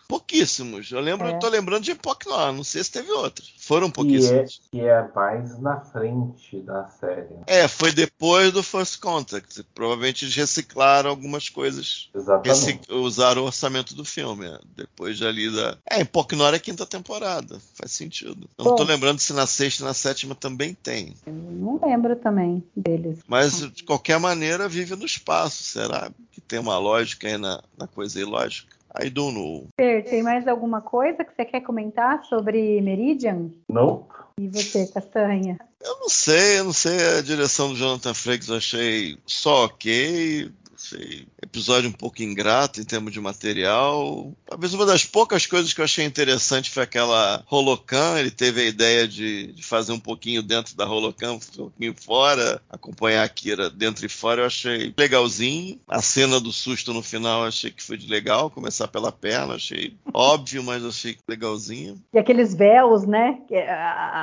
pouquíssimos. 0.08 0.90
Eu 0.90 1.00
lembro, 1.00 1.28
é. 1.28 1.34
eu 1.34 1.38
tô 1.38 1.48
lembrando 1.48 1.84
de 1.84 1.94
Pocknor, 1.94 2.52
não 2.52 2.64
sei 2.64 2.82
se 2.82 2.90
teve 2.90 3.12
outros. 3.12 3.54
Foram 3.58 3.90
pouquíssimos. 3.90 4.62
Que 4.70 4.80
é, 4.80 4.80
que 4.80 4.88
é 4.88 5.08
mais 5.14 5.58
na 5.60 5.80
frente 5.82 6.60
da 6.62 6.88
série. 6.88 7.28
É, 7.46 7.68
foi 7.68 7.92
depois 7.92 8.50
do 8.50 8.62
First 8.62 8.98
Contact. 8.98 9.62
Provavelmente 9.74 10.24
eles 10.24 10.34
reciclaram 10.34 11.10
algumas 11.10 11.50
coisas. 11.50 12.08
Exatamente. 12.14 12.90
Usaram 12.90 13.42
o 13.42 13.46
orçamento 13.46 13.94
do 13.94 14.04
filme. 14.04 14.46
É. 14.46 14.58
Depois 14.74 15.20
ali 15.20 15.54
da. 15.54 15.76
É, 15.88 16.00
em 16.00 16.06
Pocknor 16.06 16.54
é 16.54 16.58
quinta 16.58 16.86
temporada. 16.86 17.60
Faz 17.74 17.92
sentido. 17.92 18.48
Eu 18.56 18.64
não 18.64 18.76
tô 18.76 18.84
lembrando 18.84 19.18
se 19.18 19.34
na 19.34 19.46
sexta 19.46 19.82
e 19.82 19.84
na 19.84 19.92
sétima 19.92 20.34
também 20.34 20.72
tem. 20.72 21.14
Eu 21.26 21.32
não 21.34 21.78
lembro 21.84 22.16
também 22.16 22.64
deles. 22.74 23.18
Mas 23.26 23.60
de 23.70 23.84
qualquer 23.84 24.18
maneira 24.18 24.68
vive 24.68 24.96
no 24.96 25.04
espaço. 25.04 25.62
Será 25.62 26.10
que 26.32 26.40
tem 26.40 26.58
uma 26.58 26.78
lógica 26.78 27.28
aí 27.28 27.36
na, 27.36 27.62
na 27.76 27.86
coisa 27.86 28.18
ilógica? 28.18 28.77
I 29.00 29.10
don't 29.10 29.34
know. 29.34 29.68
Per, 29.76 30.04
tem 30.04 30.22
mais 30.22 30.46
alguma 30.48 30.80
coisa 30.80 31.24
que 31.24 31.34
você 31.34 31.44
quer 31.44 31.60
comentar 31.60 32.24
sobre 32.24 32.80
Meridian? 32.80 33.50
Não. 33.68 34.06
E 34.38 34.48
você, 34.48 34.86
Castanha? 34.86 35.58
Eu 35.80 36.00
não 36.00 36.08
sei, 36.08 36.58
eu 36.60 36.64
não 36.64 36.72
sei. 36.72 37.18
A 37.18 37.22
direção 37.22 37.70
do 37.70 37.76
Jonathan 37.76 38.14
Frakes 38.14 38.48
eu 38.48 38.56
achei 38.56 39.18
só 39.26 39.64
ok. 39.66 40.50
Achei 40.78 41.26
episódio 41.42 41.90
um 41.90 41.92
pouco 41.92 42.22
ingrato 42.22 42.80
em 42.80 42.84
termos 42.84 43.12
de 43.12 43.20
material. 43.20 44.32
Talvez 44.46 44.72
uma 44.72 44.86
das 44.86 45.04
poucas 45.04 45.44
coisas 45.44 45.72
que 45.72 45.80
eu 45.80 45.84
achei 45.84 46.04
interessante 46.04 46.70
foi 46.70 46.84
aquela 46.84 47.44
Holocan. 47.50 48.16
Ele 48.16 48.30
teve 48.30 48.60
a 48.60 48.64
ideia 48.64 49.08
de, 49.08 49.52
de 49.52 49.62
fazer 49.64 49.90
um 49.90 49.98
pouquinho 49.98 50.40
dentro 50.40 50.76
da 50.76 50.88
Holocan, 50.88 51.32
um 51.32 51.38
pouquinho 51.40 51.94
fora, 52.00 52.62
acompanhar 52.70 53.24
a 53.24 53.28
Kira 53.28 53.68
dentro 53.68 54.06
e 54.06 54.08
fora. 54.08 54.42
Eu 54.42 54.46
achei 54.46 54.94
legalzinho. 54.96 55.80
A 55.88 56.00
cena 56.00 56.40
do 56.40 56.52
susto 56.52 56.94
no 56.94 57.02
final 57.02 57.42
eu 57.42 57.48
achei 57.48 57.72
que 57.72 57.82
foi 57.82 57.96
de 57.96 58.08
legal, 58.08 58.48
começar 58.48 58.86
pela 58.86 59.10
perna. 59.10 59.54
Achei 59.54 59.96
óbvio, 60.14 60.62
mas 60.62 60.84
achei 60.84 61.16
legalzinho. 61.28 62.00
E 62.12 62.18
aqueles 62.18 62.54
véus, 62.54 63.04
né? 63.04 63.40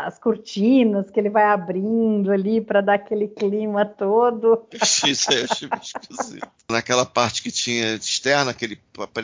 As 0.06 0.18
cortinas 0.20 1.10
que 1.10 1.20
ele 1.20 1.30
vai 1.30 1.44
abrindo 1.44 2.32
ali 2.32 2.62
para 2.62 2.80
dar 2.80 2.94
aquele 2.94 3.28
clima 3.28 3.86
todo. 3.86 4.64
Isso 5.06 5.32
aí 5.32 5.40
eu 5.40 5.48
achei 5.50 5.70
esquisito. 5.82 6.45
Naquela 6.68 7.06
parte 7.06 7.44
que 7.44 7.52
tinha 7.52 7.94
externa, 7.96 8.50
aquele 8.50 8.80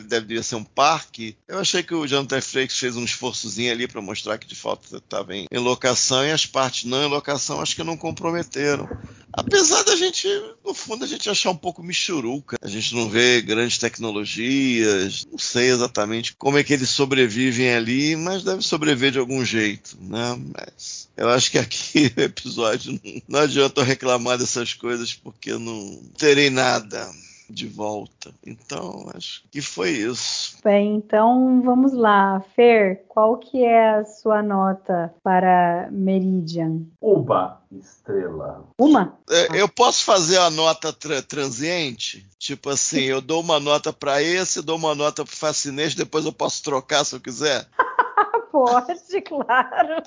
deve 0.07 0.43
ser 0.43 0.55
um 0.55 0.63
parque, 0.63 1.35
eu 1.47 1.57
achei 1.59 1.81
que 1.81 1.95
o 1.95 2.05
Jonathan 2.05 2.41
Frakes 2.41 2.77
fez 2.77 2.95
um 2.95 3.03
esforçozinho 3.03 3.71
ali 3.71 3.87
para 3.87 4.01
mostrar 4.01 4.37
que 4.37 4.45
de 4.45 4.55
fato 4.55 4.95
estava 4.95 5.35
em, 5.35 5.47
em 5.51 5.57
locação 5.57 6.23
e 6.23 6.31
as 6.31 6.45
partes 6.45 6.83
não 6.83 7.03
em 7.03 7.09
locação 7.09 7.61
acho 7.61 7.75
que 7.75 7.83
não 7.83 7.97
comprometeram. 7.97 8.87
Apesar 9.33 9.83
da 9.83 9.95
gente, 9.95 10.27
no 10.63 10.73
fundo, 10.73 11.05
a 11.05 11.07
gente 11.07 11.29
achar 11.29 11.51
um 11.51 11.55
pouco 11.55 11.81
michuruca. 11.81 12.57
A 12.61 12.67
gente 12.67 12.93
não 12.93 13.09
vê 13.09 13.41
grandes 13.41 13.77
tecnologias, 13.77 15.25
não 15.31 15.37
sei 15.37 15.69
exatamente 15.69 16.35
como 16.35 16.57
é 16.57 16.63
que 16.63 16.73
eles 16.73 16.89
sobrevivem 16.89 17.73
ali, 17.73 18.15
mas 18.15 18.43
deve 18.43 18.61
sobreviver 18.61 19.11
de 19.11 19.19
algum 19.19 19.43
jeito, 19.45 19.97
né? 20.01 20.37
Mas 20.53 21.09
eu 21.15 21.29
acho 21.29 21.49
que 21.49 21.57
aqui 21.57 22.11
o 22.17 22.21
episódio 22.21 22.99
não, 23.27 23.39
adianta 23.39 23.83
reclamar 23.83 24.37
dessas 24.37 24.73
coisas 24.73 25.13
porque 25.13 25.51
eu 25.51 25.59
não 25.59 26.01
terei 26.17 26.49
nada 26.49 27.10
de 27.51 27.67
volta. 27.67 28.33
Então, 28.45 29.09
acho 29.15 29.43
que 29.51 29.61
foi 29.61 29.91
isso. 29.91 30.57
Bem, 30.63 30.95
então 30.95 31.61
vamos 31.61 31.93
lá. 31.93 32.41
Fer, 32.55 33.05
qual 33.07 33.37
que 33.37 33.63
é 33.63 33.95
a 33.95 34.05
sua 34.05 34.41
nota 34.41 35.13
para 35.23 35.89
Meridian? 35.91 36.81
Uma 36.99 37.61
estrela. 37.71 38.67
Uma? 38.79 39.17
É, 39.29 39.61
eu 39.61 39.67
posso 39.67 40.03
fazer 40.03 40.37
a 40.37 40.49
nota 40.49 40.91
tra 40.93 41.21
transiente? 41.21 42.27
Tipo 42.39 42.69
assim, 42.69 43.01
eu 43.01 43.21
dou 43.21 43.41
uma 43.41 43.59
nota 43.59 43.93
para 43.93 44.21
esse, 44.21 44.61
dou 44.61 44.77
uma 44.77 44.95
nota 44.95 45.23
para 45.23 45.35
Fascinante, 45.35 45.97
depois 45.97 46.25
eu 46.25 46.33
posso 46.33 46.63
trocar 46.63 47.03
se 47.03 47.15
eu 47.15 47.19
quiser? 47.19 47.67
Pode, 48.51 49.21
claro. 49.21 50.03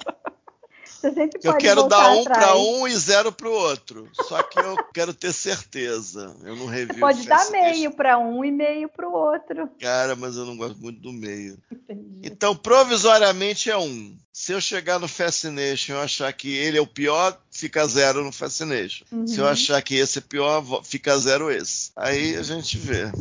Eu 1.43 1.57
quero 1.57 1.85
dar 1.85 2.11
um 2.13 2.25
para 2.25 2.57
um 2.57 2.87
e 2.87 2.97
zero 2.97 3.33
para 3.33 3.49
o 3.49 3.53
outro. 3.53 4.09
Só 4.13 4.43
que 4.43 4.59
eu 4.59 4.77
quero 4.93 5.13
ter 5.13 5.33
certeza. 5.33 6.35
Eu 6.43 6.57
não 6.57 6.67
revi. 6.67 6.95
Você 6.95 7.01
pode 7.01 7.27
dar 7.27 7.51
meio 7.51 7.91
para 7.91 8.19
um 8.19 8.45
e 8.45 8.51
meio 8.51 8.89
para 8.89 9.09
o 9.09 9.13
outro. 9.13 9.69
Cara, 9.81 10.17
mas 10.17 10.37
eu 10.37 10.45
não 10.45 10.57
gosto 10.57 10.79
muito 10.79 11.01
do 11.01 11.13
meio. 11.13 11.59
Entendi. 11.71 12.21
Então, 12.23 12.55
provisoriamente 12.57 13.71
é 13.71 13.77
um. 13.77 14.17
Se 14.33 14.53
eu 14.53 14.61
chegar 14.61 14.99
no 14.99 15.07
Fascination 15.07 15.93
e 15.93 15.97
achar 15.97 16.33
que 16.33 16.53
ele 16.57 16.79
é 16.79 16.81
o 16.81 16.87
pior, 16.87 17.39
fica 17.51 17.87
zero 17.87 18.25
no 18.25 18.33
Fascination. 18.33 19.05
Uhum. 19.13 19.27
Se 19.27 19.39
eu 19.39 19.47
achar 19.47 19.81
que 19.83 19.95
esse 19.95 20.19
é 20.19 20.23
pior, 20.23 20.83
fica 20.83 21.17
zero 21.19 21.51
esse. 21.51 21.93
Aí 21.95 22.37
a 22.37 22.43
gente 22.43 22.77
vê. 22.77 23.13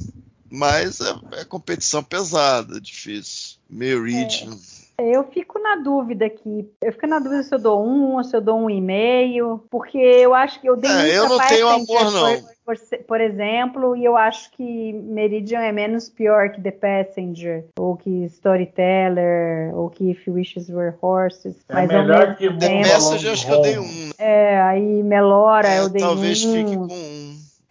Mas 0.50 1.02
é, 1.02 1.42
é 1.42 1.46
competição 1.46 2.04
pesada, 2.04 2.80
difícil. 2.80 3.58
Meio 3.70 4.04
region. 4.04 4.54
É. 4.54 4.83
Eu 4.98 5.24
fico 5.24 5.60
na 5.60 5.78
dúvida 5.78 6.26
aqui. 6.26 6.70
Eu 6.82 6.94
fico 6.94 7.08
na 7.08 7.20
dúvida 7.20 7.44
se 7.44 7.54
eu 7.54 7.60
dou 7.60 7.84
um 7.84 8.16
ou 8.16 8.24
se 8.24 8.36
eu 8.36 8.42
dou 8.42 8.58
um 8.58 8.70
e 8.70 8.80
meio, 8.80 9.64
porque 9.70 9.98
eu 9.98 10.34
acho 10.34 10.62
que 10.62 10.68
eu 10.68 10.76
dei 10.76 10.92
é, 10.92 11.18
eu 11.18 11.28
não 11.28 11.40
tenho 11.40 11.68
amor 11.68 12.12
não. 12.12 12.54
Por, 12.66 12.78
por, 13.06 13.20
exemplo, 13.20 13.94
e 13.94 14.06
eu 14.06 14.16
acho 14.16 14.50
que 14.52 14.94
Meridian 14.94 15.60
é 15.60 15.72
menos 15.72 16.08
pior 16.08 16.50
que 16.50 16.62
The 16.62 16.72
Passenger, 16.72 17.66
ou 17.78 17.98
que 17.98 18.24
Storyteller, 18.26 19.76
ou 19.76 19.90
que 19.90 20.12
If 20.12 20.26
Wishes 20.28 20.70
Were 20.70 20.94
Horses. 21.02 21.58
É 21.68 21.74
mas 21.74 21.88
melhor 21.90 22.36
que 22.38 22.50
The 22.54 22.84
Passenger 22.84 23.34
acho 23.34 23.46
que 23.46 23.52
eu 23.52 23.62
dei 23.62 23.78
um. 23.80 23.84
Né? 23.84 24.12
É, 24.18 24.62
aí 24.62 25.04
Melora 25.04 25.68
é, 25.68 25.80
eu 25.80 25.90
dei 25.90 26.02
talvez 26.02 26.46
um. 26.46 26.54
Talvez 26.54 26.70
fique 26.70 26.78
com 26.78 26.94
um. 26.94 27.23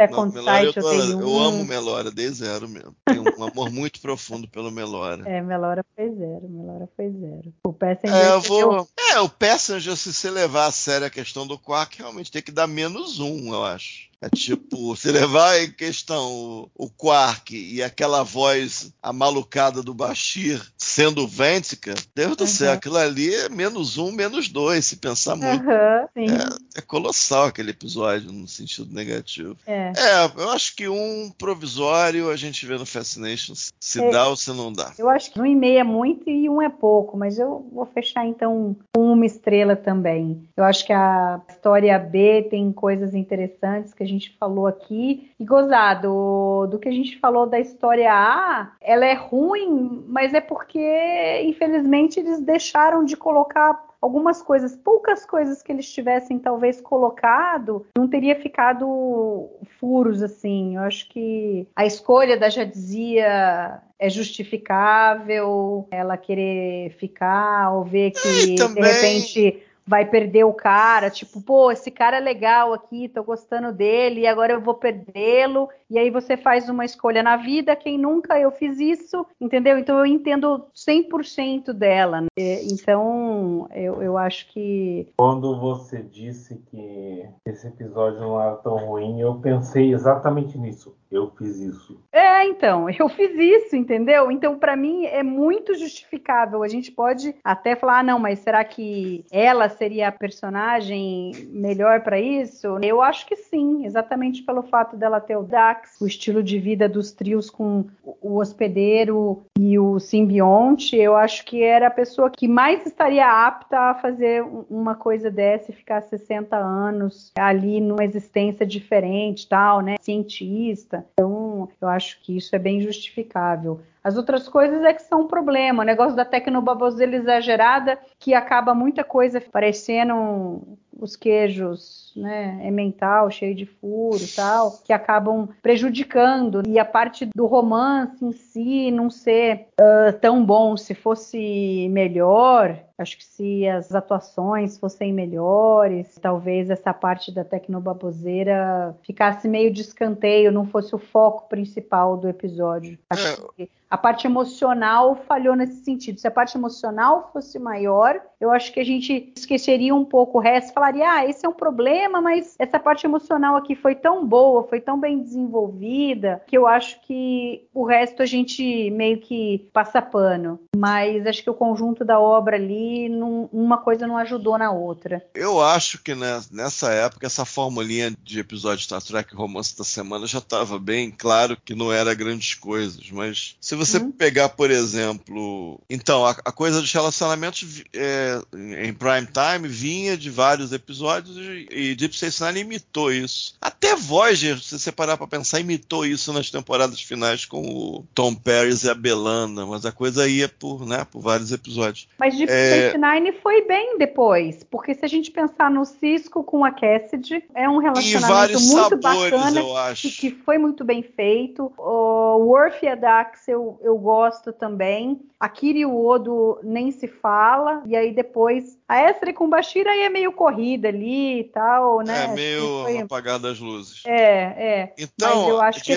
Second 0.06 0.34
Não, 0.34 0.42
Melora, 0.42 0.64
eu, 0.64 0.72
eu, 0.74 1.20
eu, 1.20 1.38
amo 1.38 1.64
Melora, 1.64 2.10
dei 2.10 2.28
zero 2.28 2.68
mesmo. 2.68 2.94
Tenho 3.04 3.24
um 3.38 3.44
amor 3.44 3.70
muito 3.70 4.00
profundo 4.00 4.48
pelo 4.48 4.70
Melora. 4.70 5.28
É, 5.28 5.40
Melora 5.40 5.84
foi 5.94 6.10
zero, 6.10 6.48
Melora 6.48 6.88
foi 6.96 7.10
zero. 7.10 7.54
O 7.66 7.72
Passenger. 7.72 8.16
É, 8.16 8.32
eu 8.32 8.40
vou... 8.40 8.88
é, 9.10 9.20
o 9.20 9.28
Passenger, 9.28 9.96
se 9.96 10.12
você 10.12 10.30
levar 10.30 10.66
a 10.66 10.72
sério 10.72 11.06
a 11.06 11.10
questão 11.10 11.46
do 11.46 11.58
Quark, 11.58 11.98
realmente 11.98 12.30
tem 12.30 12.42
que 12.42 12.52
dar 12.52 12.66
menos 12.66 13.20
um, 13.20 13.52
eu 13.52 13.64
acho. 13.64 14.11
É 14.22 14.28
tipo, 14.30 14.94
se 14.94 15.10
levar 15.10 15.60
em 15.60 15.72
questão 15.72 16.30
o, 16.32 16.70
o 16.86 16.88
Quark 16.88 17.56
e 17.56 17.82
aquela 17.82 18.22
voz 18.22 18.94
amalucada 19.02 19.82
do 19.82 19.92
Bashir 19.92 20.62
sendo 20.78 21.26
Ventica, 21.26 21.92
Deus 22.14 22.30
uhum. 22.30 22.36
do 22.36 22.46
céu, 22.46 22.72
aquilo 22.72 22.98
ali 22.98 23.34
é 23.34 23.48
menos 23.48 23.98
um, 23.98 24.12
menos 24.12 24.48
dois, 24.48 24.86
se 24.86 24.96
pensar 24.96 25.34
muito. 25.34 25.64
Uhum, 25.64 26.28
é, 26.28 26.78
é, 26.78 26.80
colossal 26.82 27.46
aquele 27.46 27.72
episódio 27.72 28.30
no 28.30 28.46
sentido 28.46 28.94
negativo. 28.94 29.56
É. 29.66 29.92
é. 29.96 30.32
eu 30.36 30.50
acho 30.50 30.76
que 30.76 30.88
um 30.88 31.32
provisório 31.36 32.30
a 32.30 32.36
gente 32.36 32.64
vê 32.64 32.78
no 32.78 32.86
Fascination 32.86 33.54
se 33.80 34.00
é, 34.00 34.10
dá 34.10 34.28
ou 34.28 34.36
se 34.36 34.50
não 34.50 34.72
dá. 34.72 34.92
Eu 34.98 35.08
acho 35.08 35.32
que 35.32 35.40
um 35.40 35.46
e 35.46 35.54
meio 35.54 35.78
é 35.78 35.84
muito 35.84 36.30
e 36.30 36.48
um 36.48 36.62
é 36.62 36.68
pouco, 36.68 37.16
mas 37.16 37.40
eu 37.40 37.68
vou 37.72 37.86
fechar 37.86 38.24
então 38.24 38.76
com 38.94 39.12
uma 39.12 39.26
estrela 39.26 39.74
também. 39.74 40.48
Eu 40.56 40.62
acho 40.62 40.86
que 40.86 40.92
a 40.92 41.40
história 41.48 41.98
B 41.98 42.46
tem 42.50 42.72
coisas 42.72 43.14
interessantes 43.14 43.92
que 43.92 44.02
a 44.02 44.06
gente 44.06 44.11
falou 44.38 44.66
aqui. 44.66 45.30
E 45.38 45.44
gozado, 45.44 46.66
do 46.70 46.78
que 46.78 46.88
a 46.88 46.92
gente 46.92 47.18
falou 47.18 47.46
da 47.46 47.58
história 47.58 48.12
A, 48.12 48.72
ela 48.80 49.04
é 49.06 49.14
ruim, 49.14 50.04
mas 50.08 50.34
é 50.34 50.40
porque, 50.40 51.42
infelizmente, 51.44 52.20
eles 52.20 52.40
deixaram 52.40 53.04
de 53.04 53.16
colocar 53.16 53.84
algumas 54.02 54.42
coisas, 54.42 54.74
poucas 54.74 55.24
coisas 55.24 55.62
que 55.62 55.70
eles 55.70 55.90
tivessem 55.90 56.36
talvez 56.36 56.80
colocado, 56.80 57.86
não 57.96 58.08
teria 58.08 58.34
ficado 58.34 59.48
furos 59.78 60.20
assim. 60.22 60.74
Eu 60.74 60.82
acho 60.82 61.08
que 61.08 61.68
a 61.76 61.86
escolha 61.86 62.36
da 62.36 62.48
Jadzia 62.48 63.80
é 63.96 64.10
justificável, 64.10 65.86
ela 65.92 66.16
querer 66.16 66.90
ficar 66.98 67.70
ou 67.72 67.84
ver 67.84 68.10
que 68.10 68.56
de 68.56 68.80
repente 68.80 69.62
vai 69.86 70.04
perder 70.04 70.44
o 70.44 70.52
cara, 70.52 71.10
tipo, 71.10 71.40
pô, 71.40 71.70
esse 71.70 71.90
cara 71.90 72.18
é 72.18 72.20
legal 72.20 72.72
aqui, 72.72 73.08
tô 73.08 73.22
gostando 73.22 73.72
dele, 73.72 74.20
e 74.20 74.26
agora 74.26 74.52
eu 74.52 74.60
vou 74.60 74.74
perdê-lo, 74.74 75.68
e 75.90 75.98
aí 75.98 76.10
você 76.10 76.36
faz 76.36 76.68
uma 76.68 76.84
escolha 76.84 77.22
na 77.22 77.36
vida, 77.36 77.76
quem 77.76 77.98
nunca 77.98 78.38
eu 78.38 78.50
fiz 78.50 78.78
isso, 78.78 79.26
entendeu? 79.40 79.78
Então 79.78 79.98
eu 79.98 80.06
entendo 80.06 80.64
100% 80.74 81.72
dela. 81.72 82.22
Né? 82.22 82.28
Então 82.62 83.68
eu, 83.74 84.02
eu 84.02 84.16
acho 84.16 84.48
que. 84.48 85.12
Quando 85.16 85.58
você 85.60 86.02
disse 86.02 86.56
que 86.70 87.28
esse 87.44 87.66
episódio 87.66 88.20
não 88.20 88.40
era 88.40 88.56
tão 88.56 88.76
ruim, 88.76 89.20
eu 89.20 89.34
pensei 89.34 89.92
exatamente 89.92 90.56
nisso. 90.56 90.96
Eu 91.10 91.30
fiz 91.36 91.58
isso. 91.58 92.02
É, 92.10 92.46
então, 92.46 92.88
eu 92.98 93.06
fiz 93.10 93.36
isso, 93.36 93.76
entendeu? 93.76 94.30
Então, 94.30 94.58
para 94.58 94.74
mim, 94.74 95.04
é 95.04 95.22
muito 95.22 95.74
justificável. 95.74 96.62
A 96.62 96.68
gente 96.68 96.90
pode 96.90 97.34
até 97.44 97.76
falar, 97.76 97.98
ah, 97.98 98.02
não, 98.02 98.18
mas 98.18 98.38
será 98.38 98.64
que 98.64 99.24
ela 99.30 99.68
seria 99.72 100.08
a 100.08 100.12
personagem 100.12 101.32
melhor 101.50 102.00
para 102.00 102.20
isso? 102.20 102.78
Eu 102.82 103.02
acho 103.02 103.26
que 103.26 103.36
sim, 103.36 103.84
exatamente 103.84 104.42
pelo 104.42 104.62
fato 104.62 104.96
dela 104.96 105.20
ter 105.20 105.36
o 105.36 105.42
Dax, 105.42 106.00
o 106.00 106.06
estilo 106.06 106.42
de 106.42 106.58
vida 106.58 106.88
dos 106.88 107.12
trios 107.12 107.50
com 107.50 107.84
o 108.20 108.36
hospedeiro 108.36 109.44
e 109.58 109.78
o 109.78 109.98
simbionte. 109.98 110.96
Eu 110.96 111.16
acho 111.16 111.44
que 111.44 111.62
era 111.62 111.88
a 111.88 111.90
pessoa 111.90 112.30
que 112.30 112.46
mais 112.46 112.86
estaria 112.86 113.26
apta 113.26 113.78
a 113.78 113.94
fazer 113.94 114.44
uma 114.70 114.94
coisa 114.94 115.30
dessa 115.30 115.70
e 115.70 115.74
ficar 115.74 116.02
60 116.02 116.56
anos 116.56 117.32
ali 117.36 117.80
numa 117.80 118.04
existência 118.04 118.66
diferente, 118.66 119.48
tal, 119.48 119.80
né? 119.80 119.96
Cientista. 120.00 121.04
Então, 121.14 121.68
eu 121.80 121.88
acho 121.88 122.20
que 122.22 122.36
isso 122.36 122.54
é 122.54 122.58
bem 122.58 122.80
justificável. 122.80 123.80
As 124.02 124.16
outras 124.16 124.48
coisas 124.48 124.82
é 124.84 124.92
que 124.92 125.02
são 125.02 125.22
um 125.22 125.28
problema. 125.28 125.82
O 125.82 125.86
negócio 125.86 126.16
da 126.16 126.24
tecnobaboseira 126.24 127.16
exagerada, 127.16 127.98
que 128.18 128.34
acaba 128.34 128.74
muita 128.74 129.04
coisa 129.04 129.40
parecendo 129.40 130.78
os 130.98 131.16
queijos, 131.16 132.12
né, 132.16 132.60
emmental, 132.64 133.30
cheio 133.30 133.54
de 133.54 133.66
furo 133.66 134.22
e 134.22 134.28
tal, 134.28 134.78
que 134.84 134.92
acabam 134.92 135.48
prejudicando. 135.60 136.62
E 136.66 136.78
a 136.78 136.84
parte 136.84 137.28
do 137.34 137.46
romance 137.46 138.24
em 138.24 138.32
si 138.32 138.90
não 138.90 139.10
ser 139.10 139.66
uh, 139.80 140.12
tão 140.20 140.44
bom, 140.44 140.76
se 140.76 140.94
fosse 140.94 141.88
melhor, 141.90 142.78
Acho 143.02 143.18
que 143.18 143.24
se 143.24 143.68
as 143.68 143.94
atuações 143.94 144.78
fossem 144.78 145.12
melhores, 145.12 146.18
talvez 146.20 146.70
essa 146.70 146.94
parte 146.94 147.32
da 147.32 147.44
tecnobaboseira 147.44 148.96
ficasse 149.02 149.48
meio 149.48 149.72
de 149.72 149.82
escanteio, 149.82 150.52
não 150.52 150.66
fosse 150.66 150.94
o 150.94 150.98
foco 150.98 151.48
principal 151.48 152.16
do 152.16 152.28
episódio. 152.28 152.98
Acho 153.10 153.28
é. 153.58 153.66
que 153.66 153.70
a 153.92 153.98
parte 153.98 154.26
emocional 154.26 155.14
falhou 155.28 155.54
nesse 155.54 155.84
sentido. 155.84 156.18
Se 156.18 156.26
a 156.26 156.30
parte 156.30 156.56
emocional 156.56 157.28
fosse 157.30 157.58
maior, 157.58 158.18
eu 158.40 158.50
acho 158.50 158.72
que 158.72 158.80
a 158.80 158.84
gente 158.84 159.30
esqueceria 159.36 159.94
um 159.94 160.02
pouco 160.02 160.38
o 160.38 160.40
resto, 160.40 160.72
falaria, 160.72 161.06
ah, 161.06 161.26
esse 161.26 161.44
é 161.44 161.48
um 161.48 161.52
problema, 161.52 162.18
mas 162.18 162.56
essa 162.58 162.80
parte 162.80 163.04
emocional 163.04 163.54
aqui 163.54 163.74
foi 163.74 163.94
tão 163.94 164.26
boa, 164.26 164.62
foi 164.64 164.80
tão 164.80 164.98
bem 164.98 165.18
desenvolvida, 165.18 166.42
que 166.46 166.56
eu 166.56 166.66
acho 166.66 167.02
que 167.02 167.68
o 167.74 167.84
resto 167.84 168.22
a 168.22 168.26
gente 168.26 168.90
meio 168.92 169.18
que 169.18 169.68
passa 169.74 170.00
pano. 170.00 170.58
Mas 170.74 171.26
acho 171.26 171.42
que 171.42 171.50
o 171.50 171.54
conjunto 171.54 172.02
da 172.02 172.18
obra 172.18 172.56
ali, 172.56 172.91
não, 173.08 173.48
uma 173.52 173.78
coisa 173.78 174.06
não 174.06 174.16
ajudou 174.16 174.58
na 174.58 174.70
outra. 174.70 175.24
Eu 175.34 175.62
acho 175.62 176.02
que 176.02 176.14
né, 176.14 176.40
nessa 176.50 176.92
época, 176.92 177.26
essa 177.26 177.44
formulinha 177.44 178.14
de 178.22 178.40
episódio 178.40 178.84
Star 178.84 179.02
Trek 179.02 179.34
Romance 179.34 179.76
da 179.76 179.84
Semana 179.84 180.26
já 180.26 180.38
estava 180.38 180.78
bem 180.78 181.10
claro 181.10 181.56
que 181.64 181.74
não 181.74 181.92
era 181.92 182.14
grandes 182.14 182.54
coisas, 182.54 183.10
mas 183.10 183.56
se 183.60 183.74
você 183.74 183.98
uhum. 183.98 184.12
pegar, 184.12 184.50
por 184.50 184.70
exemplo, 184.70 185.80
então, 185.88 186.24
a, 186.24 186.30
a 186.30 186.52
coisa 186.52 186.80
dos 186.80 186.92
relacionamentos 186.92 187.82
é, 187.94 188.40
em 188.82 188.92
prime 188.92 189.26
time 189.26 189.68
vinha 189.68 190.16
de 190.16 190.30
vários 190.30 190.72
episódios 190.72 191.36
e, 191.36 191.68
e 191.70 191.94
Deep 191.94 192.16
Space 192.16 192.42
Nine 192.42 192.60
imitou 192.60 193.12
isso. 193.12 193.54
Até 193.60 193.94
Voyager, 193.96 194.60
se 194.60 194.78
você 194.78 194.92
parar 194.92 195.16
para 195.16 195.26
pensar, 195.26 195.60
imitou 195.60 196.04
isso 196.06 196.32
nas 196.32 196.50
temporadas 196.50 197.00
finais 197.00 197.44
com 197.44 197.62
o 197.62 198.06
Tom 198.14 198.34
Paris 198.34 198.84
e 198.84 198.90
a 198.90 198.94
Belanda, 198.94 199.66
mas 199.66 199.84
a 199.84 199.92
coisa 199.92 200.28
ia 200.28 200.48
por, 200.48 200.86
né, 200.86 201.06
por 201.10 201.20
vários 201.20 201.52
episódios. 201.52 202.08
Mas 202.18 202.36
Deep 202.36 202.50
é... 202.50 202.81
Nine 202.98 203.32
foi 203.32 203.62
bem 203.66 203.98
depois, 203.98 204.64
porque 204.64 204.94
se 204.94 205.04
a 205.04 205.08
gente 205.08 205.30
pensar 205.30 205.70
no 205.70 205.84
Cisco 205.84 206.42
com 206.44 206.64
a 206.64 206.70
Cassidy, 206.70 207.44
é 207.54 207.68
um 207.68 207.78
relacionamento 207.78 208.60
muito 208.60 209.02
sabores, 209.02 209.30
bacana 209.30 209.60
e 210.04 210.10
que 210.10 210.30
foi 210.30 210.58
muito 210.58 210.84
bem 210.84 211.02
feito. 211.02 211.72
O 211.76 212.36
Worf 212.38 212.84
e 212.84 212.88
a 212.88 212.94
Dax 212.94 213.48
eu 213.48 213.72
eu, 213.80 213.96
gosto 213.96 214.52
também. 214.52 215.20
A 215.38 215.48
Kiri 215.48 215.84
Odo 215.84 216.58
nem 216.62 216.90
se 216.90 217.06
fala. 217.06 217.82
E 217.86 217.96
aí 217.96 218.12
depois 218.12 218.78
a 218.92 219.08
Estre 219.08 219.32
com 219.32 219.48
Bashir 219.48 219.86
aí 219.88 220.00
é 220.00 220.10
meio 220.10 220.30
corrida 220.32 220.88
ali 220.88 221.40
e 221.40 221.44
tal, 221.44 222.00
né? 222.00 222.24
É 222.24 222.28
meio 222.28 222.82
foi... 222.82 222.98
apagada 222.98 223.50
as 223.50 223.58
luzes. 223.58 224.02
É, 224.04 224.12
é. 224.12 224.92
Então, 224.98 225.48
eu 225.48 225.62
acho 225.62 225.82
que 225.82 225.94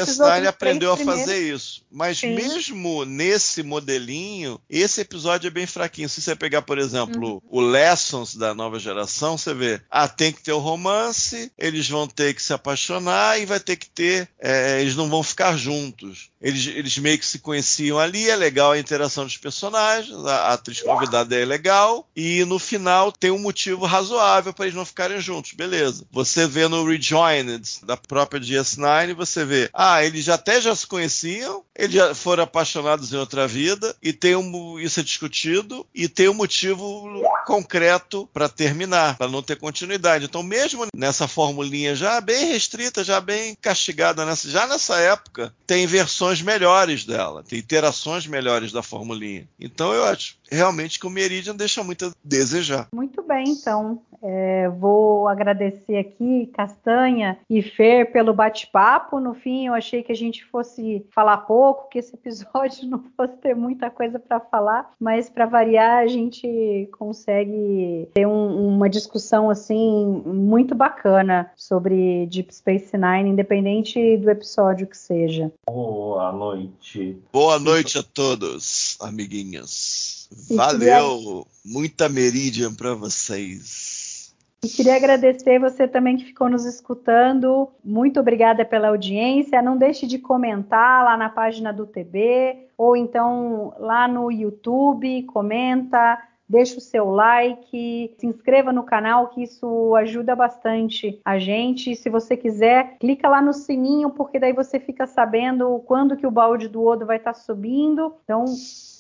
aprendeu 0.48 0.94
a 0.94 0.98
fazer 0.98 1.54
isso. 1.54 1.86
Mas 1.92 2.20
Sim. 2.20 2.36
mesmo 2.36 3.04
nesse 3.04 3.64
modelinho, 3.64 4.62
esse 4.70 5.02
episódio 5.02 5.48
é 5.48 5.52
bem 5.52 5.68
fraquinho. 5.68 6.08
Se 6.08 6.22
você 6.22 6.38
pegar, 6.38 6.62
por 6.62 6.78
exemplo, 6.78 7.34
uhum. 7.34 7.42
o 7.50 7.60
Lessons 7.60 8.34
da 8.34 8.54
nova 8.54 8.80
geração, 8.80 9.38
você 9.38 9.54
vê, 9.54 9.82
ah, 9.92 10.08
tem 10.08 10.32
que 10.32 10.42
ter 10.42 10.54
o 10.54 10.60
romance, 10.60 11.52
eles 11.58 11.90
vão 11.90 12.08
ter 12.08 12.34
que 12.34 12.42
se 12.42 12.54
apaixonar 12.54 13.42
e 13.42 13.46
vai 13.46 13.60
ter 13.60 13.76
que 13.76 13.90
ter, 13.90 14.30
é, 14.40 14.80
eles 14.80 14.96
não 14.96 15.10
vão 15.10 15.22
ficar 15.22 15.58
juntos. 15.58 16.30
Eles, 16.40 16.68
eles 16.68 16.98
meio 16.98 17.18
que 17.18 17.26
se 17.26 17.40
conheciam 17.40 18.00
ali, 18.00 18.30
é 18.30 18.36
legal 18.36 18.72
a 18.72 18.80
interação 18.80 19.26
dos 19.26 19.36
personagens, 19.36 20.16
a, 20.26 20.36
a 20.50 20.54
atriz 20.54 20.82
convidada 20.82 21.36
é 21.36 21.44
legal, 21.44 22.08
e 22.16 22.46
no 22.46 22.60
final 22.60 22.85
tem 23.12 23.32
um 23.32 23.40
motivo 23.40 23.86
razoável 23.86 24.54
para 24.54 24.66
eles 24.66 24.76
não 24.76 24.86
ficarem 24.86 25.20
juntos, 25.20 25.54
beleza. 25.54 26.06
Você 26.12 26.48
vê 26.48 26.68
no 26.68 26.86
Rejoined 26.86 27.80
da 27.84 27.98
própria 27.98 28.40
DS9, 28.40 29.14
você 29.14 29.46
vê, 29.46 29.70
ah, 29.74 30.04
eles 30.04 30.26
já 30.26 30.36
até 30.36 30.60
já 30.62 30.76
se 30.76 30.86
conheciam, 30.88 31.64
eles 31.76 31.96
já 31.96 32.14
foram 32.16 32.44
apaixonados 32.44 33.12
em 33.12 33.18
outra 33.18 33.48
vida, 33.48 33.96
e 34.02 34.14
tem 34.14 34.36
um, 34.36 34.80
isso 34.80 35.00
é 35.00 35.04
discutido, 35.04 35.86
e 35.94 36.08
tem 36.08 36.30
um 36.30 36.34
motivo 36.34 37.22
concreto 37.46 38.30
para 38.34 38.50
terminar, 38.50 39.18
para 39.18 39.28
não 39.28 39.42
ter 39.42 39.58
continuidade. 39.58 40.26
Então, 40.26 40.44
mesmo 40.44 40.88
nessa 40.96 41.28
formulinha 41.28 41.96
já 41.96 42.20
bem 42.22 42.48
restrita, 42.48 43.04
já 43.04 43.20
bem 43.22 43.56
castigada, 43.62 44.26
nessa, 44.26 44.50
já 44.50 44.68
nessa 44.68 44.98
época, 45.00 45.54
tem 45.66 45.86
versões 45.86 46.42
melhores 46.42 47.06
dela, 47.06 47.44
tem 47.44 47.60
interações 47.60 48.28
melhores 48.28 48.72
da 48.72 48.82
formulinha. 48.82 49.48
Então 49.60 49.94
eu 49.94 50.04
acho 50.06 50.38
realmente 50.52 51.00
que 51.00 51.08
o 51.08 51.10
Meridian 51.10 51.56
deixa 51.56 51.84
muito 51.84 52.06
a 52.06 52.12
desejar. 52.24 52.88
Muito 52.94 53.22
bem, 53.24 53.46
então. 53.48 54.02
É, 54.28 54.70
vou 54.70 55.28
agradecer 55.28 55.98
aqui, 55.98 56.50
Castanha 56.54 57.38
e 57.48 57.62
Fer, 57.62 58.12
pelo 58.12 58.34
bate-papo. 58.34 59.20
No 59.20 59.36
fim, 59.36 59.68
eu 59.68 59.74
achei 59.74 60.02
que 60.02 60.12
a 60.12 60.16
gente 60.16 60.44
fosse 60.46 61.06
falar 61.12 61.38
pouco, 61.38 61.90
que 61.90 62.00
esse 62.00 62.16
episódio 62.16 62.88
não 62.90 63.04
fosse 63.16 63.38
ter 63.38 63.56
muita 63.56 63.90
coisa 63.90 64.18
para 64.18 64.40
falar, 64.40 64.92
mas 65.00 65.30
para 65.30 65.46
variar, 65.46 66.00
a 66.00 66.08
gente 66.08 66.90
consegue 66.98 68.10
ter 68.14 68.26
um, 68.26 68.68
uma 68.68 68.90
discussão 68.90 69.50
assim 69.50 70.24
muito 70.26 70.74
bacana 70.74 71.52
sobre 71.56 72.26
Deep 72.28 72.54
Space 72.54 72.98
Nine, 72.98 73.30
independente 73.30 74.18
do 74.18 74.30
episódio 74.30 74.88
que 74.88 74.98
seja. 74.98 75.52
Boa 75.68 76.32
noite. 76.32 77.18
Boa 77.32 77.60
noite 77.60 78.00
a 78.00 78.04
todos, 78.04 78.98
amiguinhos. 79.02 80.25
Valeu! 80.50 81.46
Muita 81.64 82.08
Meridian 82.10 82.74
para 82.74 82.94
vocês. 82.94 84.34
E 84.64 84.68
queria 84.68 84.96
agradecer 84.96 85.60
você 85.60 85.88
também 85.88 86.18
que 86.18 86.26
ficou 86.26 86.50
nos 86.50 86.66
escutando. 86.66 87.70
Muito 87.84 88.20
obrigada 88.20 88.66
pela 88.66 88.88
audiência. 88.88 89.62
Não 89.62 89.78
deixe 89.78 90.08
de 90.08 90.18
comentar 90.18 91.04
lá 91.04 91.16
na 91.16 91.30
página 91.30 91.72
do 91.72 91.86
TB 91.86 92.70
ou 92.76 92.98
então 92.98 93.74
lá 93.80 94.08
no 94.08 94.32
YouTube, 94.32 95.24
comenta, 95.24 96.20
deixa 96.48 96.78
o 96.78 96.82
seu 96.82 97.10
like, 97.10 98.16
se 98.18 98.28
inscreva 98.28 98.72
no 98.72 98.84
canal 98.84 99.30
que 99.30 99.44
isso 99.44 99.96
ajuda 99.96 100.36
bastante 100.36 101.20
a 101.26 101.40
gente. 101.40 101.96
Se 101.96 102.10
você 102.10 102.38
quiser, 102.38 102.98
clica 103.00 103.28
lá 103.28 103.42
no 103.42 103.54
sininho 103.54 104.12
porque 104.12 104.40
daí 104.40 104.54
você 104.54 104.80
fica 104.80 105.08
sabendo 105.08 105.80
quando 105.86 106.16
que 106.16 106.28
o 106.28 106.32
balde 106.32 106.68
do 106.68 106.84
Odo 106.84 107.06
vai 107.06 107.18
estar 107.18 107.34
subindo. 107.34 108.16
Então, 108.24 108.46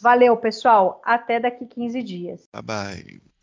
valeu, 0.01 0.35
pessoal. 0.37 1.01
Até 1.03 1.39
daqui 1.39 1.65
15 1.65 2.03
dias. 2.03 2.49
Bye 2.53 2.63
bye. 2.63 3.34